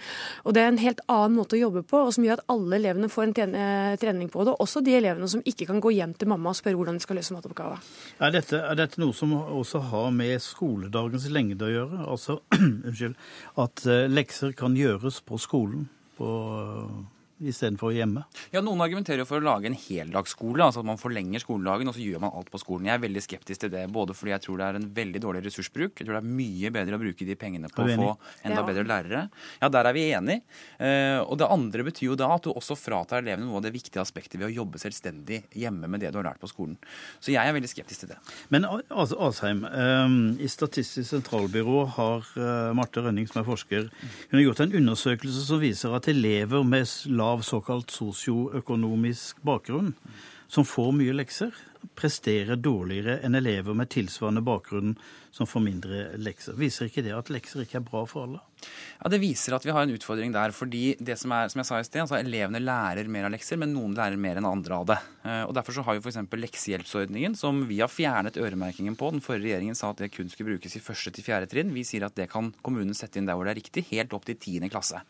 Og 0.44 0.56
det 0.56 0.64
er 0.64 0.72
en 0.72 0.82
helt 0.82 1.02
annen 1.12 1.38
måte 1.38 1.58
å 1.58 1.62
jobbe 1.62 1.84
på, 1.88 2.04
og 2.06 2.14
som 2.16 2.26
gjør 2.26 2.40
at 2.40 2.54
alle 2.54 2.80
elevene 2.80 3.10
får 3.12 3.28
en 3.28 3.56
trening 4.00 4.30
på 4.32 4.46
det. 4.46 4.56
Også 4.64 4.82
de 4.84 4.96
elevene 4.98 5.28
som 5.30 5.44
ikke 5.44 5.68
kan 5.70 5.82
gå 5.84 5.94
hjem 5.96 6.14
til 6.18 6.30
mamma 6.30 6.52
og 6.52 6.58
spørre 6.58 6.78
hvordan 6.80 6.98
de 6.98 7.04
skal 7.04 7.18
løse 7.20 7.34
matoppgaven. 7.36 7.82
Er 8.24 8.34
dette, 8.34 8.60
er 8.60 8.78
dette 8.78 9.00
noe 9.02 9.14
som 9.16 9.32
også 9.34 9.82
har 9.90 10.10
med 10.14 10.42
skoledagens 10.42 11.28
lengde 11.32 11.68
å 11.68 11.72
gjøre? 11.72 12.02
Altså, 12.14 12.38
unnskyld, 12.60 13.16
at 13.64 13.84
lekser 14.10 14.53
kan 14.56 14.76
gjøres 14.78 15.20
på 15.26 15.38
skolen 15.40 15.88
på, 16.18 16.28
istedenfor 17.50 17.94
hjemme? 17.94 18.24
Ja, 18.54 18.62
Noen 18.64 18.82
argumenterer 18.84 19.26
for 19.28 19.40
å 19.40 19.44
lage 19.44 19.68
en 19.70 19.78
heldagsskole, 19.78 20.64
altså 20.64 20.82
at 20.82 20.88
man 20.88 21.00
forlenger 21.00 21.42
skoledagen 21.42 21.90
og 21.90 21.96
så 21.96 22.04
gjør 22.04 22.22
man 22.24 22.34
alt 22.36 22.50
på 22.52 22.60
skolen. 22.62 22.88
Jeg 22.88 22.98
er 22.98 23.04
veldig 23.04 23.24
skeptisk 23.24 23.64
til 23.64 23.72
det, 23.74 23.84
både 23.94 24.16
fordi 24.16 24.34
jeg 24.34 24.44
tror 24.46 24.60
det 24.60 24.68
er 24.68 24.78
en 24.80 24.88
veldig 24.98 25.22
dårlig 25.24 25.44
ressursbruk. 25.46 25.94
Jeg 25.98 26.06
tror 26.06 26.18
det 26.18 26.22
er 26.22 26.36
mye 26.40 26.72
bedre 26.74 26.98
å 26.98 27.02
bruke 27.02 27.28
de 27.28 27.38
pengene 27.38 27.70
på 27.72 27.84
å 27.84 27.88
få 27.90 28.10
enda 28.44 28.60
ja. 28.60 28.66
bedre 28.68 28.86
lærere. 28.88 29.24
Ja, 29.60 29.70
der 29.72 29.90
er 29.90 29.96
vi 29.96 30.06
enige. 30.10 30.44
Uh, 30.78 31.20
og 31.24 31.38
det 31.40 31.50
andre 31.56 31.86
betyr 31.88 32.10
jo 32.12 32.18
da 32.18 32.30
at 32.34 32.46
du 32.46 32.52
også 32.52 32.76
fratar 32.78 33.22
elevene 33.22 33.48
noe 33.48 33.60
av 33.60 33.66
det 33.66 33.74
viktige 33.74 34.02
aspektet 34.02 34.38
ved 34.40 34.50
å 34.50 34.54
jobbe 34.62 34.80
selvstendig 34.82 35.42
hjemme 35.58 35.90
med 35.90 36.04
det 36.04 36.12
du 36.14 36.20
har 36.20 36.28
lært 36.30 36.42
på 36.42 36.50
skolen. 36.50 36.76
Så 37.22 37.34
jeg 37.34 37.42
er 37.42 37.56
veldig 37.56 37.70
skeptisk 37.70 38.04
til 38.04 38.12
det. 38.14 38.20
Men 38.54 38.68
altså, 38.68 39.18
Asheim, 39.28 39.64
um, 39.66 40.18
i 40.38 40.50
Statistisk 40.50 41.08
sentralbyrå 41.10 41.84
har 41.96 42.28
uh, 42.38 42.72
Marte 42.76 43.02
Rønning, 43.04 43.26
som 43.30 43.42
er 43.42 43.48
forsker, 43.48 43.88
hun 44.30 44.38
har 44.38 44.44
gjort 44.44 44.64
en 44.64 44.76
undersøkelse 44.80 45.44
som 45.48 45.62
viser 45.62 45.94
at 45.96 46.08
elever 46.10 46.64
med 46.66 46.86
lav 47.10 47.33
av 47.34 47.44
såkalt 47.46 47.92
sosioøkonomisk 47.94 49.42
bakgrunn, 49.46 49.92
som 50.48 50.66
får 50.68 50.92
mye 50.94 51.14
lekser, 51.16 51.54
presterer 51.98 52.56
dårligere 52.56 53.18
enn 53.26 53.36
elever 53.36 53.76
med 53.76 53.90
tilsvarende 53.92 54.42
bakgrunn 54.44 54.94
som 55.34 55.48
får 55.48 55.62
mindre 55.64 56.02
lekser. 56.20 56.56
Viser 56.56 56.88
ikke 56.88 57.02
det 57.04 57.12
at 57.16 57.30
lekser 57.32 57.64
ikke 57.64 57.80
er 57.80 57.86
bra 57.86 58.04
for 58.08 58.24
alle? 58.24 58.40
Ja, 59.02 59.10
Det 59.10 59.20
viser 59.20 59.56
at 59.56 59.64
vi 59.66 59.72
har 59.74 59.82
en 59.82 59.92
utfordring 59.92 60.32
der. 60.32 60.52
fordi 60.52 60.96
det 60.98 61.18
som 61.18 61.32
er, 61.32 61.48
som 61.48 61.60
jeg 61.60 61.66
sa 61.66 61.80
i 61.80 61.84
sted, 61.84 62.00
altså 62.00 62.16
Elevene 62.16 62.62
lærer 62.62 63.08
mer 63.08 63.26
av 63.26 63.32
lekser, 63.34 63.58
men 63.58 63.74
noen 63.74 63.94
lærer 63.94 64.16
mer 64.16 64.36
enn 64.36 64.48
andre 64.48 64.74
av 64.74 64.86
det. 64.86 64.98
Eh, 65.24 65.42
og 65.44 65.54
Derfor 65.54 65.72
så 65.72 65.84
har 65.84 65.98
vi 65.98 66.00
f.eks. 66.00 66.30
leksehjelpsordningen, 66.30 67.36
som 67.36 67.66
vi 67.68 67.80
har 67.80 67.88
fjernet 67.88 68.38
øremerkingen 68.38 68.96
på. 68.96 69.10
Den 69.10 69.20
forrige 69.20 69.50
regjeringen 69.50 69.74
sa 69.74 69.90
at 69.90 69.98
det 69.98 70.12
kun 70.14 70.30
skulle 70.30 70.54
brukes 70.54 70.76
i 70.76 70.80
første 70.80 71.10
til 71.10 71.24
fjerde 71.24 71.50
trinn. 71.50 71.74
Vi 71.74 71.84
sier 71.84 72.06
at 72.06 72.14
det 72.16 72.30
kan 72.30 72.54
kommunen 72.62 72.94
sette 72.94 73.18
inn 73.18 73.26
der 73.26 73.34
hvor 73.34 73.44
det 73.44 73.56
er 73.56 73.60
riktig, 73.60 73.88
helt 73.90 74.14
opp 74.14 74.24
til 74.24 74.38
tiende 74.38 74.70
klasse. 74.70 75.02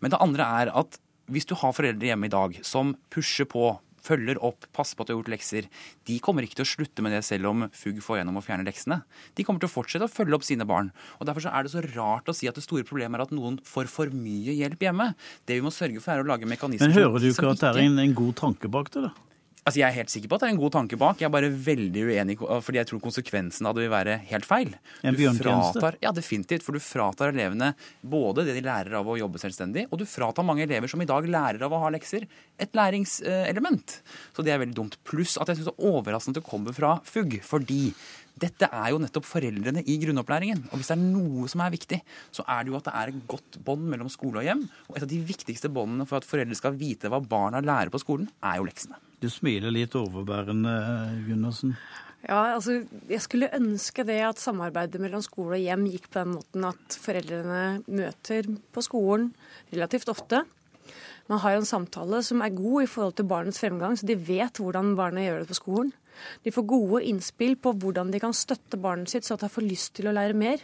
Men 0.00 0.12
det 0.12 0.22
andre 0.22 0.44
er 0.62 0.76
at 0.76 1.00
hvis 1.30 1.48
du 1.48 1.54
har 1.58 1.74
foreldre 1.76 2.10
hjemme 2.10 2.28
i 2.28 2.32
dag 2.32 2.58
som 2.66 2.94
pusher 3.12 3.48
på, 3.48 3.74
følger 4.02 4.40
opp, 4.42 4.66
passer 4.74 4.98
på 4.98 5.04
at 5.04 5.10
du 5.10 5.14
har 5.14 5.20
gjort 5.20 5.30
lekser, 5.30 5.68
de 6.10 6.18
kommer 6.24 6.42
ikke 6.42 6.58
til 6.58 6.66
å 6.66 6.70
slutte 6.72 7.04
med 7.06 7.14
det 7.14 7.22
selv 7.26 7.52
om 7.52 7.66
FUG 7.70 8.00
får 8.02 8.18
gjennom 8.18 8.40
å 8.40 8.44
fjerne 8.44 8.66
leksene. 8.66 8.98
De 9.38 9.46
kommer 9.46 9.62
til 9.62 9.70
å 9.70 9.74
fortsette 9.76 10.08
å 10.08 10.10
følge 10.10 10.38
opp 10.38 10.46
sine 10.46 10.66
barn. 10.68 10.90
Og 11.20 11.28
Derfor 11.28 11.46
er 11.46 11.62
det 11.62 11.74
så 11.74 11.84
rart 11.92 12.30
å 12.30 12.34
si 12.36 12.50
at 12.50 12.58
det 12.58 12.66
store 12.66 12.86
problemet 12.88 13.20
er 13.20 13.26
at 13.28 13.34
noen 13.36 13.60
får 13.66 13.90
for 13.92 14.10
mye 14.14 14.56
hjelp 14.58 14.82
hjemme. 14.88 15.12
Det 15.46 15.60
vi 15.60 15.64
må 15.64 15.70
sørge 15.74 16.02
for, 16.02 16.16
er 16.16 16.24
å 16.24 16.30
lage 16.32 16.50
mekanismer 16.50 16.90
Men 16.90 16.98
hører 16.98 17.22
du 17.22 17.30
ikke 17.30 17.52
at 17.54 17.62
det 17.62 17.70
er 17.70 17.84
en, 17.86 18.00
en 18.02 18.16
god 18.24 18.34
tanke 18.42 18.72
bak 18.72 18.90
det, 18.94 19.06
da? 19.06 19.14
Altså, 19.62 19.78
Jeg 19.78 19.86
er 19.86 19.94
helt 20.00 20.10
sikker 20.10 20.30
på 20.30 20.34
at 20.34 20.42
det 20.42 20.48
er 20.48 20.54
en 20.56 20.60
god 20.60 20.72
tanke 20.74 20.96
bak. 20.98 21.20
Jeg 21.22 21.28
er 21.28 21.34
bare 21.34 21.50
veldig 21.54 22.02
uenig, 22.08 22.34
fordi 22.66 22.80
jeg 22.80 22.88
tror 22.90 23.02
konsekvensen 23.04 23.68
av 23.68 23.76
det 23.76 23.84
vil 23.84 23.92
være 23.92 24.16
helt 24.32 24.46
feil. 24.48 24.72
En 25.06 25.14
bjørntjeneste? 25.14 25.92
Ja, 26.02 26.10
definitivt. 26.16 26.64
For 26.66 26.74
du 26.74 26.82
fratar 26.82 27.30
elevene 27.30 27.68
både 28.02 28.42
det 28.48 28.56
de 28.58 28.64
lærer 28.66 28.96
av 28.98 29.06
å 29.06 29.14
jobbe 29.20 29.38
selvstendig, 29.38 29.86
og 29.90 30.00
du 30.02 30.06
fratar 30.10 30.46
mange 30.46 30.66
elever 30.66 30.90
som 30.90 31.04
i 31.04 31.06
dag 31.06 31.28
lærer 31.30 31.62
av 31.62 31.76
å 31.76 31.82
ha 31.84 31.92
lekser, 31.94 32.26
et 32.58 32.74
læringselement. 32.74 33.94
Så 34.34 34.42
det 34.42 34.50
er 34.54 34.58
veldig 34.64 34.74
dumt. 34.80 34.98
Pluss 35.06 35.36
at 35.38 35.52
jeg 35.52 35.60
syns 35.60 35.70
det 35.70 35.76
er 35.76 35.92
overraskende 35.92 36.40
at 36.40 36.42
det 36.42 36.50
kommer 36.50 36.74
fra 36.74 36.96
FUG. 37.06 37.38
fordi 37.46 37.84
dette 38.42 38.66
er 38.72 38.90
jo 38.90 38.98
nettopp 38.98 39.26
foreldrene 39.28 39.84
i 39.86 39.98
grunnopplæringen. 40.02 40.64
Og 40.72 40.80
hvis 40.80 40.90
det 40.90 40.96
er 40.96 41.04
noe 41.04 41.46
som 41.52 41.62
er 41.62 41.74
viktig, 41.74 42.00
så 42.34 42.42
er 42.48 42.64
det 42.64 42.72
jo 42.72 42.78
at 42.80 42.88
det 42.88 42.94
er 42.98 43.12
et 43.12 43.22
godt 43.28 43.60
bånd 43.62 43.86
mellom 43.92 44.10
skole 44.10 44.40
og 44.40 44.48
hjem. 44.48 44.66
Og 44.88 44.96
et 44.96 45.06
av 45.06 45.12
de 45.12 45.22
viktigste 45.28 45.70
båndene 45.70 46.08
for 46.08 46.18
at 46.18 46.26
foreldre 46.26 46.58
skal 46.58 46.74
vite 46.80 47.12
hva 47.12 47.20
barna 47.22 47.62
lærer 47.62 47.92
på 47.92 48.00
skolen, 48.02 48.30
er 48.42 48.58
jo 48.58 48.66
leksene. 48.66 48.98
Du 49.22 49.28
smiler 49.30 49.70
litt 49.70 49.94
overbærende, 49.94 50.72
Gundersen. 51.28 51.76
Ja, 52.22 52.54
altså, 52.54 52.82
Jeg 53.08 53.22
skulle 53.22 53.50
ønske 53.54 54.04
det 54.06 54.20
at 54.26 54.42
samarbeidet 54.42 55.00
mellom 55.02 55.22
skole 55.22 55.58
og 55.58 55.62
hjem 55.62 55.86
gikk 55.90 56.08
på 56.10 56.20
den 56.20 56.34
måten 56.36 56.66
at 56.66 56.98
foreldrene 57.02 57.82
møter 57.86 58.46
på 58.74 58.82
skolen 58.82 59.32
relativt 59.72 60.10
ofte. 60.10 60.42
Man 61.30 61.40
har 61.42 61.56
en 61.56 61.66
samtale 61.66 62.22
som 62.26 62.42
er 62.42 62.54
god 62.54 62.82
i 62.82 62.90
forhold 62.90 63.14
til 63.18 63.28
barnets 63.30 63.62
fremgang, 63.62 63.94
så 63.98 64.06
de 64.06 64.18
vet 64.18 64.58
hvordan 64.58 64.94
barnet 64.98 65.28
gjør 65.28 65.42
det 65.42 65.50
på 65.50 65.58
skolen. 65.58 65.92
De 66.42 66.52
får 66.54 66.66
gode 66.68 67.02
innspill 67.08 67.56
på 67.62 67.72
hvordan 67.78 68.10
de 68.12 68.20
kan 68.22 68.34
støtte 68.36 68.78
barnet 68.78 69.10
sitt 69.10 69.26
så 69.26 69.38
at 69.38 69.46
de 69.46 69.50
får 69.52 69.66
lyst 69.66 69.94
til 69.98 70.10
å 70.10 70.14
lære 70.14 70.36
mer. 70.38 70.62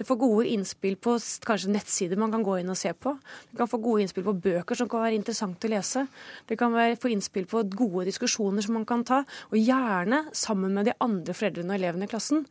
De 0.00 0.04
får 0.08 0.16
gode 0.16 0.46
innspill 0.48 0.94
på 0.96 1.18
kanskje 1.44 1.74
nettsider 1.74 2.16
man 2.16 2.32
kan 2.32 2.44
gå 2.46 2.54
inn 2.62 2.72
og 2.72 2.78
se 2.80 2.94
på. 2.96 3.12
Det 3.50 3.58
kan 3.58 3.68
få 3.68 3.82
gode 3.84 4.06
innspill 4.06 4.24
på 4.24 4.32
bøker 4.46 4.78
som 4.78 4.88
kan 4.88 5.04
være 5.04 5.18
interessant 5.18 5.66
å 5.66 5.68
lese. 5.68 6.06
Det 6.48 6.56
kan 6.56 6.72
få 7.02 7.10
innspill 7.12 7.44
på 7.50 7.60
gode 7.74 8.06
diskusjoner 8.08 8.64
som 8.64 8.78
man 8.78 8.86
kan 8.88 9.04
ta, 9.04 9.18
og 9.52 9.58
gjerne 9.60 10.22
sammen 10.32 10.72
med 10.72 10.88
de 10.88 10.96
andre 11.04 11.36
foreldrene 11.36 11.74
og 11.74 11.82
elevene 11.82 12.08
i 12.08 12.14
klassen. 12.14 12.46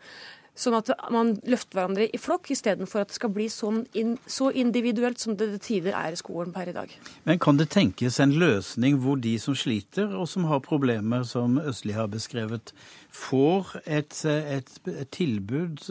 Sånn 0.57 0.75
at 0.75 0.89
man 1.13 1.35
løfter 1.47 1.77
hverandre 1.77 2.07
i 2.11 2.19
flokk, 2.19 2.49
istedenfor 2.51 3.03
at 3.03 3.11
det 3.11 3.19
skal 3.19 3.31
bli 3.31 3.45
sånn 3.53 3.83
in, 3.97 4.15
så 4.27 4.49
individuelt 4.51 5.21
som 5.21 5.37
det 5.39 5.47
til 5.53 5.61
tider 5.67 5.95
er 5.95 6.15
i 6.15 6.19
skolen 6.19 6.51
per 6.55 6.71
i 6.71 6.75
dag. 6.75 6.91
Men 7.29 7.39
kan 7.39 7.59
det 7.59 7.69
tenkes 7.75 8.19
en 8.19 8.35
løsning 8.41 8.99
hvor 9.03 9.21
de 9.23 9.37
som 9.39 9.55
sliter, 9.55 10.11
og 10.11 10.27
som 10.27 10.49
har 10.49 10.63
problemer, 10.65 11.23
som 11.27 11.59
Østli 11.61 11.95
har 11.95 12.09
beskrevet, 12.11 12.73
får 13.15 13.77
et, 13.85 14.19
et, 14.25 14.73
et 14.89 15.13
tilbud, 15.15 15.85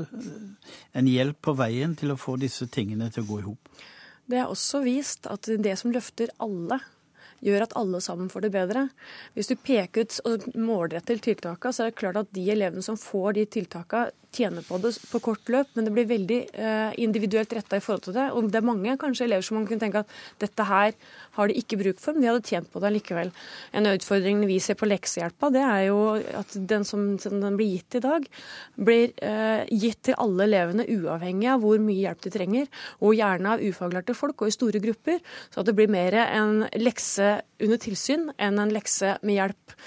en 0.92 1.08
hjelp 1.08 1.40
på 1.48 1.56
veien 1.58 1.96
til 1.98 2.12
å 2.12 2.20
få 2.20 2.36
disse 2.40 2.68
tingene 2.72 3.08
til 3.14 3.24
å 3.24 3.30
gå 3.30 3.40
i 3.40 3.48
hop? 3.48 3.72
Det 4.28 4.36
er 4.42 4.52
også 4.52 4.82
vist 4.84 5.26
at 5.32 5.48
det 5.48 5.78
som 5.80 5.94
løfter 5.94 6.34
alle, 6.44 6.82
gjør 7.44 7.64
at 7.64 7.74
alle 7.78 8.00
sammen 8.02 8.30
får 8.30 8.46
det 8.46 8.52
bedre. 8.54 8.88
Hvis 9.36 9.50
du 9.50 9.54
peker 9.56 10.04
ut 10.04 10.18
og 10.28 10.46
målretter 10.58 11.20
tiltakene, 11.22 11.72
så 11.72 11.84
er 11.84 11.92
det 11.92 12.00
klart 12.00 12.18
at 12.20 12.32
de 12.34 12.44
elevene 12.52 12.84
som 12.84 12.98
får 12.98 13.38
de 13.38 13.46
tiltakene, 13.58 14.10
tjene 14.34 14.62
på 14.64 14.78
det 14.82 14.92
på 15.08 15.20
kort 15.24 15.50
løp, 15.52 15.70
men 15.74 15.86
det 15.86 15.92
blir 15.94 16.08
veldig 16.08 16.38
eh, 16.52 16.96
individuelt 17.00 17.52
retta 17.56 17.78
i 17.78 17.82
forhold 17.84 18.04
til 18.06 18.16
det. 18.16 18.26
Og 18.36 18.50
det 18.52 18.60
er 18.60 18.66
mange 18.66 18.96
kanskje 19.00 19.26
elever 19.26 19.46
som 19.46 19.58
man 19.58 19.66
kunne 19.68 19.82
tenke 19.82 20.02
at 20.02 20.12
dette 20.42 20.66
her 20.68 20.92
har 21.38 21.48
de 21.48 21.56
ikke 21.58 21.78
bruk 21.80 22.02
for, 22.02 22.14
men 22.14 22.24
de 22.24 22.30
hadde 22.30 22.48
tjent 22.48 22.70
på 22.72 22.82
det 22.82 22.92
likevel. 22.96 23.32
En 23.72 23.88
av 23.88 23.98
utfordringene 23.98 24.48
vi 24.50 24.58
ser 24.62 24.78
på 24.78 24.88
leksehjelpa, 24.88 25.52
det 25.54 25.64
er 25.64 25.82
jo 25.88 26.00
at 26.40 26.56
den 26.70 26.86
som, 26.88 27.10
som 27.22 27.40
den 27.42 27.58
blir 27.58 27.72
gitt 27.76 27.98
i 27.98 28.04
dag, 28.04 28.28
blir 28.76 29.12
eh, 29.24 29.64
gitt 29.72 30.02
til 30.10 30.18
alle 30.20 30.48
elevene 30.48 30.88
uavhengig 30.98 31.50
av 31.54 31.64
hvor 31.64 31.80
mye 31.82 32.02
hjelp 32.02 32.24
de 32.26 32.34
trenger, 32.34 32.72
og 33.00 33.16
gjerne 33.18 33.56
av 33.56 33.64
ufaglærte 33.64 34.16
folk 34.18 34.44
og 34.44 34.52
i 34.52 34.56
store 34.58 34.82
grupper, 34.84 35.22
så 35.48 35.62
at 35.62 35.70
det 35.70 35.76
blir 35.78 35.92
mer 35.92 36.16
en 36.26 36.66
lekse 36.78 37.38
under 37.64 37.80
tilsyn 37.80 38.28
enn 38.36 38.60
en 38.60 38.74
lekse 38.74 39.16
med 39.22 39.40
hjelp. 39.40 39.78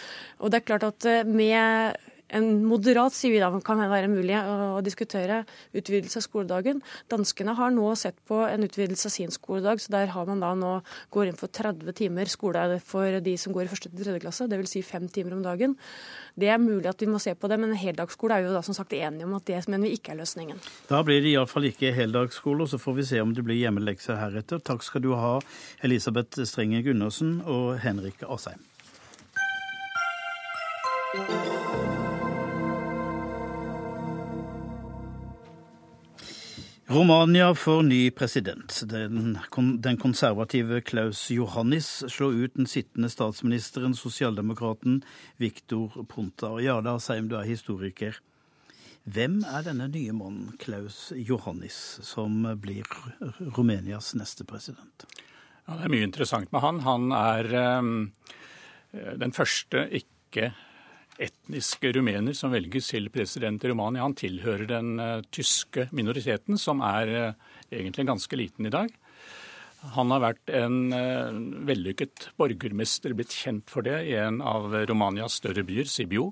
Og 0.42 0.50
det 0.52 0.62
er 0.62 0.68
klart 0.68 0.88
at 0.88 1.08
eh, 1.10 1.28
med 1.28 2.10
en 2.32 2.64
moderat 2.66 3.16
da 3.22 3.50
kan 3.64 3.82
være 3.92 4.10
mulig 4.12 4.36
å, 4.38 4.80
diskutere 4.82 5.44
utvidelse 5.76 6.20
av 6.20 6.26
skoledagen. 6.26 6.82
Danskene 7.12 7.56
har 7.58 7.72
nå 7.72 7.94
sett 8.00 8.18
på 8.28 8.40
en 8.48 8.64
utvidelse 8.66 9.08
av 9.10 9.14
sin 9.14 9.32
skoledag, 9.32 9.82
så 9.82 9.92
der 9.92 10.12
har 10.14 10.26
man 10.26 10.42
da 10.42 10.54
nå 10.56 10.74
går 11.12 11.32
inn 11.32 11.40
for 11.40 11.52
30 11.52 11.92
timer 11.98 12.32
skole 12.32 12.80
for 12.86 13.20
de 13.24 13.36
som 13.38 13.54
går 13.54 13.68
i 13.68 13.72
første 13.72 13.92
til 13.92 14.04
tredje 14.04 14.24
klasse, 14.24 14.48
dvs. 14.50 14.72
Si 14.72 14.84
fem 14.86 15.08
timer 15.12 15.36
om 15.36 15.44
dagen. 15.44 15.76
Det 16.40 16.48
er 16.48 16.62
mulig 16.62 16.88
at 16.90 17.02
vi 17.02 17.10
må 17.12 17.20
se 17.20 17.34
på 17.36 17.50
det, 17.52 17.60
men 17.60 17.76
heldagsskole 17.76 18.38
er 18.38 18.48
jo 18.48 18.56
da 18.56 18.64
som 18.66 18.78
sagt 18.78 18.96
enige 18.96 19.28
om 19.28 19.36
at 19.36 19.48
det 19.50 19.60
mener 19.68 19.90
vi 19.90 19.98
ikke 20.00 20.16
er 20.16 20.22
løsningen. 20.22 20.62
Da 20.90 21.02
blir 21.06 21.22
det 21.24 21.36
iallfall 21.36 21.68
ikke 21.70 21.94
heldagsskole, 21.96 22.64
og 22.64 22.72
så 22.72 22.80
får 22.82 23.00
vi 23.00 23.08
se 23.12 23.22
om 23.24 23.36
det 23.36 23.46
blir 23.46 23.60
hjemmelekser 23.60 24.20
heretter. 24.20 24.64
Takk 24.64 24.86
skal 24.88 25.04
du 25.04 25.14
ha, 25.20 25.38
Elisabeth 25.84 26.46
Strenge 26.48 26.84
Gundersen 26.88 27.42
og 27.44 27.76
Henrik 27.84 28.24
Asheim. 28.24 28.64
Romania 36.92 37.56
får 37.56 37.84
ny 37.84 38.12
president. 38.12 38.82
Den, 38.86 39.40
den, 39.82 39.98
konservative 39.98 40.82
Klaus 40.82 41.32
Johannis 41.32 42.04
slår 42.08 42.34
ut 42.34 42.54
den 42.56 42.68
sittende 42.68 43.10
statsministeren, 43.10 43.96
sosialdemokraten 43.96 45.04
Viktor 45.38 46.04
Ponta. 46.10 46.50
Ja 46.60 46.82
da, 46.84 46.98
Seim, 47.00 47.30
du 47.32 47.38
er 47.40 47.48
historiker. 47.48 48.18
Hvem 49.08 49.40
er 49.48 49.64
denne 49.64 49.88
nye 49.88 50.12
mannen, 50.12 50.52
Klaus 50.60 51.14
Johannis, 51.16 51.78
som 52.04 52.44
blir 52.60 52.84
Romanias 53.56 54.12
neste 54.20 54.44
president? 54.44 55.08
Ja, 55.64 55.78
det 55.78 55.88
er 55.88 55.94
mye 55.96 56.10
interessant 56.10 56.52
med 56.52 56.66
han. 56.66 56.84
Han 56.84 57.16
er 57.16 57.54
um, 57.80 57.96
den 58.92 59.32
første 59.32 59.88
ikke 59.96 60.52
etniske 61.22 61.92
rumener 61.96 62.36
som 62.38 62.54
velges 62.54 62.92
til 62.92 63.10
president 63.14 63.64
i 63.64 63.72
Romania. 63.72 64.06
Han 64.06 64.18
tilhører 64.18 64.68
den 64.70 64.96
uh, 65.02 65.22
tyske 65.34 65.88
minoriteten, 65.96 66.60
som 66.62 66.84
er 66.86 67.14
uh, 67.14 67.56
egentlig 67.72 68.08
ganske 68.10 68.40
liten 68.40 68.68
i 68.68 68.74
dag. 68.74 68.92
Han 69.96 70.14
har 70.14 70.24
vært 70.24 70.54
en 70.54 70.94
uh, 70.94 71.32
vellykket 71.68 72.32
borgermester, 72.42 73.16
blitt 73.18 73.36
kjent 73.36 73.72
for 73.72 73.86
det, 73.88 73.98
i 74.10 74.18
en 74.22 74.42
av 74.46 74.74
Romanias 74.90 75.40
større 75.42 75.66
byer, 75.68 75.90
Sibiu. 75.90 76.32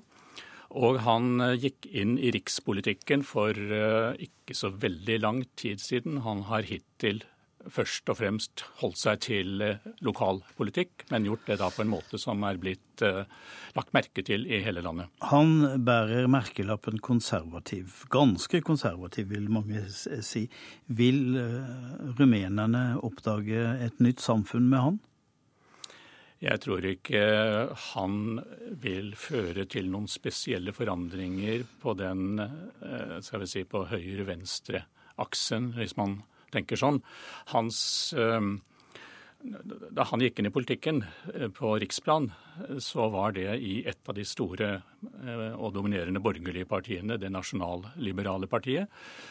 Og 0.70 1.00
han 1.02 1.42
gikk 1.58 1.88
inn 1.98 2.14
i 2.22 2.30
rikspolitikken 2.30 3.24
for 3.26 3.50
ikke 3.50 4.54
så 4.54 4.68
veldig 4.70 5.16
lang 5.18 5.40
tid 5.58 5.82
siden. 5.82 6.20
Han 6.22 6.44
har 6.46 6.62
hittil 6.68 7.24
først 7.68 8.08
og 8.08 8.18
fremst 8.20 8.62
holdt 8.80 8.98
seg 9.00 9.20
til 9.26 9.64
eh, 9.64 9.82
lokalpolitikk, 10.04 11.04
men 11.10 11.26
gjort 11.28 11.46
det 11.48 11.58
da 11.60 11.68
på 11.72 11.84
en 11.84 11.92
måte 11.92 12.20
som 12.20 12.42
er 12.48 12.60
blitt 12.60 13.04
eh, 13.04 13.28
lagt 13.76 13.92
merke 13.96 14.24
til 14.26 14.46
i 14.48 14.62
hele 14.64 14.82
landet. 14.84 15.10
Han 15.30 15.82
bærer 15.84 16.30
merkelappen 16.30 17.00
konservativ. 17.04 18.04
Ganske 18.12 18.62
konservativ, 18.64 19.28
vil 19.34 19.50
mange 19.52 19.84
si. 19.90 20.46
Vil 20.86 21.36
uh, 21.36 22.14
rumenerne 22.18 22.98
oppdage 23.04 23.60
et 23.84 24.00
nytt 24.02 24.22
samfunn 24.24 24.66
med 24.70 24.84
han? 24.84 24.98
Jeg 26.40 26.62
tror 26.64 26.86
ikke 26.88 27.22
han 27.92 28.40
vil 28.80 29.12
føre 29.20 29.66
til 29.70 29.90
noen 29.92 30.08
spesielle 30.08 30.72
forandringer 30.72 31.66
på 31.82 31.92
den 32.00 32.40
skal 33.20 33.44
vi 33.44 33.50
si, 33.50 33.64
på 33.68 33.84
høyre-venstre-aksen, 33.90 35.74
hvis 35.76 35.98
man 36.00 36.22
tenker 36.52 36.80
sånn. 36.80 37.00
Hans 37.54 37.80
eh, 38.16 38.40
da 39.40 40.04
han 40.10 40.20
gikk 40.20 40.40
inn 40.40 40.50
i 40.50 40.52
politikken 40.52 41.02
eh, 41.34 41.48
på 41.54 41.72
riksplan, 41.80 42.28
så 42.82 43.08
var 43.12 43.32
det 43.36 43.54
i 43.56 43.80
et 43.88 44.08
av 44.08 44.16
de 44.16 44.26
store 44.28 44.70
eh, 44.76 45.46
og 45.54 45.72
dominerende 45.76 46.20
borgerlige 46.22 46.68
partiene, 46.68 47.16
det 47.20 47.32
nasjonalliberale 47.32 48.50
partiet, 48.50 48.90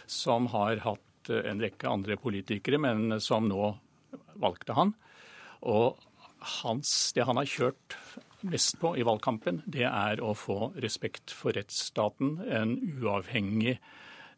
som 0.09 0.49
har 0.55 0.81
hatt 0.85 1.05
en 1.29 1.61
rekke 1.61 1.85
andre 1.85 2.15
politikere, 2.17 2.79
men 2.81 3.19
som 3.21 3.45
nå 3.45 3.73
valgte 4.41 4.73
han. 4.73 4.95
Og 5.69 5.99
hans, 6.63 7.11
det 7.13 7.27
han 7.27 7.37
har 7.37 7.49
kjørt 7.49 7.97
mest 8.47 8.79
på 8.79 8.95
i 8.97 9.05
valgkampen, 9.05 9.61
det 9.67 9.85
er 9.85 10.23
å 10.23 10.31
få 10.37 10.71
respekt 10.79 11.33
for 11.35 11.53
rettsstaten, 11.53 12.37
en 12.47 12.77
uavhengig 12.79 13.77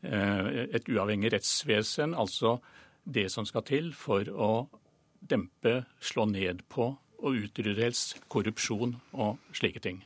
et 0.01 0.87
uavhengig 0.89 1.29
rettsvesen, 1.33 2.15
altså 2.17 2.55
det 3.05 3.27
som 3.33 3.45
skal 3.45 3.65
til 3.67 3.91
for 3.97 4.25
å 4.29 4.51
dempe, 5.21 5.83
slå 6.01 6.25
ned 6.31 6.63
på 6.69 6.91
og 7.21 7.37
utrydde 7.37 7.83
helst 7.83 8.17
korrupsjon 8.31 8.95
og 9.13 9.37
slike 9.55 9.81
ting. 9.83 10.01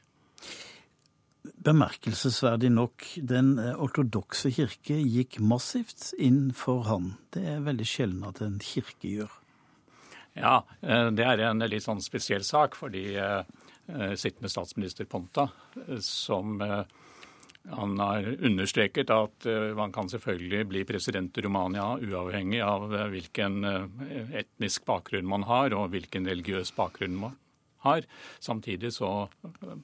Bemerkelsesverdig 1.66 2.72
nok, 2.74 3.06
den 3.22 3.56
eh, 3.62 3.78
ortodokse 3.82 4.52
kirke 4.54 4.98
gikk 4.98 5.39
massivt 5.39 6.12
inn 6.22 6.50
for 6.58 6.86
han. 6.89 7.14
Det 7.34 7.43
er 7.56 7.66
veldig 7.66 7.88
sjelden 7.88 8.26
at 8.28 8.41
en 8.43 8.58
kirke 8.64 9.12
gjør. 9.12 9.34
Ja, 10.36 10.58
eh, 10.82 11.12
det 11.16 11.26
er 11.26 11.46
en 11.48 11.64
litt 11.70 11.86
sånn 11.86 12.04
spesiell 12.04 12.46
sak, 12.46 12.78
fordi 12.80 13.08
sittende 14.18 14.50
statsminister 14.50 15.06
Ponta, 15.06 15.43
som 16.02 16.56
han 17.72 17.99
har 17.99 18.28
understreket 18.45 19.09
at 19.13 19.45
eh, 19.49 19.72
man 19.78 19.93
kan 19.93 20.09
selvfølgelig 20.09 20.68
bli 20.70 20.84
president 20.86 21.38
i 21.38 21.45
Romania 21.45 21.95
uavhengig 21.97 22.61
av 22.61 22.91
eh, 22.93 23.07
hvilken 23.13 23.63
eh, 23.66 24.36
etnisk 24.43 24.86
bakgrunn 24.86 25.28
man 25.30 25.47
har 25.49 25.74
og 25.74 25.89
hvilken 25.95 26.30
religiøs 26.30 26.76
bakgrunn 26.78 27.18
man 27.24 27.39
har. 27.86 28.05
Samtidig 28.41 28.93
så 28.95 29.28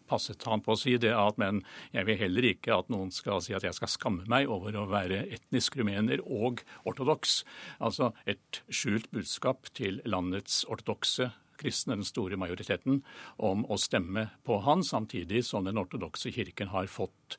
passet 0.10 0.44
han 0.50 0.64
på 0.66 0.74
å 0.74 0.80
si 0.80 0.96
det 1.02 1.14
at 1.14 1.38
men 1.42 1.62
jeg 1.94 2.08
vil 2.10 2.20
heller 2.22 2.48
ikke 2.50 2.74
at 2.78 2.90
noen 2.94 3.14
skal 3.14 3.44
si 3.46 3.54
at 3.58 3.66
jeg 3.66 3.78
skal 3.78 3.94
skamme 3.94 4.26
meg 4.32 4.50
over 4.50 4.78
å 4.78 4.88
være 4.90 5.24
etnisk 5.30 5.78
rumener 5.78 6.24
og 6.26 6.64
ortodoks. 6.90 7.42
Altså 7.80 8.12
et 8.26 8.64
skjult 8.74 9.10
budskap 9.14 9.70
til 9.78 10.02
landets 10.10 10.64
ortodokse 10.70 11.32
kristne, 11.62 11.98
den 12.00 12.08
store 12.08 12.38
majoriteten, 12.40 13.02
om 13.42 13.64
å 13.70 13.78
stemme 13.80 14.28
på 14.48 14.60
han, 14.66 14.84
samtidig 14.86 15.44
som 15.48 15.68
den 15.68 15.80
ortodokse 15.82 16.34
kirken 16.34 16.72
har 16.74 16.90
fått 16.92 17.38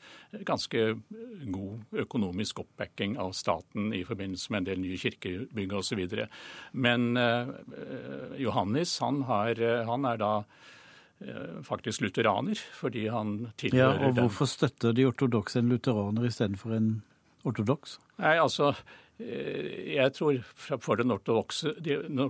ganske 0.48 0.84
god 1.52 1.98
økonomisk 2.04 2.62
oppbacking 2.64 3.18
av 3.20 3.34
staten 3.36 3.92
i 3.94 4.04
forbindelse 4.08 4.52
med 4.52 4.62
en 4.62 4.70
del 4.70 4.82
nye 4.84 5.00
kirkebygg 5.00 5.74
osv. 5.78 6.04
Men 6.72 7.12
uh, 7.18 7.52
Johannes 8.40 8.96
han, 9.04 9.24
har, 9.28 9.60
han 9.88 10.08
er 10.08 10.22
da 10.22 10.32
uh, 10.42 11.60
faktisk 11.66 12.06
lutheraner, 12.06 12.60
fordi 12.78 13.08
han 13.12 13.52
tilhører 13.60 14.06
Ja, 14.06 14.08
Og 14.08 14.20
hvorfor 14.22 14.50
støtter 14.50 14.96
de 14.96 15.08
ortodokse 15.10 15.60
en 15.60 15.72
lutheraner 15.72 16.28
istedenfor 16.30 16.78
en 16.78 16.92
ortodoks? 17.48 17.98
Nei, 18.22 18.36
altså, 18.38 18.70
Eh, 18.70 19.01
jeg 19.22 20.12
tror 20.16 20.38
for 20.82 20.98
den 21.00 21.12
ortodokse, 21.14 21.74
den 21.84 22.20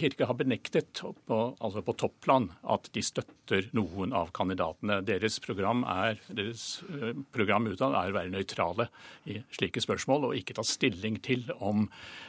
kirke 0.00 0.28
har 0.28 0.36
benektet 0.38 1.02
på, 1.28 1.38
altså 1.58 1.82
på 1.84 1.94
topplan 1.98 2.48
at 2.68 2.88
de 2.94 3.02
støtter 3.04 3.68
noen 3.76 4.14
av 4.16 4.32
kandidatene. 4.36 5.00
Deres 5.06 5.38
program, 5.44 5.84
er, 5.88 6.20
deres 6.28 6.80
eh, 6.88 7.12
program 7.34 7.68
utad 7.70 7.96
er 7.96 8.12
å 8.12 8.16
være 8.16 8.32
nøytrale 8.34 8.88
i 9.28 9.40
slike 9.56 9.82
spørsmål 9.84 10.30
og 10.30 10.38
ikke 10.38 10.56
ta 10.58 10.64
stilling 10.66 11.20
til 11.24 11.46
om 11.58 11.86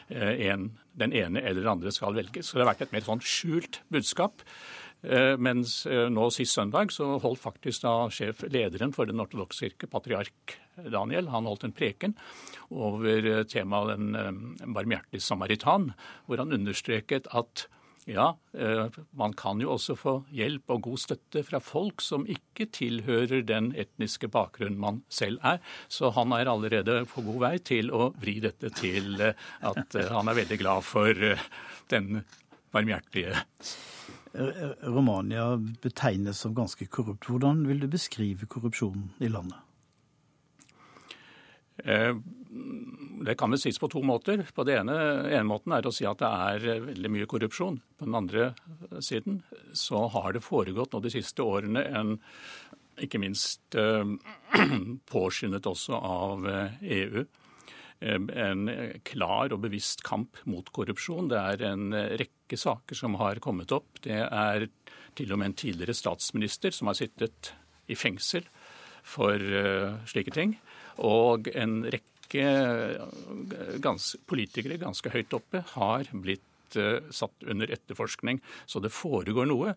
eh, 0.10 0.50
en, 0.50 0.72
den 1.00 1.16
ene 1.16 1.44
eller 1.44 1.64
den 1.64 1.74
andre 1.78 1.94
skal 1.96 2.18
velges. 2.18 2.50
Så 2.50 2.58
det 2.58 2.66
har 2.66 2.74
vært 2.74 2.88
et 2.88 2.96
mer 2.96 3.08
sånn 3.08 3.24
skjult 3.24 3.82
budskap. 3.94 4.44
Mens 5.40 5.86
nå 5.88 6.26
sist 6.36 6.58
søndag 6.58 6.92
så 6.92 7.14
holdt 7.24 7.40
faktisk 7.40 7.86
da 7.86 7.94
sjef, 8.12 8.42
lederen 8.52 8.92
for 8.92 9.08
Den 9.08 9.24
ortodokse 9.24 9.70
kirke, 9.70 9.88
patriark 9.88 10.58
Daniel, 10.88 11.30
han 11.34 11.48
holdt 11.50 11.66
en 11.68 11.76
preken 11.76 12.16
over 12.70 13.26
eh, 13.26 13.44
temaet 13.50 13.96
Den 13.96 14.16
eh, 14.16 14.72
barmhjertige 14.76 15.24
samaritan, 15.24 15.92
hvor 16.28 16.42
han 16.42 16.56
understreket 16.56 17.30
at 17.36 17.68
ja, 18.10 18.32
eh, 18.58 18.88
man 19.18 19.36
kan 19.38 19.60
jo 19.62 19.74
også 19.76 19.96
få 20.00 20.14
hjelp 20.34 20.72
og 20.74 20.86
god 20.88 21.02
støtte 21.04 21.44
fra 21.46 21.60
folk 21.62 22.02
som 22.02 22.26
ikke 22.30 22.70
tilhører 22.74 23.44
den 23.46 23.72
etniske 23.78 24.32
bakgrunnen 24.32 24.80
man 24.82 25.04
selv 25.14 25.44
er. 25.46 25.60
Så 25.92 26.14
han 26.16 26.34
er 26.34 26.50
allerede 26.50 27.04
på 27.12 27.26
god 27.28 27.44
vei 27.44 27.54
til 27.60 27.94
å 27.94 28.10
vri 28.18 28.40
dette 28.42 28.72
til 28.80 29.20
at 29.22 30.00
han 30.00 30.32
er 30.32 30.42
veldig 30.42 30.62
glad 30.64 30.88
for 30.88 31.14
den 31.94 32.24
barmhjertige. 32.74 33.44
Romania 34.34 35.58
betegnes 35.82 36.40
som 36.40 36.54
ganske 36.56 36.86
korrupt. 36.86 37.26
Hvordan 37.26 37.64
vil 37.68 37.82
du 37.82 37.88
beskrive 37.90 38.46
korrupsjonen 38.46 39.10
i 39.20 39.30
landet? 39.32 39.58
Eh, 41.84 42.14
det 43.26 43.36
kan 43.40 43.52
vel 43.52 43.62
sies 43.62 43.80
på 43.80 43.90
to 43.92 44.04
måter. 44.06 44.44
På 44.56 44.66
det 44.68 44.80
ene, 44.80 44.96
ene 45.30 45.48
måten 45.50 45.74
er 45.76 45.86
å 45.86 45.94
si 45.94 46.06
at 46.08 46.22
det 46.22 46.30
er 46.30 46.86
veldig 46.90 47.12
mye 47.14 47.30
korrupsjon. 47.30 47.80
På 47.98 48.06
den 48.08 48.20
andre 48.20 48.52
siden 49.02 49.42
så 49.74 50.06
har 50.14 50.34
det 50.36 50.46
foregått 50.46 50.94
nå 50.94 51.04
de 51.04 51.14
siste 51.14 51.46
årene 51.46 51.86
en 51.90 52.16
ikke 53.00 53.22
minst 53.22 53.76
påskyndet 55.14 55.70
også 55.72 55.96
av 55.96 56.48
EU. 56.82 57.24
En 58.00 58.70
klar 59.04 59.52
og 59.52 59.64
bevisst 59.66 60.06
kamp 60.08 60.40
mot 60.48 60.70
korrupsjon. 60.72 61.28
Det 61.32 61.40
er 61.40 61.64
en 61.68 61.92
rekke 61.92 62.60
saker 62.60 62.96
som 62.96 63.18
har 63.20 63.42
kommet 63.44 63.74
opp. 63.76 64.00
Det 64.06 64.22
er 64.24 64.70
til 65.20 65.34
og 65.34 65.42
med 65.42 65.52
en 65.52 65.58
tidligere 65.60 65.98
statsminister 65.98 66.72
som 66.76 66.88
har 66.88 67.00
sittet 67.00 67.52
i 67.92 67.98
fengsel 68.00 68.48
for 69.04 69.44
slike 70.08 70.32
ting. 70.32 70.56
Og 71.04 71.52
en 71.52 71.82
rekke 71.92 72.46
gans, 73.84 74.14
politikere 74.30 74.80
ganske 74.80 75.12
høyt 75.12 75.36
oppe 75.36 75.64
har 75.76 76.12
blitt 76.14 76.46
satt 77.12 77.44
under 77.50 77.72
etterforskning. 77.72 78.40
Så 78.66 78.80
det 78.80 78.94
foregår 78.94 79.50
noe. 79.50 79.76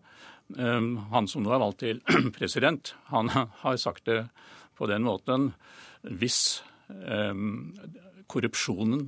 Han 0.55 1.29
som 1.29 1.43
nå 1.43 1.53
er 1.53 1.63
valgt 1.63 1.83
til 1.83 2.03
president, 2.37 2.95
han 3.11 3.31
har 3.33 3.79
sagt 3.81 4.05
det 4.09 4.25
på 4.77 4.89
den 4.89 5.05
måten 5.05 5.51
hvis 6.03 6.61
korrupsjonen, 8.29 9.07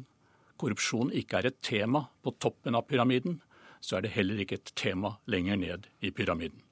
korrupsjon 0.59 1.11
ikke 1.15 1.39
er 1.39 1.49
et 1.49 1.59
tema 1.63 2.05
på 2.23 2.33
toppen 2.41 2.77
av 2.77 2.87
pyramiden, 2.89 3.39
så 3.85 3.97
er 3.97 4.05
det 4.05 4.15
heller 4.15 4.39
ikke 4.41 4.59
et 4.59 4.71
tema 4.77 5.17
lenger 5.29 5.59
ned 5.61 5.89
i 6.01 6.11
pyramiden. 6.15 6.63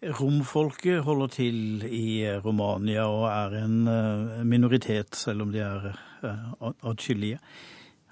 Romfolket 0.00 1.02
holder 1.04 1.28
til 1.34 1.82
i 1.84 2.24
Romania 2.40 3.04
og 3.04 3.26
er 3.28 3.58
en 3.58 3.76
eh, 3.90 4.38
minoritet, 4.48 5.12
selv 5.18 5.44
om 5.44 5.52
de 5.52 5.60
er 5.60 5.90
eh, 5.90 6.46
atskillige. 6.88 7.40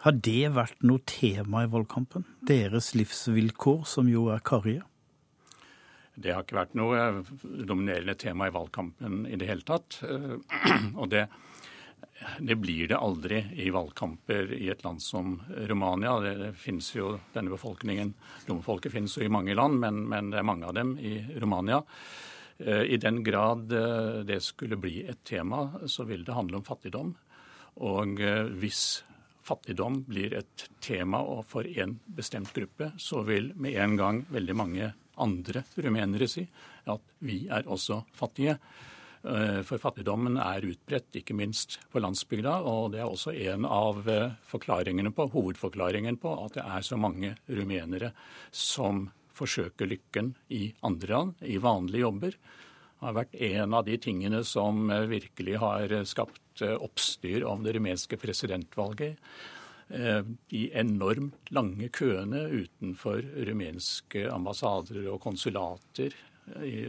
Har 0.04 0.18
det 0.20 0.52
vært 0.52 0.84
noe 0.84 1.00
tema 1.08 1.64
i 1.64 1.70
valgkampen? 1.72 2.26
Deres 2.46 2.92
livsvilkår, 2.94 3.86
som 3.88 4.10
jo 4.12 4.26
er 4.34 4.44
karrige? 4.44 4.84
Det 6.18 6.34
har 6.34 6.44
ikke 6.44 6.60
vært 6.60 6.76
noe 6.76 7.00
eh, 7.00 7.32
dominerende 7.64 8.18
tema 8.20 8.50
i 8.50 8.54
valgkampen 8.54 9.24
i 9.24 9.40
det 9.40 9.48
hele 9.48 9.64
tatt. 9.64 10.02
Og 11.00 11.08
det 11.08 11.24
det 12.38 12.56
blir 12.56 12.88
det 12.88 12.98
aldri 12.98 13.44
i 13.62 13.68
valgkamper 13.70 14.52
i 14.52 14.68
et 14.72 14.84
land 14.84 15.02
som 15.02 15.36
Romania. 15.70 16.18
Det, 16.20 16.34
det 16.40 16.52
finnes 16.58 16.90
jo, 16.96 17.12
Denne 17.34 17.52
befolkningen, 17.52 18.14
romfolket 18.48 18.94
finnes 18.94 19.16
jo 19.18 19.26
i 19.26 19.32
mange 19.32 19.54
land, 19.54 19.78
men, 19.82 20.02
men, 20.10 20.32
det 20.32 20.40
er 20.40 20.48
mange 20.48 20.66
av 20.66 20.74
dem 20.78 20.96
i 20.98 21.18
Romania. 21.38 21.82
Eh, 22.58 22.82
I 22.94 23.00
den 23.02 23.22
grad 23.26 23.72
eh, 23.72 24.20
det 24.26 24.40
skulle 24.44 24.80
bli 24.80 25.02
et 25.06 25.22
tema, 25.24 25.68
så 25.86 26.06
vil 26.08 26.24
det 26.26 26.36
handle 26.36 26.60
om 26.60 26.66
fattigdom. 26.66 27.14
Og 27.86 28.20
eh, 28.20 28.44
hvis 28.58 29.04
fattigdom 29.46 30.02
blir 30.08 30.34
et 30.36 30.68
tema 30.84 31.22
for 31.48 31.66
en 31.66 31.98
bestemt 32.04 32.52
gruppe, 32.54 32.92
så 32.98 33.22
vil 33.24 33.52
med 33.56 33.78
en 33.78 33.96
gang 33.96 34.24
veldig 34.28 34.56
mange 34.58 34.92
andre 35.18 35.64
rumenere 35.78 36.28
si 36.30 36.44
at 36.88 37.14
vi 37.26 37.44
er 37.50 37.66
også 37.70 38.02
fattige. 38.16 38.58
Eh, 39.28 39.60
for 39.66 39.80
fattigdommen 39.82 40.38
er 40.40 40.64
utbredt, 40.64 41.18
ikke 41.20 41.36
minst 41.36 41.78
på 41.92 42.00
landsbygda. 42.00 42.54
Og 42.68 42.94
det 42.94 43.02
er 43.02 43.10
også 43.10 43.34
en 43.34 43.66
av 43.68 44.00
eh, 44.08 44.32
forklaringene 44.48 45.12
på, 45.14 45.28
hovedforklaringen 45.34 46.16
på 46.22 46.32
at 46.46 46.56
det 46.56 46.64
er 46.64 46.86
så 46.86 46.96
mange 47.00 47.34
rumenere 47.50 48.14
som 48.50 49.08
forsøker 49.38 49.90
lykken 49.90 50.32
i 50.54 50.70
andre 50.86 51.12
land, 51.12 51.44
i 51.44 51.60
vanlige 51.62 52.06
jobber. 52.06 52.38
Det 52.38 53.06
har 53.06 53.18
vært 53.20 53.36
en 53.50 53.76
av 53.78 53.84
de 53.86 53.98
tingene 54.02 54.42
som 54.48 54.88
eh, 54.90 55.04
virkelig 55.10 55.60
har 55.60 55.94
skapt 56.08 56.64
oppstyr 56.64 57.44
om 57.46 57.62
det 57.62 57.76
rumenske 57.76 58.16
presidentvalget. 58.18 59.20
De 59.88 60.62
enormt 60.76 61.52
lange 61.54 61.86
køene 61.94 62.40
utenfor 62.50 63.22
rumenske 63.46 64.24
ambassader 64.26 65.06
og 65.06 65.20
konsulater 65.22 66.16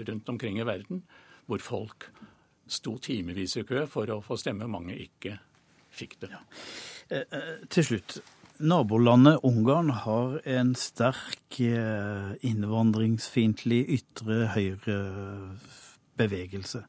rundt 0.10 0.32
omkring 0.34 0.58
i 0.58 0.66
verden 0.66 1.04
hvor 1.46 1.62
folk 1.64 2.10
sto 2.72 2.98
timevis 3.02 3.58
i 3.60 3.64
kø 3.68 3.86
for 3.90 4.06
å 4.14 4.22
få 4.24 4.38
stemme. 4.40 4.68
Mange 4.70 4.96
ikke 4.98 5.40
fikk 5.96 6.20
det. 6.24 6.32
Ja. 6.34 6.40
Eh, 7.10 7.26
eh, 7.32 7.68
til 7.70 7.84
slutt. 7.92 8.22
Nabolandet 8.60 9.40
Ungarn 9.48 9.90
har 10.04 10.30
en 10.44 10.76
sterk 10.76 11.60
eh, 11.64 12.32
innvandringsfiendtlig 12.46 13.86
ytre 13.96 14.36
høyre-bevegelse. 14.56 16.82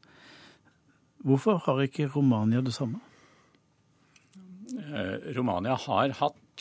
Hvorfor 1.24 1.54
har 1.66 1.80
ikke 1.84 2.10
Romania 2.10 2.60
det 2.64 2.74
samme? 2.74 2.98
Romania 5.36 5.74
har 5.76 6.08
hatt 6.18 6.60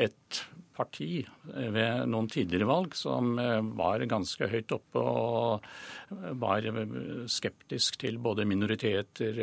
et 0.00 0.46
parti 0.74 1.22
ved 1.44 2.08
noen 2.10 2.28
tidligere 2.30 2.68
valg 2.68 2.96
som 2.98 3.36
eh, 3.40 3.60
var 3.78 4.04
ganske 4.10 4.48
høyt 4.50 4.74
oppe 4.74 5.02
og 5.02 5.66
var 6.42 6.66
skeptisk 7.30 7.98
til 8.02 8.18
både 8.22 8.46
minoriteter, 8.48 9.38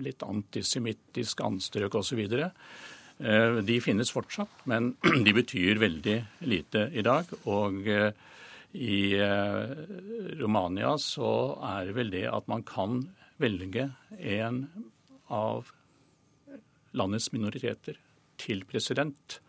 litt 0.00 0.24
antisemittisk 0.24 1.42
anstrøk 1.44 1.98
osv. 2.00 2.22
Eh, 2.32 3.58
de 3.66 3.78
finnes 3.84 4.12
fortsatt, 4.12 4.64
men 4.70 4.94
de 5.26 5.34
betyr 5.36 5.80
veldig 5.82 6.18
lite 6.48 6.86
i 6.92 7.04
dag. 7.06 7.28
Og 7.50 7.88
eh, 7.88 8.10
i 8.72 9.18
Romania 10.40 10.94
så 10.96 11.28
er 11.74 11.90
det 11.90 11.96
vel 11.98 12.12
det 12.14 12.24
at 12.30 12.46
man 12.48 12.62
kan 12.64 13.02
velge 13.42 13.90
en 14.16 14.62
av 15.28 15.68
landets 16.96 17.28
minoriteter 17.34 17.98
til 18.40 18.64
president 18.68 19.40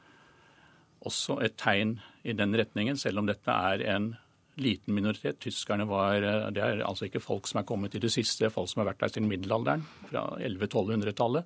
også 1.07 1.39
et 1.43 1.57
tegn 1.59 1.97
i 2.23 2.35
den 2.37 2.55
retningen, 2.55 2.97
selv 2.99 3.21
om 3.21 3.27
dette 3.29 3.51
er 3.51 3.83
en 3.95 4.13
liten 4.61 4.93
minoritet. 4.93 5.39
Tyskerne 5.41 5.87
var 5.89 6.21
Det 6.53 6.61
er 6.61 6.83
altså 6.85 7.05
ikke 7.05 7.23
folk 7.23 7.47
som 7.47 7.59
er 7.59 7.67
kommet 7.67 7.95
i 7.95 7.99
det 7.99 8.11
siste, 8.13 8.49
folk 8.53 8.69
som 8.69 8.83
har 8.83 8.93
vært 8.93 9.01
der 9.01 9.13
siden 9.13 9.29
middelalderen, 9.29 9.85
fra 10.09 10.27
1100-1200-tallet. 10.37 11.43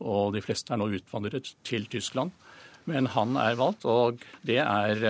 Og 0.00 0.34
de 0.34 0.42
fleste 0.42 0.72
er 0.72 0.80
nå 0.80 0.88
utvandret 0.88 1.54
til 1.64 1.86
Tyskland. 1.86 2.30
Men 2.88 3.06
han 3.12 3.36
er 3.36 3.58
valgt, 3.58 3.84
og 3.84 4.22
det 4.46 4.62
er, 4.64 5.02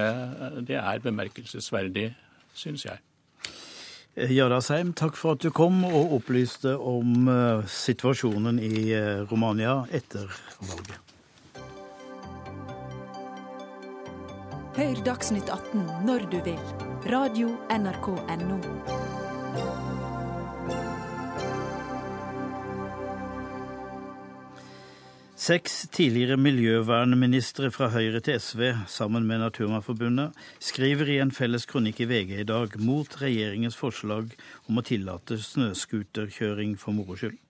det 0.66 0.80
er 0.80 1.05
bemerkelsesverdig, 1.05 2.11
syns 2.55 2.89
jeg. 2.89 2.99
Jada 4.18 4.59
Seim, 4.64 4.91
takk 4.99 5.14
for 5.14 5.36
at 5.36 5.45
du 5.45 5.53
kom 5.55 5.84
og 5.86 6.16
opplyste 6.16 6.74
om 6.74 7.28
eh, 7.30 7.68
situasjonen 7.70 8.59
i 8.59 8.89
eh, 8.91 9.22
Romania 9.30 9.84
etter 9.95 10.26
valget. 10.59 11.07
Hør 14.78 15.00
Dagsnytt 15.02 15.48
18 15.50 15.80
når 16.06 16.28
du 16.30 16.36
vil. 16.46 16.58
Radio 17.10 17.48
NRK 17.74 18.12
Radio.nrk.no. 18.14 18.58
Seks 25.34 25.80
tidligere 25.90 26.36
miljøvernministre 26.38 27.72
fra 27.74 27.90
Høyre 27.90 28.22
til 28.22 28.38
SV, 28.38 28.62
sammen 28.86 29.26
med 29.26 29.42
Naturvernforbundet, 29.42 30.38
skriver 30.62 31.10
i 31.10 31.18
en 31.24 31.34
felles 31.34 31.66
kronikk 31.66 32.04
i 32.06 32.10
VG 32.12 32.36
i 32.44 32.46
dag 32.46 32.78
mot 32.78 33.18
regjeringens 33.18 33.74
forslag 33.82 34.30
om 34.70 34.78
å 34.78 34.86
tillate 34.86 35.42
snøscooterkjøring 35.42 36.78
for 36.78 36.94
moro 36.94 37.18
skyld. 37.18 37.47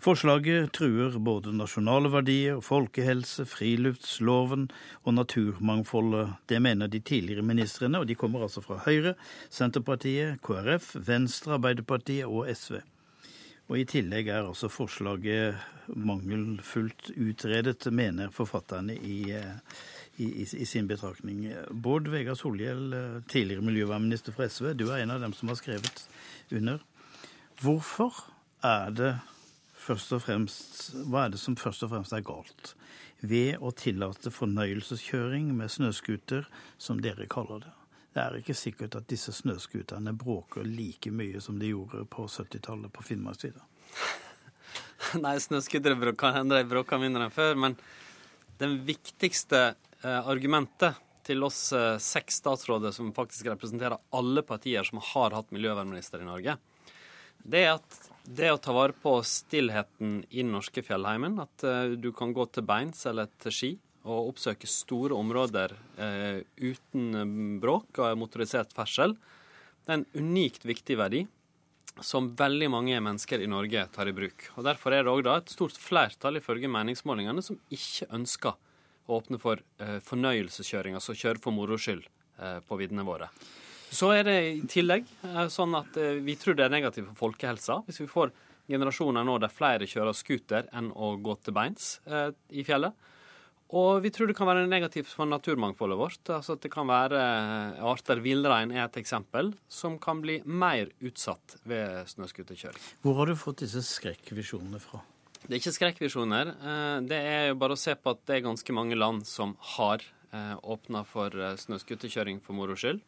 Forslaget 0.00 0.72
truer 0.72 1.18
både 1.20 1.52
nasjonale 1.52 2.10
verdier, 2.12 2.60
folkehelse, 2.64 3.44
friluftsloven 3.48 4.68
og 5.04 5.16
naturmangfoldet. 5.18 6.36
Det 6.48 6.62
mener 6.62 6.88
de 6.88 7.00
tidligere 7.00 7.44
ministrene, 7.44 8.00
og 8.00 8.08
de 8.08 8.16
kommer 8.16 8.46
altså 8.46 8.62
fra 8.64 8.80
Høyre, 8.86 9.14
Senterpartiet, 9.50 10.40
KrF, 10.46 10.94
Venstre, 11.06 11.58
Arbeiderpartiet 11.58 12.26
og 12.26 12.48
SV. 12.54 12.80
Og 13.70 13.78
I 13.78 13.86
tillegg 13.86 14.28
er 14.32 14.48
altså 14.48 14.66
forslaget 14.72 15.60
mangelfullt 15.94 17.12
utredet, 17.14 17.86
mener 17.92 18.32
forfatterne 18.34 18.96
i, 18.96 19.20
i, 20.18 20.26
i 20.42 20.66
sin 20.66 20.88
betraktning. 20.90 21.44
Bård 21.70 22.08
Vegar 22.10 22.34
Solhjell, 22.34 22.96
tidligere 23.30 23.62
miljøvernminister 23.68 24.34
fra 24.34 24.48
SV, 24.50 24.72
du 24.74 24.88
er 24.90 25.04
en 25.04 25.14
av 25.14 25.22
dem 25.22 25.36
som 25.38 25.52
har 25.52 25.60
skrevet 25.60 26.02
under. 26.50 26.82
Hvorfor 27.62 28.24
er 28.66 28.90
det 28.96 29.12
først 29.90 30.14
og 30.14 30.22
fremst, 30.22 30.78
hva 31.10 31.26
er 31.26 31.34
det 31.34 31.40
som 31.42 31.58
først 31.58 31.82
og 31.86 31.90
fremst 31.94 32.14
er 32.14 32.26
galt 32.26 32.74
ved 33.20 33.58
å 33.60 33.72
tillate 33.76 34.30
fornøyelseskjøring 34.32 35.50
med 35.58 35.72
snøscooter, 35.72 36.46
som 36.80 37.02
dere 37.02 37.26
kaller 37.30 37.64
det? 37.64 37.72
Det 38.10 38.22
er 38.22 38.38
ikke 38.40 38.56
sikkert 38.58 38.96
at 38.98 39.08
disse 39.10 39.34
snøscooterne 39.34 40.14
bråker 40.18 40.66
like 40.66 41.12
mye 41.14 41.42
som 41.42 41.58
de 41.60 41.70
gjorde 41.70 42.04
på 42.10 42.26
70-tallet 42.26 42.90
på 42.94 43.04
Finnmarksvidda. 43.06 43.62
Nei, 45.24 45.36
snøscootere 45.42 45.98
de 45.98 46.64
bråker 46.70 47.02
mindre 47.02 47.28
enn 47.28 47.34
før, 47.34 47.58
men 47.58 47.76
det 48.60 48.70
viktigste 48.86 49.62
eh, 49.70 50.20
argumentet 50.20 50.98
til 51.26 51.46
oss 51.46 51.70
eh, 51.76 51.98
seks 52.02 52.40
statsråder 52.42 52.94
som 52.94 53.12
faktisk 53.16 53.50
representerer 53.52 53.98
alle 54.16 54.42
partier 54.46 54.86
som 54.86 55.02
har 55.12 55.36
hatt 55.38 55.54
miljøvernminister 55.54 56.22
i 56.22 56.28
Norge, 56.28 56.56
det 57.40 57.66
er 57.66 57.76
at 57.78 58.09
Det 58.24 58.50
å 58.52 58.60
ta 58.60 58.74
vare 58.76 58.92
på 58.92 59.14
stillheten 59.24 60.20
i 60.30 60.44
norske 60.44 60.82
fjellheimen, 60.84 61.38
at 61.40 61.64
uh, 61.64 61.96
du 61.96 62.10
kan 62.16 62.34
gå 62.36 62.44
til 62.52 62.66
beins 62.68 63.06
eller 63.08 63.30
til 63.40 63.54
ski 63.54 63.70
og 64.04 64.32
oppsøke 64.32 64.68
store 64.68 65.16
områder 65.16 65.74
uh, 65.98 66.40
uten 66.60 67.60
bråk 67.60 68.00
og 68.00 68.18
motorisert 68.20 68.74
ferdsel, 68.76 69.16
det 69.84 69.92
er 69.94 70.00
en 70.02 70.08
unikt 70.20 70.66
viktig 70.68 70.98
verdi 71.00 71.24
som 72.04 72.30
veldig 72.36 72.68
mange 72.72 73.00
mennesker 73.02 73.42
i 73.42 73.48
Norge 73.50 73.86
tar 73.92 74.08
i 74.08 74.14
bruk. 74.16 74.46
Og 74.56 74.68
Derfor 74.68 74.94
er 74.94 75.04
det 75.04 75.12
òg 75.12 75.26
et 75.32 75.52
stort 75.52 75.80
flertall 75.80 76.38
ifølge 76.38 76.70
meningsmålingene 76.70 77.42
som 77.44 77.58
ikke 77.72 78.08
ønsker 78.16 78.54
å 79.08 79.16
åpne 79.16 79.40
for 79.42 79.64
uh, 79.80 79.96
fornøyelseskjøring, 80.06 80.96
altså 81.00 81.16
kjøre 81.16 81.42
for 81.42 81.56
moro 81.56 81.80
skyld 81.80 82.06
på 82.40 82.76
viddene 82.80 83.02
våre. 83.04 83.26
Så 83.90 84.12
er 84.14 84.24
det 84.28 84.36
i 84.52 84.60
tillegg 84.70 85.08
sånn 85.50 85.74
at 85.74 85.96
vi 86.22 86.36
tror 86.38 86.54
det 86.54 86.68
er 86.68 86.72
negativt 86.72 87.08
for 87.10 87.26
folkehelsa 87.26 87.80
hvis 87.88 87.98
vi 88.04 88.06
får 88.10 88.30
generasjoner 88.70 89.26
nå 89.26 89.34
der 89.42 89.50
flere 89.50 89.88
kjører 89.90 90.14
scooter 90.14 90.68
enn 90.78 90.92
å 90.94 91.16
gå 91.18 91.34
til 91.42 91.56
beins 91.56 91.96
i 92.06 92.62
fjellet. 92.66 92.94
Og 93.70 94.00
vi 94.02 94.10
tror 94.10 94.26
det 94.26 94.34
kan 94.34 94.48
være 94.48 94.66
negativt 94.66 95.12
for 95.14 95.28
naturmangfoldet 95.30 95.98
vårt. 95.98 96.22
Altså 96.34 96.56
at 96.56 96.64
det 96.64 96.72
kan 96.74 96.88
være 96.90 97.18
eh, 97.20 97.82
arter 97.86 98.18
Villrein 98.24 98.72
er 98.74 98.82
et 98.88 98.98
eksempel 98.98 99.52
som 99.70 99.98
kan 100.02 100.22
bli 100.22 100.40
mer 100.44 100.90
utsatt 101.06 101.58
ved 101.70 102.10
snøscooterkjøring. 102.10 102.82
Hvor 103.04 103.20
har 103.20 103.30
du 103.30 103.36
fått 103.38 103.62
disse 103.62 103.84
skrekkvisjonene 103.86 104.82
fra? 104.82 105.04
Det 105.44 105.54
er 105.54 105.60
ikke 105.60 105.76
skrekkvisjoner. 105.76 106.50
Eh, 106.50 106.96
det 107.06 107.20
er 107.30 107.46
jo 107.52 107.60
bare 107.62 107.78
å 107.78 107.80
se 107.80 107.94
på 107.94 108.16
at 108.16 108.24
det 108.26 108.40
er 108.40 108.48
ganske 108.48 108.74
mange 108.74 108.98
land 108.98 109.22
som 109.30 109.54
har 109.76 110.02
eh, 110.02 110.56
åpna 110.58 111.04
for 111.06 111.38
snøscooterkjøring 111.62 112.42
for 112.42 112.58
moro 112.58 112.74
skyld. 112.78 113.04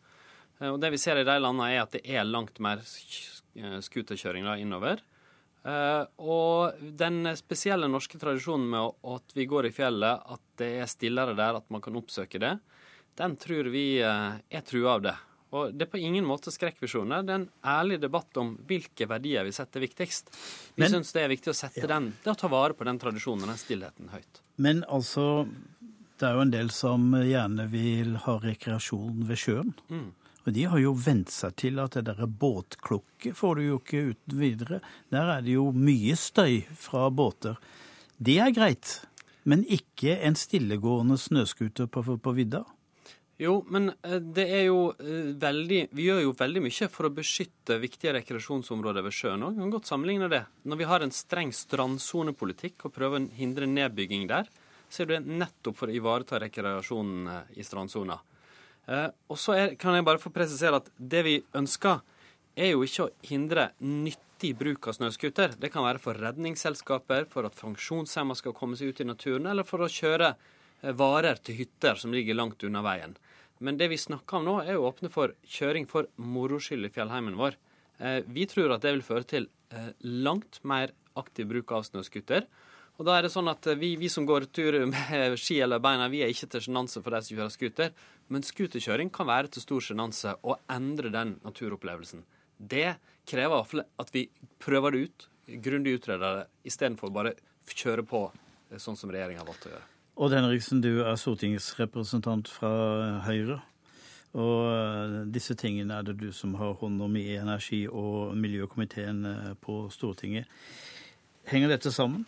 Og 0.69 0.79
det 0.83 0.93
vi 0.95 1.01
ser 1.01 1.19
i 1.19 1.27
de 1.27 1.39
landene, 1.43 1.73
er 1.73 1.83
at 1.83 1.97
det 1.97 2.03
er 2.07 2.29
langt 2.29 2.61
mer 2.63 2.83
scooterkjøring 2.85 4.47
innover. 4.63 5.03
Uh, 5.63 6.03
og 6.19 6.79
den 6.99 7.29
spesielle 7.39 7.87
norske 7.91 8.19
tradisjonen 8.19 8.67
med 8.71 8.97
at 9.15 9.35
vi 9.37 9.47
går 9.51 9.69
i 9.69 9.75
fjellet, 9.75 10.23
at 10.35 10.43
det 10.59 10.71
er 10.83 10.91
stillere 10.91 11.37
der, 11.39 11.59
at 11.61 11.69
man 11.71 11.83
kan 11.83 11.99
oppsøke 11.99 12.41
det, 12.43 12.57
den 13.19 13.37
tror 13.39 13.69
vi 13.71 13.87
er 14.01 14.65
trua 14.67 14.97
av 14.97 15.05
det. 15.05 15.15
Og 15.53 15.75
det 15.77 15.85
er 15.85 15.91
på 15.93 16.01
ingen 16.01 16.25
måte 16.25 16.53
skrekkvisjoner. 16.53 17.27
Det 17.27 17.33
er 17.35 17.41
en 17.43 17.51
ærlig 17.69 17.99
debatt 18.01 18.39
om 18.41 18.55
hvilke 18.69 19.05
verdier 19.09 19.45
vi 19.45 19.53
setter 19.53 19.85
viktigst. 19.85 20.33
Vi 20.81 20.89
syns 20.89 21.13
det 21.13 21.27
er 21.27 21.29
viktig 21.35 21.53
å 21.53 21.57
sette 21.57 21.85
ja. 21.85 21.91
den, 21.93 22.09
det 22.25 22.33
å 22.33 22.39
ta 22.41 22.49
vare 22.49 22.77
på 22.79 22.87
den 22.89 23.01
tradisjonen 23.03 23.45
og 23.45 23.53
den 23.53 23.61
stillheten 23.61 24.09
høyt. 24.15 24.41
Men 24.65 24.81
altså, 24.89 25.45
det 26.17 26.29
er 26.29 26.39
jo 26.39 26.47
en 26.47 26.55
del 26.55 26.73
som 26.73 27.05
gjerne 27.21 27.69
vil 27.69 28.17
ha 28.25 28.39
rekreasjon 28.41 29.27
ved 29.29 29.43
sjøen. 29.45 29.77
Mm. 29.93 30.09
Og 30.43 30.55
de 30.57 30.67
har 30.67 30.81
jo 30.83 30.93
vent 30.99 31.31
seg 31.31 31.55
til 31.61 31.79
at 31.79 31.95
det 31.95 32.07
derre 32.09 32.27
båtklukket 32.27 33.37
får 33.39 33.59
du 33.59 33.63
jo 33.63 33.79
ikke 33.79 34.05
uten 34.11 34.41
videre. 34.41 34.81
Der 35.15 35.31
er 35.37 35.45
det 35.45 35.55
jo 35.55 35.69
mye 35.71 36.17
støy 36.19 36.63
fra 36.75 37.07
båter. 37.15 37.61
Det 38.19 38.39
er 38.43 38.55
greit, 38.55 39.01
men 39.47 39.63
ikke 39.67 40.19
en 40.27 40.39
stillegående 40.39 41.19
snøscooter 41.19 41.91
på, 41.91 42.03
på 42.19 42.35
vidda. 42.35 42.65
Jo, 43.43 43.57
men 43.75 43.91
eh, 44.03 44.19
det 44.21 44.45
er 44.55 44.67
jo 44.69 44.93
eh, 45.01 45.33
veldig 45.41 45.81
Vi 45.97 46.07
gjør 46.07 46.21
jo 46.27 46.35
veldig 46.39 46.63
mye 46.63 46.89
for 46.93 47.09
å 47.09 47.15
beskytte 47.15 47.81
viktige 47.83 48.15
rekreasjonsområder 48.19 49.03
ved 49.03 49.17
sjøen 49.17 49.47
òg. 49.47 49.57
Kan 49.59 49.73
godt 49.73 49.91
sammenligne 49.91 50.29
det. 50.31 50.45
Når 50.69 50.79
vi 50.83 50.91
har 50.91 51.03
en 51.03 51.15
streng 51.15 51.51
strandsonepolitikk 51.57 52.87
og 52.87 52.95
prøver 52.95 53.23
å 53.23 53.31
hindre 53.39 53.71
nedbygging 53.71 54.29
der, 54.31 54.51
så 54.93 55.03
er 55.03 55.15
det 55.15 55.23
nettopp 55.25 55.79
for 55.79 55.91
å 55.91 55.97
ivareta 55.97 56.39
rekreasjonen 56.43 57.33
eh, 57.33 57.57
i 57.59 57.67
strandsona. 57.67 58.21
Eh, 58.91 59.09
og 59.31 59.39
så 59.39 59.57
kan 59.79 59.97
jeg 59.97 60.07
bare 60.07 60.21
få 60.23 60.33
presisere 60.35 60.81
at 60.83 60.91
det 60.97 61.23
vi 61.27 61.37
ønsker, 61.59 62.03
er 62.53 62.75
jo 62.75 62.83
ikke 62.85 63.07
å 63.07 63.13
hindre 63.25 63.71
nyttig 63.81 64.53
bruk 64.59 64.91
av 64.91 64.99
snøscooter. 64.99 65.55
Det 65.61 65.71
kan 65.73 65.87
være 65.87 66.03
for 66.03 66.19
redningsselskaper, 66.19 67.29
for 67.33 67.49
at 67.49 67.57
funksjonshemma 67.57 68.37
skal 68.37 68.57
komme 68.57 68.77
seg 68.77 68.93
ut 68.93 69.01
i 69.01 69.09
naturen, 69.09 69.49
eller 69.49 69.65
for 69.69 69.85
å 69.85 69.91
kjøre 69.93 70.35
eh, 70.35 70.93
varer 70.99 71.41
til 71.41 71.63
hytter 71.63 72.01
som 72.01 72.15
ligger 72.15 72.39
langt 72.39 72.65
unna 72.67 72.85
veien. 72.85 73.17
Men 73.63 73.79
det 73.79 73.93
vi 73.93 74.01
snakker 74.01 74.41
om 74.41 74.49
nå, 74.49 74.57
er 74.67 74.77
å 74.77 74.89
åpne 74.91 75.13
for 75.13 75.37
kjøring 75.47 75.87
for 75.89 76.11
moro 76.19 76.59
skyld 76.61 76.91
i 76.91 76.93
fjellheimen 76.93 77.39
vår. 77.39 77.57
Eh, 78.03 78.21
vi 78.27 78.49
tror 78.51 78.75
at 78.75 78.85
det 78.85 78.97
vil 78.97 79.07
føre 79.07 79.29
til 79.29 79.51
langt 80.05 80.59
mer 80.69 80.91
aktiv 81.17 81.47
bruk 81.49 81.71
av 81.73 81.87
snøscooter. 81.87 82.45
Og 83.03 83.07
da 83.09 83.17
er 83.19 83.27
det 83.27 83.33
sånn 83.35 83.51
at 83.51 83.67
vi, 83.81 83.97
vi 83.99 84.07
som 84.07 84.23
går 84.23 84.45
tur 84.55 84.77
med 84.87 85.33
ski 85.43 85.57
eller 85.65 85.83
beina, 85.83 86.07
vi 86.07 86.21
er 86.23 86.31
ikke 86.31 86.47
til 86.53 86.69
sjenanse 86.69 87.01
for 87.03 87.11
de 87.11 87.19
som 87.27 87.35
kjører 87.35 87.51
scooter. 87.51 87.89
Men 88.31 88.45
scooterkjøring 88.47 89.11
kan 89.11 89.27
være 89.27 89.51
til 89.51 89.65
stor 89.65 89.83
sjenanse 89.83 90.37
og 90.47 90.61
endre 90.71 91.11
den 91.11 91.33
naturopplevelsen. 91.43 92.23
Det 92.63 92.93
krever 93.27 93.83
at 93.99 94.13
vi 94.15 94.29
prøver 94.63 94.95
det 94.95 95.01
ut, 95.03 95.27
grundig 95.65 95.97
utreder 95.99 96.39
det, 96.39 96.47
istedenfor 96.71 97.11
bare 97.11 97.35
kjøre 97.67 98.07
på 98.07 98.23
eh, 98.31 98.79
sånn 98.79 99.01
som 99.01 99.11
regjeringa 99.11 99.43
har 99.43 99.51
valgt 99.51 99.67
å 99.67 99.75
gjøre. 99.75 99.91
Odd 100.23 100.39
Henriksen, 100.39 100.85
du 100.87 101.03
er 101.03 101.19
stortingsrepresentant 101.19 102.55
fra 102.55 102.73
Høyre. 103.27 103.59
Og 104.39 104.63
eh, 104.71 105.19
disse 105.35 105.59
tingene 105.59 105.99
er 105.99 106.07
det 106.07 106.21
du 106.23 106.31
som 106.31 106.55
har 106.63 106.79
hånd 106.79 107.03
om 107.03 107.19
i 107.19 107.33
energi- 107.35 107.89
og 107.91 108.39
miljøkomiteen 108.39 109.27
eh, 109.27 109.53
på 109.59 109.89
Stortinget. 109.91 110.47
Henger 111.51 111.75
dette 111.75 111.93
sammen? 111.95 112.27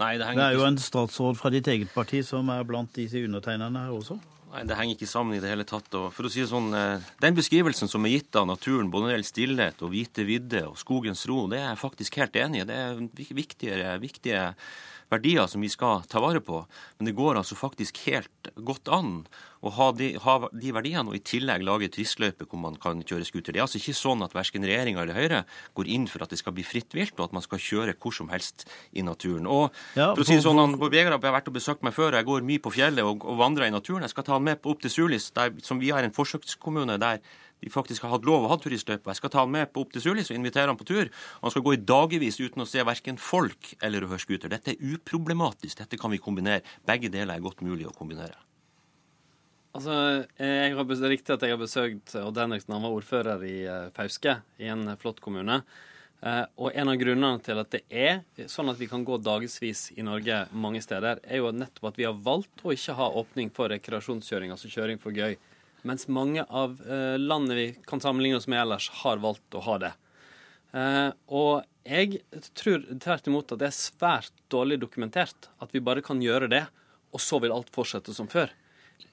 Nei, 0.00 0.16
det, 0.20 0.28
det 0.36 0.44
er 0.44 0.56
jo 0.56 0.66
en 0.66 0.78
statsråd 0.80 1.38
fra 1.38 1.50
ditt 1.52 1.68
eget 1.68 1.92
parti 1.92 2.22
som 2.26 2.48
er 2.52 2.64
blant 2.68 2.92
disse 2.96 3.20
undertegnerne 3.20 3.86
her 3.86 3.96
også? 3.96 4.18
Nei, 4.52 4.62
Det 4.68 4.76
henger 4.76 4.96
ikke 4.98 5.08
sammen 5.08 5.36
i 5.36 5.40
det 5.40 5.50
hele 5.52 5.64
tatt. 5.68 5.88
Og 5.96 6.10
for 6.12 6.28
å 6.28 6.32
si 6.32 6.42
det 6.42 6.50
sånn, 6.50 6.70
eh, 6.76 7.10
Den 7.20 7.36
beskrivelsen 7.36 7.88
som 7.88 8.04
er 8.04 8.18
gitt 8.18 8.36
av 8.36 8.48
naturen, 8.48 8.90
både 8.92 9.06
når 9.06 9.12
det 9.12 9.16
gjelder 9.16 9.32
stillhet 9.32 9.84
og 9.84 9.92
hvite 9.94 10.26
vidde 10.28 10.64
og 10.68 10.76
skogens 10.80 11.24
ro, 11.28 11.46
det 11.48 11.60
er 11.60 11.70
jeg 11.70 11.82
faktisk 11.84 12.20
helt 12.20 12.36
enig 12.36 12.62
i. 12.62 12.68
Det 12.68 12.76
er 12.76 13.36
viktige, 13.36 13.92
viktige 14.02 14.42
verdier 15.12 15.48
som 15.50 15.62
vi 15.62 15.70
skal 15.72 16.04
ta 16.10 16.22
vare 16.22 16.42
på. 16.44 16.64
Men 16.98 17.08
det 17.08 17.16
går 17.18 17.38
altså 17.40 17.58
faktisk 17.58 18.00
helt 18.06 18.52
godt 18.56 18.90
an 18.92 19.22
å 19.62 19.70
ha 19.76 19.88
de, 19.94 20.08
ha 20.18 20.34
de 20.50 20.72
verdiene 20.74 21.12
og 21.12 21.16
i 21.16 21.22
tillegg 21.22 21.62
lage 21.62 21.90
turistløyper 21.94 22.48
hvor 22.50 22.58
man 22.64 22.78
kan 22.82 23.04
kjøre 23.06 23.26
scooter. 23.28 23.54
Det 23.54 23.60
er 23.60 23.66
altså 23.66 23.78
ikke 23.78 23.94
sånn 23.94 24.24
at 24.26 24.34
verken 24.34 24.66
regjeringa 24.66 25.04
eller 25.04 25.18
Høyre 25.18 25.42
går 25.78 25.90
inn 25.94 26.08
for 26.10 26.24
at 26.24 26.34
det 26.34 26.40
skal 26.40 26.56
bli 26.56 26.64
fritt 26.66 26.96
vilt, 26.96 27.14
og 27.20 27.28
at 27.28 27.36
man 27.36 27.44
skal 27.46 27.62
kjøre 27.62 27.94
hvor 28.02 28.16
som 28.16 28.32
helst 28.32 28.66
i 28.90 29.04
naturen. 29.06 29.46
Og 29.46 29.68
ja, 29.94 30.10
for 30.10 30.24
å 30.24 30.26
si 30.26 30.40
det 30.40 30.46
sånn, 30.46 30.58
han, 30.58 30.74
Vegard 30.82 31.14
har 31.14 31.36
vært 31.38 31.52
og 31.52 31.58
besøkt 31.60 31.86
meg 31.86 31.94
før, 31.94 32.10
og 32.10 32.18
jeg 32.18 32.30
går 32.32 32.48
mye 32.50 32.64
på 32.64 32.74
fjellet 32.74 33.06
og, 33.06 33.22
og 33.22 33.38
vandrer 33.38 33.70
i 33.70 33.74
naturen. 33.74 34.02
Jeg 34.02 34.16
skal 34.16 34.26
ta 34.26 34.36
han 34.38 34.48
med 34.50 34.58
på 34.62 34.74
opp 34.74 34.82
til 34.82 34.94
Sulis, 34.96 35.30
der, 35.36 35.54
som 35.62 35.78
vi 35.82 35.94
har 35.94 36.02
en 36.02 36.16
forsøkskommune 36.16 36.98
der 37.02 37.22
de 37.62 37.70
faktisk 37.70 38.02
har 38.02 38.10
hatt 38.16 38.26
lov 38.26 38.46
å 38.46 38.50
ha 38.50 38.58
turistløype. 38.58 39.06
Jeg 39.12 39.20
skal 39.20 39.32
ta 39.32 39.42
han 39.44 39.52
med 39.54 39.78
opp 39.78 39.92
til 39.94 40.02
Sulis 40.02 40.32
og 40.32 40.38
invitere 40.38 40.72
han 40.72 40.78
på 40.78 40.86
tur. 40.88 41.10
Han 41.44 41.54
skal 41.54 41.62
gå 41.66 41.76
i 41.76 41.82
dagevis 41.92 42.40
uten 42.42 42.64
å 42.64 42.68
se 42.68 42.82
verken 42.86 43.20
folk 43.22 43.74
eller 43.80 44.02
å 44.02 44.10
høre 44.10 44.22
scooter. 44.22 44.50
Dette 44.50 44.74
er 44.74 44.96
uproblematisk. 44.96 45.78
Dette 45.78 46.00
kan 46.00 46.10
vi 46.10 46.18
kombinere. 46.22 46.66
Begge 46.88 47.12
deler 47.12 47.36
er 47.36 47.44
godt 47.44 47.62
mulig 47.62 47.86
å 47.86 47.94
kombinere. 47.94 48.34
Altså, 49.72 49.94
jeg 50.36 50.74
har, 50.76 50.84
Det 50.84 50.98
er 50.98 51.14
riktig 51.14 51.32
at 51.32 51.46
jeg 51.46 51.54
har 51.54 51.62
besøkt 51.62 52.16
Odd 52.18 52.42
Henriksen. 52.42 52.74
Han 52.74 52.84
var 52.84 52.98
ordfører 52.98 53.46
i 53.48 53.56
eh, 53.64 53.88
Fauske, 53.94 54.36
i 54.60 54.68
en 54.68 54.96
flott 55.00 55.22
kommune. 55.24 55.62
Eh, 56.22 56.44
og 56.60 56.76
en 56.76 56.90
av 56.92 56.98
grunnene 57.00 57.40
til 57.42 57.58
at 57.62 57.72
det 57.72 57.80
er 57.88 58.20
sånn 58.50 58.70
at 58.70 58.78
vi 58.78 58.90
kan 58.90 59.06
gå 59.06 59.16
dagevis 59.18 59.88
i 59.96 60.04
Norge 60.06 60.44
mange 60.52 60.82
steder, 60.84 61.22
er 61.24 61.40
jo 61.40 61.54
nettopp 61.56 61.88
at 61.90 61.98
vi 61.98 62.06
har 62.06 62.20
valgt 62.26 62.62
å 62.62 62.74
ikke 62.74 62.98
ha 62.98 63.08
åpning 63.22 63.50
for 63.54 63.72
rekreasjonskjøring, 63.72 64.52
altså 64.54 64.70
kjøring 64.70 65.00
for 65.02 65.16
gøy. 65.16 65.38
Mens 65.88 66.06
mange 66.08 66.44
av 66.46 66.78
eh, 66.86 67.18
landene 67.18 67.58
vi 67.58 67.66
kan 67.88 68.02
sammenligne 68.02 68.38
oss 68.38 68.48
med 68.50 68.62
ellers, 68.62 68.88
har 69.02 69.22
valgt 69.22 69.58
å 69.58 69.64
ha 69.66 69.78
det. 69.82 69.92
Og 71.28 71.66
jeg 71.84 72.22
tror 72.56 72.86
tvert 72.96 73.26
imot 73.28 73.50
at 73.52 73.60
det 73.60 73.66
er 73.66 73.74
svært 73.76 74.38
dårlig 74.48 74.78
dokumentert 74.80 75.50
at 75.60 75.74
vi 75.74 75.82
bare 75.84 76.00
kan 76.00 76.22
gjøre 76.24 76.48
det, 76.48 76.62
og 77.12 77.20
så 77.20 77.36
vil 77.42 77.52
alt 77.52 77.68
fortsette 77.74 78.14
som 78.16 78.30
før. 78.32 78.48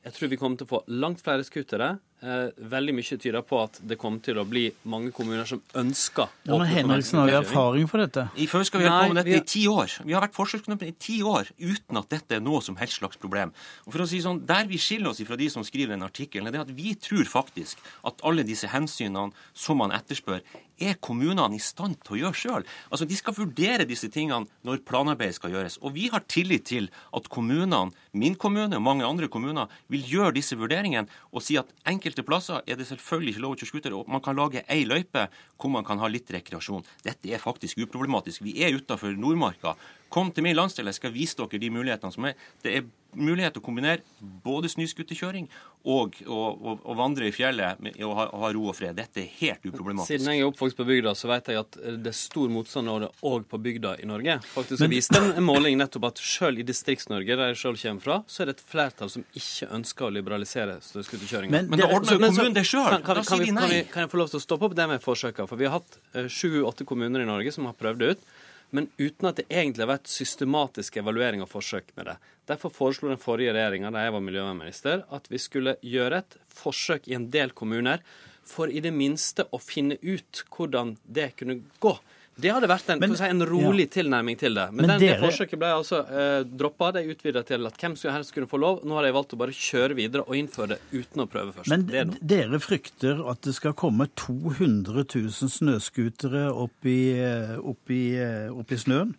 Jeg 0.09 0.15
tror 0.17 0.29
vi 0.31 0.37
kommer 0.41 0.57
til 0.57 0.65
å 0.65 0.71
få 0.71 0.79
langt 0.89 1.21
flere 1.21 1.45
scootere. 1.45 1.97
Eh, 2.19 2.49
veldig 2.67 2.93
mye 2.97 3.15
tyder 3.15 3.43
på 3.47 3.61
at 3.63 3.77
det 3.87 3.95
kommer 3.99 4.19
til 4.19 4.41
å 4.41 4.43
bli 4.43 4.65
mange 4.91 5.13
kommuner 5.15 5.45
som 5.47 5.61
ønsker 5.79 6.27
ja, 6.27 6.57
Men 6.57 6.67
Henriksen 6.67 7.21
har 7.21 7.29
jo 7.31 7.37
erfaring 7.37 7.87
for 7.87 8.03
dette. 8.03 8.25
I 8.35 8.47
Fauske 8.49 8.73
skal 8.73 8.81
vi 8.81 8.89
holdt 8.89 9.05
på 9.05 9.13
med 9.13 9.21
dette 9.21 9.37
i 9.37 9.45
ti 9.47 9.61
år. 9.71 9.93
Vi 10.03 10.17
har 10.17 10.25
vært 10.25 10.35
forsøkskommuner 10.35 10.89
i 10.89 10.97
ti 10.99 11.21
år 11.23 11.53
uten 11.55 12.01
at 12.01 12.09
dette 12.11 12.35
er 12.35 12.43
noe 12.43 12.59
som 12.65 12.75
helst 12.81 12.99
slags 12.99 13.21
problem. 13.21 13.53
Og 13.85 13.93
for 13.95 14.03
å 14.03 14.09
si 14.09 14.19
sånn, 14.25 14.41
Der 14.49 14.67
vi 14.67 14.81
skiller 14.81 15.13
oss 15.13 15.21
fra 15.23 15.37
de 15.39 15.47
som 15.53 15.63
skriver 15.63 15.93
den 15.95 16.03
artikkelen, 16.03 16.49
er 16.49 16.57
det 16.57 16.65
at 16.65 16.75
vi 16.75 16.95
tror 16.99 17.23
faktisk 17.23 17.79
at 18.03 18.19
alle 18.25 18.43
disse 18.43 18.67
hensynene 18.67 19.31
som 19.53 19.79
man 19.79 19.95
etterspør, 19.95 20.43
er 20.79 20.99
kommunene 21.03 21.55
i 21.55 21.59
stand 21.59 21.99
til 22.03 22.15
å 22.15 22.19
gjøre 22.23 22.39
sjøl. 22.39 22.67
Altså, 22.89 23.07
de 23.07 23.17
skal 23.19 23.35
vurdere 23.35 23.87
disse 23.87 24.09
tingene 24.11 24.47
når 24.67 24.83
planarbeidet 24.87 25.35
skal 25.35 25.53
gjøres. 25.53 25.77
Og 25.83 25.95
vi 25.95 26.07
har 26.11 26.23
tillit 26.27 26.67
til 26.71 26.89
at 27.15 27.27
kommunene, 27.31 27.91
min 28.13 28.35
kommune 28.39 28.75
og 28.79 28.85
mange 28.85 29.07
andre 29.07 29.27
kommuner, 29.31 29.71
vil 29.91 29.98
gjøre 30.05 30.35
disse 30.37 30.57
vurderingene 30.59 31.09
og 31.33 31.43
si 31.45 31.57
at 31.59 31.71
enkelte 31.89 32.25
plasser 32.27 32.63
er 32.65 32.79
det 32.79 32.87
selvfølgelig 32.89 33.35
ikke 33.35 33.43
lov 33.45 33.55
å 33.55 33.59
kjøre 33.59 33.71
scooter. 33.71 33.95
og 33.97 34.09
Man 34.11 34.23
kan 34.25 34.37
lage 34.37 34.63
ei 34.67 34.85
løype 34.87 35.27
hvor 35.59 35.73
man 35.73 35.85
kan 35.87 35.99
ha 36.01 36.09
litt 36.11 36.31
rekreasjon. 36.31 36.85
Dette 37.05 37.31
er 37.31 37.43
faktisk 37.43 37.81
uproblematisk. 37.83 38.43
Vi 38.45 38.57
er 38.63 38.75
utafor 38.75 39.15
Nordmarka. 39.15 39.75
Kom 40.09 40.31
til 40.33 40.45
min 40.45 40.57
landsdel, 40.57 40.89
jeg 40.89 40.97
skal 40.97 41.13
vise 41.13 41.37
dere 41.37 41.61
de 41.61 41.69
mulighetene 41.73 42.15
som 42.15 42.25
er. 42.29 42.37
Det 42.63 42.75
er 42.75 42.87
mulighet 43.17 43.55
til 43.55 43.63
å 43.63 43.65
kombinere 43.65 44.03
både 44.43 44.69
snøscooterkjøring 44.71 45.47
og 45.89 46.17
å 46.27 46.93
vandre 46.99 47.29
i 47.29 47.31
fjellet 47.31 47.79
med, 47.79 47.95
og, 48.03 48.11
ha, 48.17 48.25
ha 48.41 48.49
ro 48.51 48.65
og 48.67 48.75
fred. 48.75 48.97
Dette 48.97 49.21
er 49.23 49.29
helt 49.39 49.63
uproblematisk. 49.63 50.11
Siden 50.11 50.33
jeg 50.33 50.43
er 50.43 50.49
oppvokst 50.49 50.75
på 50.75 50.85
bygda, 50.89 51.13
så 51.15 51.29
vet 51.31 51.47
jeg 51.53 51.61
at 51.61 51.77
det 52.03 52.11
er 52.11 52.17
stor 52.17 52.51
motstand 52.51 52.91
òg 52.91 53.47
på 53.49 53.59
bygda 53.63 53.95
i 54.03 54.09
Norge. 54.09 54.35
Faktisk 54.51 54.83
Men... 54.83 54.91
viste 54.91 55.21
en 55.23 55.47
måling 55.47 55.79
nettopp 55.79 56.09
at 56.11 56.19
selv 56.23 56.59
i 56.59 56.67
Distrikts-Norge, 56.67 57.39
der 57.39 57.53
jeg 57.53 57.61
selv 57.61 57.79
kommer 57.79 58.05
fra, 58.05 58.19
så 58.27 58.43
er 58.43 58.51
det 58.51 58.57
et 58.57 58.65
flertall 58.73 59.13
som 59.13 59.23
ikke 59.31 59.71
ønsker 59.79 60.09
å 60.09 60.11
liberalisere 60.19 60.77
snøscooterkjøringa. 60.89 61.55
Men, 61.55 61.71
Men, 61.71 61.85
da 61.85 61.87
ordner 61.87 62.19
jo 62.19 62.23
kommunen 62.27 62.59
det 62.59 62.67
sjøl! 62.67 62.99
Da 62.99 63.23
sier 63.23 63.45
de 63.47 63.55
nei. 63.55 63.71
Kan, 63.71 63.89
kan, 63.93 64.05
jeg 64.05 64.13
få 64.13 64.21
lov 64.21 64.33
til 64.33 64.41
å 64.41 64.43
stoppe 64.43 64.67
opp 64.67 64.75
det 64.75 64.89
med 64.91 65.03
forsøka? 65.03 65.47
For 65.47 65.59
vi 65.59 65.69
har 65.69 65.79
hatt 65.79 65.99
eh, 66.11 66.27
sju-åtte 66.27 66.87
kommuner 66.89 67.23
i 67.23 67.29
Norge 67.29 67.55
som 67.55 67.71
har 67.71 67.79
prøvd 67.79 68.03
det 68.03 68.13
ut 68.13 68.29
men 68.75 68.89
uten 68.97 69.29
at 69.29 69.39
det 69.39 69.47
egentlig 69.49 69.85
har 69.85 69.93
vært 69.95 70.11
systematisk 70.11 70.99
evaluering 71.01 71.43
og 71.43 71.49
forsøk 71.51 71.91
med 71.97 72.11
det. 72.11 72.17
Derfor 72.49 72.73
foreslo 72.73 73.09
den 73.09 73.21
forrige 73.21 73.53
regjeringa 73.55 73.91
da 73.93 74.05
jeg 74.05 74.15
var 74.15 74.25
miljøvernminister, 74.25 75.05
at 75.09 75.29
vi 75.31 75.41
skulle 75.41 75.77
gjøre 75.85 76.21
et 76.23 76.37
forsøk 76.53 77.09
i 77.09 77.17
en 77.17 77.29
del 77.33 77.53
kommuner 77.57 78.03
for 78.49 78.71
i 78.71 78.81
det 78.81 78.93
minste 78.95 79.45
å 79.53 79.59
finne 79.61 79.99
ut 80.01 80.43
hvordan 80.53 80.95
det 81.05 81.31
kunne 81.39 81.61
gå. 81.81 81.95
Det 82.39 82.51
hadde 82.53 82.69
vært 82.69 82.89
en, 82.93 83.01
men, 83.01 83.15
si, 83.17 83.27
en 83.27 83.43
rolig 83.47 83.85
ja. 83.87 83.91
tilnærming 83.97 84.37
til 84.39 84.57
det. 84.57 84.65
Men, 84.71 84.83
men 84.83 84.93
den, 84.93 85.03
dere... 85.03 85.17
det 85.19 85.27
forsøket 85.27 85.61
ble 85.61 85.71
altså 85.75 86.01
eh, 86.07 86.41
droppa. 86.47 86.91
Det 86.95 87.03
er 87.03 87.13
utvida 87.13 87.43
til 87.47 87.69
at 87.69 87.79
hvem 87.81 87.95
som 87.99 88.15
helst 88.15 88.33
kunne 88.35 88.49
få 88.49 88.59
lov. 88.61 88.81
Nå 88.87 88.97
har 88.97 89.07
de 89.07 89.13
valgt 89.15 89.35
å 89.35 89.39
bare 89.41 89.55
kjøre 89.55 89.97
videre 89.97 90.25
og 90.25 90.37
innføre 90.39 90.75
det 90.75 90.79
uten 90.93 91.23
å 91.23 91.27
prøve 91.31 91.55
først. 91.55 91.71
Men 91.73 92.13
dere 92.19 92.61
frykter 92.63 93.23
at 93.31 93.41
det 93.47 93.55
skal 93.57 93.75
komme 93.79 94.09
200 94.19 95.05
000 95.05 95.55
snøscootere 95.55 96.45
opp, 96.51 96.77
eh, 96.89 97.57
opp, 97.59 97.95
eh, 97.95 98.47
opp, 98.53 98.71
i 98.71 98.79
snøen? 98.79 99.15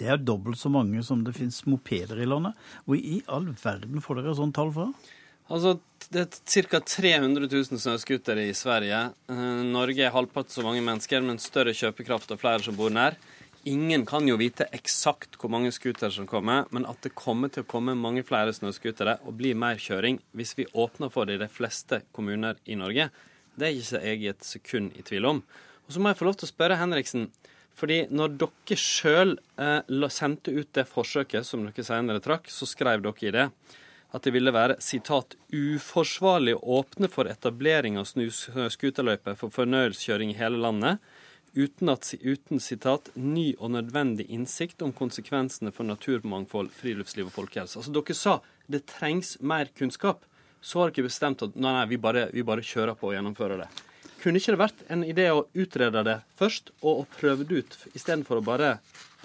Det 0.00 0.08
er 0.10 0.22
dobbelt 0.22 0.58
så 0.58 0.70
mange 0.72 1.02
som 1.06 1.22
det 1.26 1.34
finnes 1.36 1.60
mopeder 1.68 2.20
i 2.22 2.28
landet. 2.28 2.58
Hvor 2.86 2.98
i 2.98 3.20
all 3.30 3.50
verden 3.62 4.02
får 4.02 4.20
dere 4.20 4.38
sånn 4.38 4.54
tall 4.56 4.72
fra? 4.74 4.88
Altså, 5.52 5.78
Det 6.12 6.20
er 6.20 6.68
ca. 6.68 6.78
300 6.80 7.46
000 7.48 7.80
snøscootere 7.80 8.42
i 8.50 8.54
Sverige. 8.56 8.98
Eh, 9.32 9.60
Norge 9.64 10.02
er 10.04 10.12
halvparten 10.12 10.52
så 10.52 10.64
mange 10.64 10.82
mennesker, 10.84 11.22
men 11.24 11.38
større 11.40 11.72
kjøpekraft 11.72 12.34
og 12.34 12.40
flere 12.40 12.60
som 12.60 12.76
bor 12.76 12.90
nær. 12.92 13.16
Ingen 13.64 14.04
kan 14.04 14.26
jo 14.28 14.36
vite 14.36 14.66
eksakt 14.76 15.38
hvor 15.40 15.52
mange 15.54 15.70
scootere 15.72 16.12
som 16.12 16.26
kommer, 16.28 16.66
men 16.74 16.84
at 16.84 17.00
det 17.04 17.14
kommer 17.14 17.48
til 17.48 17.62
å 17.62 17.68
komme 17.70 17.94
mange 17.96 18.24
flere 18.28 18.52
snøscootere 18.52 19.20
og 19.22 19.38
bli 19.38 19.54
mer 19.54 19.80
kjøring 19.80 20.18
hvis 20.36 20.56
vi 20.58 20.66
åpner 20.74 21.12
for 21.14 21.28
det 21.28 21.38
i 21.38 21.42
de 21.44 21.48
fleste 21.48 22.02
kommuner 22.12 22.58
i 22.66 22.76
Norge, 22.76 23.08
det 23.56 23.68
er 23.68 23.78
ikke 23.78 24.02
jeg 24.02 24.20
i 24.20 24.32
et 24.32 24.44
sekund 24.44 24.96
i 24.98 25.04
tvil 25.06 25.28
om. 25.30 25.44
Og 25.86 25.94
så 25.94 26.02
må 26.02 26.10
jeg 26.10 26.20
få 26.20 26.28
lov 26.28 26.40
til 26.40 26.48
å 26.48 26.52
spørre 26.52 26.80
Henriksen, 26.80 27.30
fordi 27.78 28.02
når 28.10 28.34
dere 28.42 28.80
sjøl 28.80 29.38
eh, 29.56 30.08
sendte 30.12 30.52
ut 30.52 30.74
det 30.76 30.90
forsøket 30.90 31.46
som 31.46 31.64
dere 31.64 31.86
senere 31.86 32.20
trakk, 32.24 32.50
så 32.52 32.68
skrev 32.68 33.06
dere 33.06 33.30
i 33.30 33.36
det 33.38 33.48
at 34.12 34.26
det 34.26 34.34
ville 34.34 34.52
være 34.52 34.76
citat, 34.84 35.36
uforsvarlig 35.48 36.54
å 36.58 36.78
åpne 36.80 37.08
for 37.12 37.30
etablering 37.30 37.96
av 38.00 38.08
snøscooterløyper 38.10 39.38
for 39.40 39.54
fornøyelseskjøring 39.54 40.34
i 40.34 40.38
hele 40.38 40.60
landet, 40.60 41.00
uten, 41.56 41.92
at, 41.92 42.10
uten 42.20 42.60
citat, 42.60 43.08
ny 43.16 43.52
og 43.58 43.72
nødvendig 43.76 44.28
innsikt 44.32 44.84
om 44.84 44.92
konsekvensene 44.96 45.72
for 45.72 45.88
naturmangfold, 45.88 46.72
friluftsliv 46.76 47.30
og 47.30 47.36
folkehelse. 47.36 47.80
Altså, 47.80 47.94
Dere 47.96 48.16
sa 48.16 48.36
det 48.72 48.84
trengs 48.92 49.38
mer 49.40 49.72
kunnskap. 49.76 50.26
Så 50.62 50.78
har 50.78 50.92
dere 50.92 51.08
bestemt 51.08 51.42
at 51.42 51.56
nei, 51.58 51.72
nei, 51.74 51.86
vi 51.90 51.98
bare, 51.98 52.28
vi 52.32 52.44
bare 52.46 52.62
kjører 52.62 52.94
på 52.94 53.10
og 53.10 53.16
gjennomfører 53.16 53.64
det. 53.64 53.70
Kunne 54.22 54.38
ikke 54.38 54.52
det 54.54 54.60
vært 54.60 54.82
en 54.92 55.00
idé 55.02 55.24
å 55.34 55.46
utrede 55.58 56.04
det 56.06 56.20
først, 56.38 56.70
og 56.86 57.08
prøve 57.16 57.42
det 57.48 57.62
ut, 57.64 57.72
istedenfor 57.90 58.38
å 58.38 58.44
bare 58.46 58.68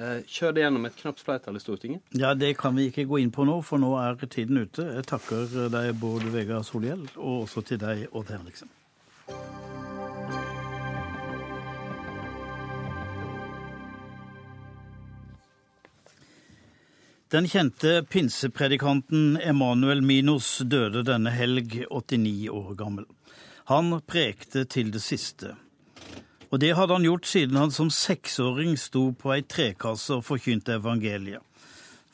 eh, 0.02 0.24
kjøre 0.26 0.56
det 0.58 0.64
gjennom 0.64 0.88
et 0.89 0.98
knapt 0.98 1.22
flertall 1.22 1.60
i 1.60 1.62
Stortinget? 1.62 2.02
Ja, 2.18 2.34
Det 2.34 2.56
kan 2.58 2.74
vi 2.74 2.88
ikke 2.89 3.06
gå 3.06 3.20
inn 3.22 3.30
på 3.34 3.45
nå, 3.45 3.60
for 3.62 3.78
nå 3.78 3.93
er 4.02 4.18
tiden 4.26 4.58
ute. 4.58 4.88
Jeg 4.98 5.06
takker 5.12 5.70
deg, 5.70 5.93
Bård 6.02 6.26
Vegar 6.34 6.66
Solhjell, 6.66 7.06
og 7.16 7.45
også 7.45 7.62
til 7.70 7.82
deg, 7.84 8.08
Odd 8.18 8.34
Henriksen. 8.34 8.74
Den 17.30 17.43
kjente 17.52 18.06
pinsepredikanten 18.08 19.36
Emanuel 19.43 20.02
Minos 20.02 20.62
døde 20.64 21.04
denne 21.06 21.34
helg, 21.36 21.84
89 21.91 22.50
år 22.50 22.74
gammel. 22.80 23.06
Han 23.68 23.97
prekte 24.07 24.63
til 24.63 24.93
det 24.95 25.01
siste. 25.03 25.57
Og 26.47 26.61
det 26.63 26.70
hadde 26.78 26.95
han 26.95 27.03
gjort 27.03 27.28
siden 27.28 27.57
han 27.59 27.74
som 27.76 27.89
seksåring 27.91 28.78
sto 28.80 29.09
på 29.11 29.34
ei 29.36 29.41
trekasse 29.43 30.15
og 30.15 30.24
forkynte 30.24 30.78
evangeliet. 30.78 31.43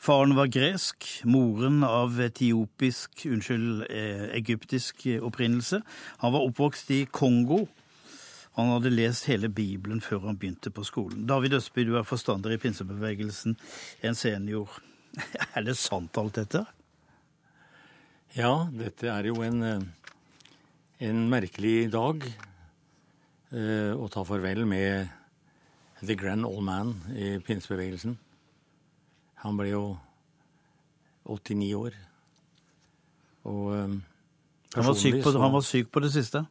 Faren 0.04 0.34
var 0.36 0.50
gresk, 0.52 1.06
moren 1.24 1.78
av 1.86 2.18
etiopisk, 2.20 3.22
unnskyld, 3.30 3.86
eh, 3.86 4.26
egyptisk 4.36 5.06
opprinnelse. 5.22 5.80
Han 6.18 6.32
var 6.34 6.42
oppvokst 6.44 6.90
i 6.90 7.06
Kongo. 7.06 7.68
Han 8.58 8.74
hadde 8.74 8.90
lest 8.90 9.30
hele 9.30 9.48
Bibelen 9.48 10.02
før 10.02 10.26
han 10.26 10.36
begynte 10.36 10.74
på 10.74 10.84
skolen. 10.84 11.24
David 11.26 11.54
Østby, 11.54 11.86
du 11.86 11.96
er 11.96 12.02
forstander 12.02 12.50
i 12.50 12.58
pinsebevegelsen, 12.58 13.56
en 14.02 14.14
senior. 14.14 14.80
Er 15.56 15.62
det 15.62 15.76
sant 15.76 16.18
alt 16.18 16.34
dette? 16.34 16.66
Ja, 18.34 18.66
dette 18.74 19.06
er 19.06 19.30
jo 19.30 19.40
en 19.46 19.62
eh, 19.62 19.80
en 21.04 21.26
merkelig 21.28 21.90
dag 21.92 22.22
eh, 22.24 23.92
å 23.92 24.06
ta 24.12 24.22
farvel 24.24 24.62
med 24.68 25.10
the 26.04 26.16
grand 26.16 26.46
old 26.48 26.64
man 26.64 26.94
i 27.12 27.36
pinsebevegelsen. 27.44 28.16
Han 29.44 29.58
ble 29.58 29.68
jo 29.74 29.82
89 31.28 31.68
år. 31.76 31.98
Og 33.50 33.74
eh, 33.76 33.96
han, 34.78 34.86
var 34.86 34.96
syk 35.00 35.20
på, 35.20 35.34
han 35.36 35.52
var 35.52 35.66
syk 35.66 35.90
på 35.92 36.04
det 36.04 36.12
siste. 36.14 36.46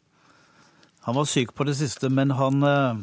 Han 1.07 1.17
var 1.17 1.27
syk 1.27 1.55
på 1.57 1.65
det 1.67 1.75
siste, 1.79 2.11
men 2.13 2.35
han, 2.37 2.61
eh, 2.67 3.01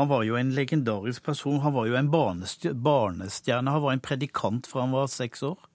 han 0.00 0.10
var 0.10 0.26
jo 0.26 0.40
en 0.40 0.52
legendarisk 0.56 1.22
person. 1.22 1.62
Han 1.62 1.76
var 1.76 1.86
jo 1.90 2.00
en 2.00 2.10
barnestjerne. 2.10 3.70
Han 3.70 3.86
var 3.86 3.94
en 3.94 4.02
predikant 4.02 4.66
fra 4.66 4.82
han 4.82 4.96
var 4.96 5.06
seks 5.12 5.46
år. 5.46 5.70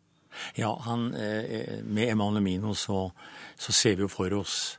Ja, 0.59 0.75
han, 0.85 1.13
eh, 1.15 1.79
med 1.87 2.11
Emanuel 2.11 2.43
Mino 2.43 2.75
så, 2.75 3.07
så 3.57 3.71
ser 3.73 3.95
vi 3.95 4.05
jo 4.05 4.11
for 4.11 4.35
oss 4.43 4.59
Eh, 4.59 4.78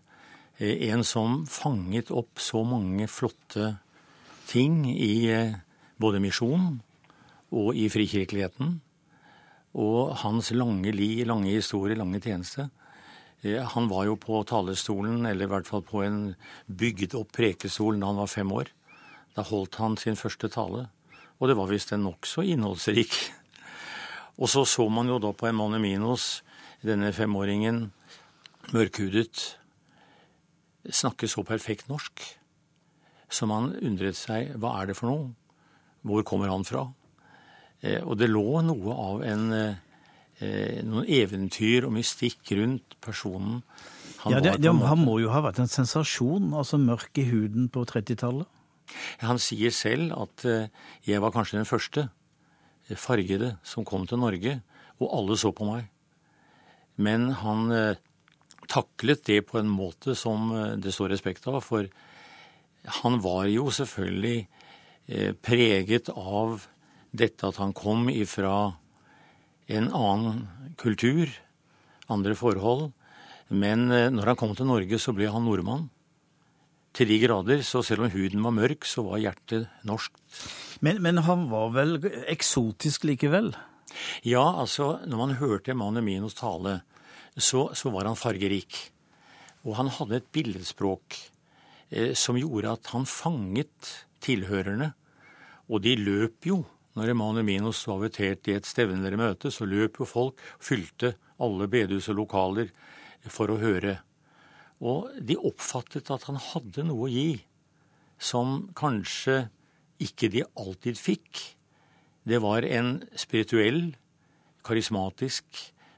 en 0.60 1.04
som 1.04 1.46
fanget 1.48 2.10
opp 2.12 2.40
så 2.40 2.60
mange 2.68 3.06
flotte 3.08 3.78
ting 4.50 4.84
i 4.92 5.30
eh, 5.32 5.54
både 5.96 6.20
misjonen 6.20 6.80
og 7.50 7.76
i 7.78 7.86
frikirkeligheten. 7.90 8.74
Og 9.80 10.12
hans 10.24 10.50
lange 10.52 10.92
li, 10.92 11.22
lange 11.24 11.54
historie, 11.54 11.96
lange 11.96 12.20
tjeneste. 12.20 12.68
Eh, 13.42 13.62
han 13.62 13.88
var 13.88 14.08
jo 14.10 14.18
på 14.20 14.42
talerstolen, 14.44 15.24
eller 15.26 15.46
i 15.46 15.52
hvert 15.54 15.68
fall 15.68 15.84
på 15.86 16.02
en 16.04 16.20
bygd 16.66 17.16
opp 17.18 17.32
prekestol 17.36 18.00
da 18.00 18.10
han 18.10 18.20
var 18.20 18.32
fem 18.32 18.52
år. 18.52 18.72
Da 19.36 19.46
holdt 19.46 19.78
han 19.80 19.96
sin 20.00 20.18
første 20.18 20.50
tale. 20.52 20.88
Og 21.40 21.48
det 21.48 21.56
var 21.56 21.70
visst 21.70 21.94
en 21.96 22.04
nokså 22.04 22.44
innholdsrik. 22.44 23.16
Og 24.40 24.48
så 24.48 24.66
så 24.68 24.88
man 24.92 25.08
jo 25.08 25.18
da 25.22 25.32
på 25.32 25.48
Emanuel 25.48 25.80
Minos, 25.80 26.42
denne 26.84 27.12
femåringen, 27.12 27.90
mørkhudet, 28.72 29.59
snakke 30.88 31.28
så 31.28 31.44
perfekt 31.46 31.90
norsk. 31.90 32.22
Så 33.30 33.46
man 33.46 33.74
undret 33.78 34.18
seg 34.18 34.56
hva 34.60 34.78
er 34.80 34.90
det 34.90 34.96
for 34.98 35.10
noe? 35.10 35.28
Hvor 36.06 36.24
kommer 36.26 36.50
han 36.50 36.64
fra? 36.66 36.88
Eh, 37.80 38.00
og 38.02 38.18
det 38.20 38.30
lå 38.30 38.60
noe 38.64 38.96
av 38.96 39.24
en, 39.26 39.44
eh, 39.52 40.80
noen 40.84 41.08
eventyr 41.08 41.86
og 41.88 41.94
mystikk 41.96 42.52
rundt 42.58 42.96
personen. 43.04 43.62
Han, 44.24 44.34
ja, 44.36 44.40
det, 44.44 44.56
det, 44.60 44.72
han 44.72 45.00
må 45.00 45.18
jo 45.22 45.30
ha 45.32 45.40
vært 45.44 45.62
en 45.62 45.70
sensasjon, 45.70 46.50
altså 46.56 46.80
mørk 46.80 47.20
i 47.20 47.28
huden 47.30 47.70
på 47.72 47.86
30-tallet? 47.88 48.48
Han 49.22 49.38
sier 49.40 49.72
selv 49.72 50.12
at 50.18 50.44
eh, 50.48 50.68
jeg 51.06 51.22
var 51.22 51.32
kanskje 51.32 51.60
den 51.60 51.68
første 51.68 52.08
fargede 52.98 53.54
som 53.62 53.86
kom 53.86 54.06
til 54.10 54.18
Norge, 54.18 54.58
og 55.00 55.12
alle 55.16 55.36
så 55.38 55.52
på 55.54 55.64
meg. 55.68 55.86
Men 57.00 57.30
han 57.40 57.70
taklet 58.70 59.24
det 59.26 59.42
på 59.48 59.58
en 59.60 59.70
måte 59.70 60.14
som 60.18 60.50
eh, 60.54 60.76
det 60.80 60.94
står 60.94 61.14
respekt 61.14 61.46
av. 61.50 61.60
For 61.64 61.88
han 63.02 63.20
var 63.24 63.48
jo 63.50 63.68
selvfølgelig 63.74 64.38
eh, 64.44 65.32
preget 65.34 66.12
av 66.14 66.66
dette 67.10 67.48
at 67.48 67.58
han 67.60 67.74
kom 67.76 68.08
ifra 68.12 68.72
en 69.70 69.88
annen 69.94 70.44
kultur, 70.78 71.30
andre 72.10 72.36
forhold. 72.38 72.90
Men 73.50 73.90
eh, 73.90 74.10
når 74.12 74.32
han 74.32 74.40
kom 74.40 74.54
til 74.58 74.70
Norge, 74.70 75.00
så 75.02 75.14
ble 75.16 75.30
han 75.30 75.46
nordmann. 75.46 75.88
Til 76.94 77.06
de 77.06 77.20
grader, 77.22 77.60
så 77.62 77.84
selv 77.86 78.06
om 78.06 78.10
huden 78.10 78.42
var 78.42 78.54
mørk, 78.54 78.86
så 78.86 79.04
var 79.06 79.20
hjertet 79.22 79.68
norskt. 79.86 80.18
Men, 80.82 80.98
men 81.04 81.22
han 81.22 81.46
var 81.50 81.70
vel 81.76 82.00
eksotisk 82.30 83.06
likevel? 83.06 83.52
Ja, 84.26 84.42
altså, 84.62 84.96
når 85.06 85.20
man 85.20 85.36
hørte 85.38 85.70
Emanuel 85.74 86.06
Minos 86.06 86.34
tale, 86.38 86.80
så, 87.36 87.70
så, 87.74 87.90
var 87.94 88.08
han 88.08 88.18
fargerik. 88.18 88.76
Og 89.66 89.76
han 89.78 89.90
hadde 89.92 90.20
et 90.20 90.30
billedspråk 90.34 91.16
eh, 91.90 92.12
som 92.18 92.38
gjorde 92.40 92.74
at 92.78 92.92
han 92.94 93.06
fanget 93.08 93.92
tilhørerne. 94.24 94.92
Og 95.70 95.82
de 95.84 95.96
løp 95.98 96.50
jo 96.50 96.64
Når 96.98 97.12
Emanuel 97.12 97.46
Minos 97.46 97.84
var 97.86 98.00
invitert 98.00 98.48
i 98.50 98.56
et 98.58 98.66
stevne 98.66 99.12
møte, 99.14 99.52
så 99.54 99.62
løp 99.62 100.00
jo 100.00 100.04
folk, 100.04 100.40
fylte 100.58 101.12
alle 101.38 101.68
bedehus 101.70 102.08
og 102.10 102.16
lokaler 102.18 102.72
for 103.30 103.52
å 103.54 103.60
høre. 103.60 104.00
Og 104.82 105.06
de 105.22 105.36
oppfattet 105.38 106.10
at 106.10 106.26
han 106.26 106.40
hadde 106.50 106.82
noe 106.88 107.06
å 107.06 107.12
gi 107.12 107.38
som 108.18 108.72
kanskje 108.74 109.44
ikke 110.02 110.32
de 110.34 110.44
alltid 110.58 110.98
fikk. 110.98 111.42
Det 112.26 112.40
var 112.42 112.66
en 112.66 112.98
spirituell, 113.18 113.94
karismatisk, 114.66 115.46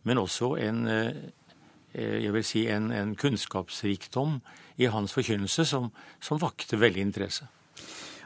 men 0.03 0.19
også 0.19 0.55
en 0.63 0.87
eh, 0.89 1.23
jeg 1.95 2.33
vil 2.33 2.45
si 2.45 2.67
en, 2.73 2.91
en 2.93 3.17
kunnskapsrikdom 3.17 4.39
i 4.81 4.89
hans 4.89 5.13
forkynnelse 5.13 5.67
som, 5.69 5.91
som 6.25 6.41
vakte 6.41 6.79
veldig 6.81 7.03
interesse. 7.05 7.49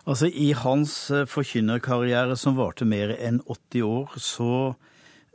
Altså 0.07 0.27
I 0.31 0.53
hans 0.55 1.11
eh, 1.11 1.27
forkynnerkarriere 1.27 2.37
som 2.39 2.55
varte 2.59 2.87
mer 2.87 3.11
enn 3.19 3.41
80 3.43 3.83
år, 3.83 4.13
så 4.23 4.51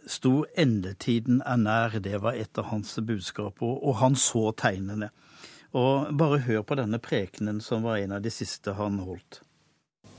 sto 0.08 0.46
endetiden 0.56 1.42
er 1.46 1.60
nær. 1.60 1.98
Det 2.00 2.22
var 2.24 2.40
et 2.40 2.58
av 2.58 2.70
hans 2.72 2.96
budskaper, 2.96 3.68
og 3.84 4.00
han 4.00 4.16
så 4.16 4.52
tegnene. 4.56 5.12
Og 5.76 6.08
bare 6.16 6.40
hør 6.48 6.64
på 6.68 6.76
denne 6.80 7.00
prekenen 7.04 7.60
som 7.64 7.84
var 7.84 8.00
en 8.00 8.16
av 8.16 8.24
de 8.24 8.32
siste 8.32 8.76
han 8.80 9.00
holdt. 9.04 9.42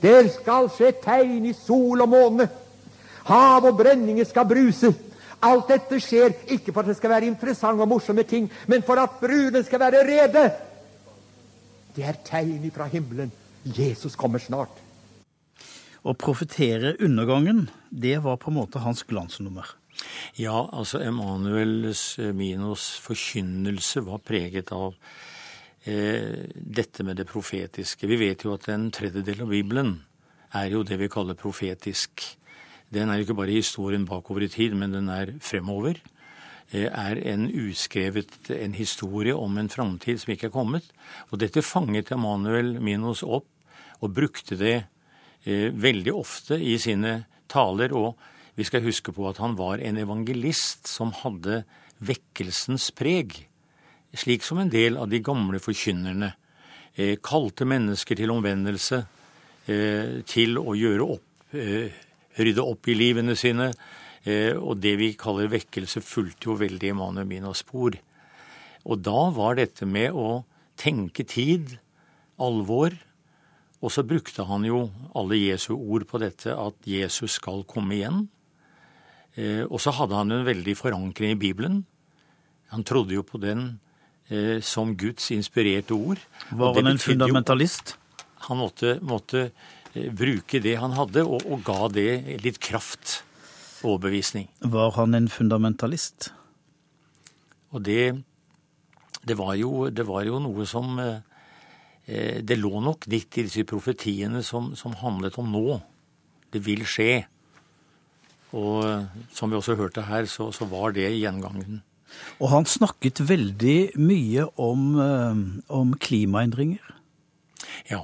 Der 0.02 0.28
skal 0.32 0.68
skje 0.72 0.92
tegn 1.00 1.46
i 1.48 1.54
sol 1.56 2.04
og 2.04 2.12
måne. 2.12 2.48
Hav 3.24 3.64
og 3.68 3.76
brenninger 3.78 4.26
skal 4.28 4.48
bruse. 4.50 4.92
Alt 5.42 5.72
dette 5.72 5.98
skjer 6.02 6.36
ikke 6.54 6.70
for 6.70 6.84
at 6.84 6.92
det 6.92 6.98
skal 6.98 7.10
være 7.16 7.28
interessante 7.30 7.82
og 7.82 7.90
morsomme 7.90 8.22
ting, 8.28 8.46
men 8.70 8.84
for 8.86 9.00
at 9.02 9.18
bruden 9.20 9.64
skal 9.66 9.82
være 9.82 10.04
rede. 10.06 10.44
Det 11.96 12.06
er 12.06 12.20
tegn 12.24 12.70
fra 12.74 12.86
himmelen. 12.88 13.32
Jesus 13.64 14.16
kommer 14.18 14.42
snart. 14.42 14.78
Å 16.02 16.14
profetere 16.18 16.96
undergangen, 17.02 17.68
det 17.90 18.16
var 18.24 18.40
på 18.42 18.50
en 18.50 18.58
måte 18.58 18.82
hans 18.82 19.04
glansnummer. 19.06 19.68
Ja, 20.34 20.64
altså 20.72 21.02
Emanuels 21.04 22.16
eh, 22.18 22.32
Minos 22.34 22.88
forkynnelse 23.04 24.02
var 24.06 24.22
preget 24.24 24.72
av 24.74 24.96
eh, 25.84 26.48
dette 26.54 27.06
med 27.06 27.20
det 27.20 27.28
profetiske. 27.30 28.08
Vi 28.10 28.18
vet 28.18 28.42
jo 28.46 28.56
at 28.56 28.66
en 28.72 28.88
tredjedel 28.94 29.44
av 29.44 29.52
Bibelen 29.52 29.94
er 30.58 30.72
jo 30.72 30.82
det 30.86 30.98
vi 31.00 31.10
kaller 31.12 31.38
profetisk. 31.38 32.24
Den 32.92 33.08
er 33.08 33.22
ikke 33.22 33.36
bare 33.38 33.54
historien 33.56 34.04
bakover 34.08 34.44
i 34.44 34.50
tid, 34.52 34.74
men 34.76 34.92
den 34.92 35.08
er 35.12 35.32
fremover. 35.40 35.96
Er 36.72 37.18
en 37.28 37.48
uskrevet 37.48 38.50
en 38.52 38.74
historie 38.76 39.34
om 39.36 39.58
en 39.60 39.68
framtid 39.72 40.20
som 40.20 40.32
ikke 40.32 40.48
er 40.48 40.54
kommet. 40.54 40.84
Og 41.30 41.40
dette 41.40 41.64
fanget 41.64 42.12
Emanuel 42.12 42.78
Minos 42.80 43.24
opp 43.24 43.48
og 44.02 44.14
brukte 44.16 44.56
det 44.60 44.76
eh, 45.44 45.68
veldig 45.72 46.14
ofte 46.16 46.56
i 46.56 46.78
sine 46.80 47.22
taler. 47.52 47.92
Og 47.96 48.16
vi 48.56 48.64
skal 48.68 48.84
huske 48.84 49.12
på 49.14 49.24
at 49.28 49.40
han 49.40 49.56
var 49.56 49.80
en 49.80 50.00
evangelist 50.00 50.88
som 50.90 51.12
hadde 51.22 51.62
vekkelsens 52.02 52.90
preg. 52.96 53.36
Slik 54.12 54.44
som 54.44 54.60
en 54.60 54.72
del 54.72 54.98
av 55.00 55.08
de 55.08 55.22
gamle 55.24 55.60
forkynnerne 55.62 56.34
eh, 56.94 57.16
kalte 57.24 57.64
mennesker 57.68 58.18
til 58.18 58.32
omvendelse, 58.34 59.02
eh, 59.66 60.20
til 60.28 60.58
å 60.60 60.76
gjøre 60.76 61.06
opp, 61.16 61.28
eh, 61.56 61.92
rydde 62.38 62.64
opp 62.64 62.88
i 62.88 62.96
livene 62.96 63.36
sine. 63.38 63.72
Eh, 64.24 64.54
og 64.54 64.78
det 64.82 64.94
vi 65.00 65.12
kaller 65.18 65.50
vekkelse, 65.52 66.02
fulgte 66.04 66.50
jo 66.50 66.58
veldig 66.60 66.92
Emanuel 66.94 67.28
Minas 67.28 67.64
spor. 67.64 67.96
Og 68.82 69.00
da 69.02 69.28
var 69.34 69.58
dette 69.58 69.86
med 69.86 70.14
å 70.14 70.42
tenke 70.78 71.26
tid, 71.28 71.76
alvor, 72.42 72.94
og 73.82 73.90
så 73.90 74.04
brukte 74.06 74.46
han 74.46 74.64
jo 74.66 74.84
alle 75.18 75.38
Jesu 75.40 75.74
ord 75.74 76.06
på 76.10 76.20
dette, 76.22 76.54
at 76.54 76.86
Jesus 76.86 77.38
skal 77.40 77.64
komme 77.68 77.98
igjen. 77.98 78.26
Eh, 79.34 79.64
og 79.66 79.80
så 79.82 79.94
hadde 79.96 80.18
han 80.18 80.34
en 80.34 80.46
veldig 80.46 80.74
forankring 80.78 81.34
i 81.34 81.40
Bibelen. 81.40 81.82
Han 82.72 82.86
trodde 82.86 83.16
jo 83.16 83.24
på 83.26 83.40
den 83.42 83.80
eh, 84.30 84.60
som 84.62 84.94
Guds 84.98 85.30
inspirerte 85.34 85.96
ord. 85.96 86.22
Var 86.50 86.78
han 86.78 86.92
en 86.94 87.02
fundamentalist? 87.02 87.96
Jo, 87.96 88.26
han 88.48 88.58
måtte, 88.62 88.96
måtte 89.02 89.48
bruke 89.94 90.60
det 90.64 90.76
han 90.80 90.94
hadde, 90.96 91.24
og, 91.26 91.44
og 91.46 91.64
ga 91.66 91.88
det 91.92 92.40
litt 92.44 92.60
kraft. 92.62 93.20
Overbevisning. 93.82 94.46
Var 94.62 94.92
han 94.94 95.18
en 95.18 95.26
fundamentalist? 95.26 96.30
Og 97.74 97.82
det, 97.82 98.22
det, 99.26 99.34
var, 99.40 99.56
jo, 99.58 99.88
det 99.90 100.06
var 100.06 100.22
jo 100.28 100.38
noe 100.44 100.66
som 100.70 101.00
eh, 101.02 101.18
Eh, 102.06 102.42
det 102.42 102.58
lå 102.58 102.80
nok 102.82 103.06
litt 103.12 103.38
i 103.38 103.46
disse 103.46 103.62
profetiene 103.68 104.42
som, 104.42 104.72
som, 104.78 104.94
handlet 104.98 105.38
om 105.38 105.52
nå. 105.52 105.78
Det 106.52 106.62
vil 106.64 106.84
skje. 106.88 107.22
Og 108.58 108.82
eh, 108.88 109.20
som 109.34 109.52
vi 109.52 109.58
også 109.58 109.78
hørte 109.78 110.06
her, 110.08 110.26
så, 110.30 110.50
så 110.54 110.66
var 110.70 110.96
det 110.96 111.08
gjengangen. 111.14 111.80
Og 112.42 112.50
han 112.52 112.66
snakket 112.68 113.22
veldig 113.24 113.94
mye 114.02 114.48
om, 114.60 114.88
eh, 115.00 115.44
om 115.72 115.94
klimaendringer. 115.94 116.90
Ja, 117.88 118.02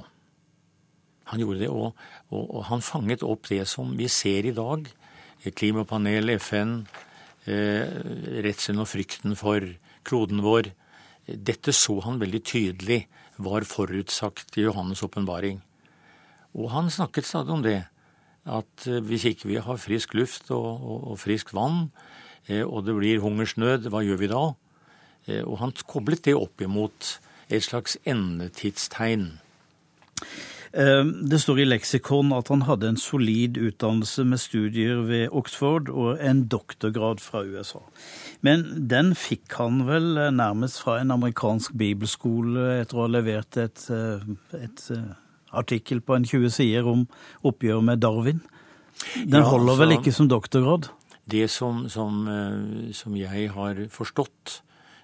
han 1.29 1.43
gjorde 1.43 1.63
det. 1.63 1.69
Og, 1.69 1.93
og, 2.29 2.43
og, 2.43 2.63
han 2.69 2.83
fanget 2.85 3.25
opp 3.25 3.49
det 3.51 3.63
som 3.69 3.95
vi 3.97 4.09
ser 4.11 4.49
i 4.49 4.55
dag. 4.55 4.87
Klimapanel, 5.55 6.33
FN, 6.39 6.81
eh, 7.47 7.87
redselen 8.45 8.83
og 8.83 8.89
frykten 8.91 9.37
for 9.39 9.63
kloden 10.07 10.43
vår. 10.45 10.73
Dette 11.29 11.73
så 11.75 11.99
han 12.05 12.19
veldig 12.21 12.43
tydelig 12.43 13.03
var 13.39 13.67
forutsagt 13.67 14.57
i 14.59 14.65
Johannes' 14.65 15.03
åpenbaring. 15.05 15.61
Og 16.57 16.71
han 16.73 16.89
snakket 16.89 17.27
stadig 17.29 17.53
om 17.53 17.63
det, 17.63 17.83
at 18.49 18.87
eh, 18.87 19.03
hvis 19.05 19.27
ikke 19.29 19.51
vi 19.51 19.61
har 19.61 19.81
frisk 19.81 20.15
luft 20.17 20.49
og, 20.51 20.65
og, 20.81 21.11
og 21.13 21.19
friskt 21.21 21.53
vann, 21.55 21.89
eh, 22.47 22.65
og 22.65 22.85
det 22.87 22.97
blir 22.97 23.23
hungersnød, 23.23 23.89
hva 23.91 24.03
gjør 24.05 24.21
vi 24.23 24.31
da? 24.31 24.43
Eh, 25.27 25.43
og 25.43 25.59
han 25.61 25.75
koblet 25.85 26.25
det 26.25 26.35
opp 26.37 26.61
imot 26.65 27.19
et 27.49 27.65
slags 27.65 27.97
endetidstegn. 28.07 29.31
Det 30.69 31.39
står 31.41 31.63
i 31.63 31.65
leksikon 31.65 32.29
at 32.37 32.51
han 32.53 32.67
hadde 32.67 32.91
en 32.91 32.99
solid 33.01 33.57
utdannelse 33.57 34.21
med 34.29 34.37
studier 34.37 34.99
ved 35.07 35.33
Oxford 35.33 35.89
og 35.89 36.21
en 36.21 36.43
doktorgrad 36.51 37.23
fra 37.23 37.41
USA. 37.41 37.81
Men 38.45 38.63
den 38.91 39.11
fikk 39.19 39.57
han 39.59 39.83
vel 39.87 40.13
eh, 40.17 40.31
nærmest 40.31 40.79
fra 40.83 40.99
en 41.01 41.11
amerikansk 41.15 41.75
bibelskole 41.79 42.79
etter 42.79 42.99
å 42.99 43.03
ha 43.05 43.11
levert 43.11 43.57
et, 43.59 43.83
eh, 43.91 44.23
et 44.55 44.85
eh, 44.95 45.09
artikkel 45.51 45.99
på 46.05 46.15
en 46.15 46.27
20 46.27 46.53
sider 46.55 46.87
om 46.87 47.05
oppgjør 47.47 47.83
med 47.83 48.03
Darwin. 48.05 48.39
Den 49.17 49.41
ja, 49.41 49.47
holder 49.47 49.79
vel 49.79 49.91
altså, 49.91 49.99
ikke 49.99 50.15
som 50.15 50.31
doktorgrad? 50.31 50.89
Det 51.29 51.45
som, 51.51 51.83
som, 51.91 52.23
som, 52.95 53.15
jeg 53.15 53.51
har 53.53 53.83
forstått, 53.93 54.61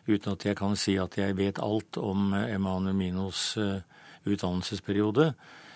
uten 0.07 0.31
at 0.33 0.45
jeg 0.47 0.57
kan 0.57 0.73
si 0.79 0.95
at 0.97 1.19
jeg 1.19 1.35
vet 1.37 1.61
alt 1.61 1.99
om 2.01 2.33
Emanuel 2.33 2.97
Minos 2.97 3.51
utdannelsesperiode, 4.25 5.33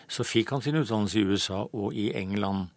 så 0.10 0.26
fikk 0.26 0.56
han 0.56 0.64
sin 0.66 0.80
utdannelse 0.80 1.20
i 1.20 1.26
USA 1.30 1.64
og 1.68 1.93
i 1.93 2.10
England. 2.18 2.70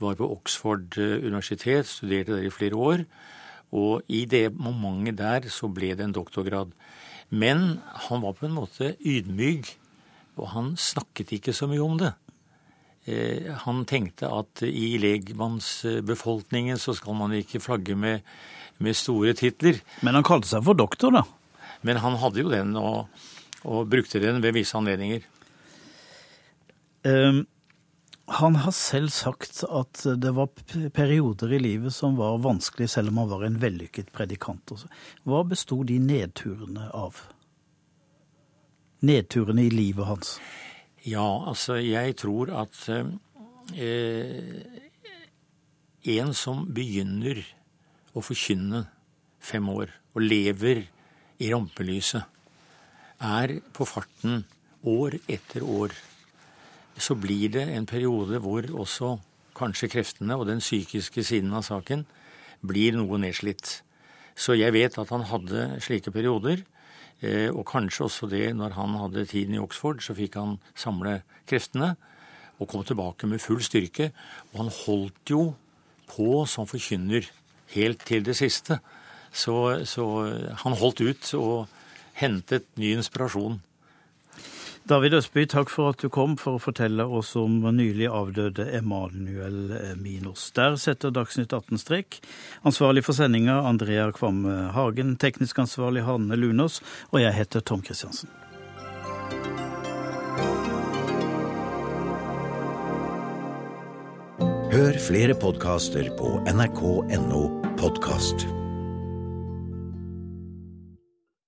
Var 0.00 0.16
på 0.18 0.30
Oxford 0.32 0.96
universitet, 0.98 1.86
studerte 1.86 2.38
der 2.38 2.48
i 2.48 2.54
flere 2.54 2.76
år. 2.76 3.04
Og 3.70 4.02
i 4.10 4.24
det 4.26 4.48
momentet 4.56 5.20
der 5.20 5.46
så 5.52 5.68
ble 5.70 5.92
det 5.94 6.08
en 6.08 6.16
doktorgrad. 6.16 6.72
Men 7.30 7.78
han 8.08 8.24
var 8.24 8.34
på 8.34 8.48
en 8.48 8.56
måte 8.56 8.96
ydmyk, 9.06 9.68
og 10.40 10.50
han 10.54 10.72
snakket 10.80 11.36
ikke 11.36 11.54
så 11.54 11.68
mye 11.70 11.84
om 11.84 11.98
det. 12.00 12.14
Eh, 13.08 13.50
han 13.64 13.84
tenkte 13.88 14.28
at 14.34 14.64
i 14.66 14.98
legmannsbefolkningen 15.00 16.80
så 16.80 16.94
skal 16.98 17.16
man 17.16 17.32
ikke 17.38 17.62
flagge 17.62 17.96
med, 17.96 18.26
med, 18.78 18.98
store 18.98 19.32
titler. 19.38 19.80
Men 20.02 20.18
han 20.18 20.26
kalte 20.26 20.50
seg 20.50 20.64
for 20.66 20.76
doktor, 20.76 21.14
da? 21.14 21.24
Men 21.86 22.02
han 22.02 22.18
hadde 22.20 22.42
jo 22.42 22.50
den, 22.52 22.74
og, 22.76 23.06
og 23.64 23.88
brukte 23.92 24.20
den 24.22 24.40
ved 24.42 24.54
visse 24.56 24.76
anledninger. 24.78 25.24
Um, 27.04 27.46
han 28.30 28.54
har 28.62 28.70
selv 28.76 29.10
sagt 29.10 29.64
at 29.66 30.04
det 30.22 30.30
var 30.36 30.52
perioder 30.94 31.56
i 31.56 31.58
livet 31.58 31.94
som 31.94 32.14
var 32.18 32.38
vanskelig, 32.44 32.86
selv 32.92 33.10
om 33.10 33.18
han 33.24 33.30
var 33.32 33.44
en 33.46 33.58
vellykket 33.62 34.12
predikant. 34.14 34.70
Hva 35.26 35.42
besto 35.48 35.80
de 35.82 35.98
nedturene 35.98 36.86
av? 36.94 37.18
Nedturene 39.02 39.64
i 39.66 39.72
livet 39.74 40.06
hans? 40.06 40.36
Ja, 41.02 41.26
altså 41.48 41.80
jeg 41.80 42.14
tror 42.20 42.52
at 42.60 42.76
eh, 42.92 44.60
en 46.14 46.34
som 46.36 46.66
begynner 46.70 47.42
å 48.14 48.22
forkynne 48.22 48.84
fem 49.40 49.66
år, 49.72 49.90
og 50.14 50.22
lever 50.22 50.84
i 51.40 51.50
rampelyset, 51.50 52.22
er 53.20 53.58
på 53.76 53.86
farten 53.88 54.44
år 54.88 55.18
etter 55.28 55.64
år 55.64 55.92
så 57.00 57.16
blir 57.16 57.50
det 57.54 57.66
en 57.74 57.86
periode 57.88 58.40
hvor 58.44 58.66
også 58.82 59.14
kanskje 59.56 59.90
kreftene 59.92 60.36
og 60.36 60.46
den 60.48 60.60
psykiske 60.62 61.24
siden 61.26 61.52
av 61.56 61.64
saken 61.66 62.04
blir 62.66 62.96
noe 62.96 63.18
nedslitt. 63.20 63.80
Så 64.36 64.56
jeg 64.56 64.72
vet 64.76 64.98
at 65.00 65.10
han 65.12 65.24
hadde 65.28 65.80
slike 65.84 66.12
perioder. 66.12 66.62
Eh, 67.20 67.48
og 67.52 67.66
kanskje 67.68 68.06
også 68.06 68.28
det 68.30 68.52
når 68.56 68.76
han 68.76 68.96
hadde 69.00 69.26
tiden 69.28 69.56
i 69.56 69.60
Oxford, 69.60 70.00
så 70.04 70.16
fikk 70.16 70.38
han 70.40 70.58
samle 70.76 71.20
kreftene. 71.48 71.96
og 72.60 72.68
kom 72.68 72.84
tilbake 72.84 73.26
med 73.26 73.40
full 73.40 73.62
styrke. 73.64 74.12
Og 74.52 74.58
han 74.60 74.68
holdt 74.84 75.30
jo 75.30 75.54
på 76.06 76.44
som 76.44 76.66
forkynner 76.68 77.24
helt 77.72 78.04
til 78.04 78.22
det 78.22 78.36
siste. 78.36 78.80
Så, 79.32 79.86
så 79.88 80.04
han 80.64 80.76
holdt 80.76 81.00
ut 81.00 81.34
og 81.34 81.68
hentet 82.20 82.68
ny 82.76 82.94
inspirasjon. 82.98 83.58
David 84.88 85.14
Østby, 85.14 85.44
takk 85.46 85.70
for 85.70 85.92
at 85.92 86.00
du 86.02 86.08
kom 86.10 86.34
for 86.40 86.56
å 86.56 86.62
fortelle 86.62 87.04
oss 87.04 87.34
om 87.38 87.60
nylig 87.76 88.08
avdøde 88.10 88.64
Emanuel 88.74 89.94
Minos. 90.00 90.48
Der 90.56 90.74
setter 90.80 91.12
Dagsnytt 91.14 91.52
18 91.52 91.78
strek. 91.78 92.18
Ansvarlig 92.66 93.04
for 93.06 93.14
sendinga 93.14 93.60
Andrea 93.68 94.08
Kvamme 94.16 94.72
Hagen, 94.74 95.14
teknisk 95.20 95.60
ansvarlig 95.62 96.06
Hanne 96.08 96.38
Lunås, 96.38 96.80
og 97.12 97.20
jeg 97.22 97.36
heter 97.36 97.62
Tom 97.62 97.84
Kristiansen. 97.86 98.32
Hør 104.70 104.96
flere 105.02 105.34
podkaster 105.34 106.08
på 106.16 106.38
nrk.no 106.50 107.44
podkast. 107.76 108.59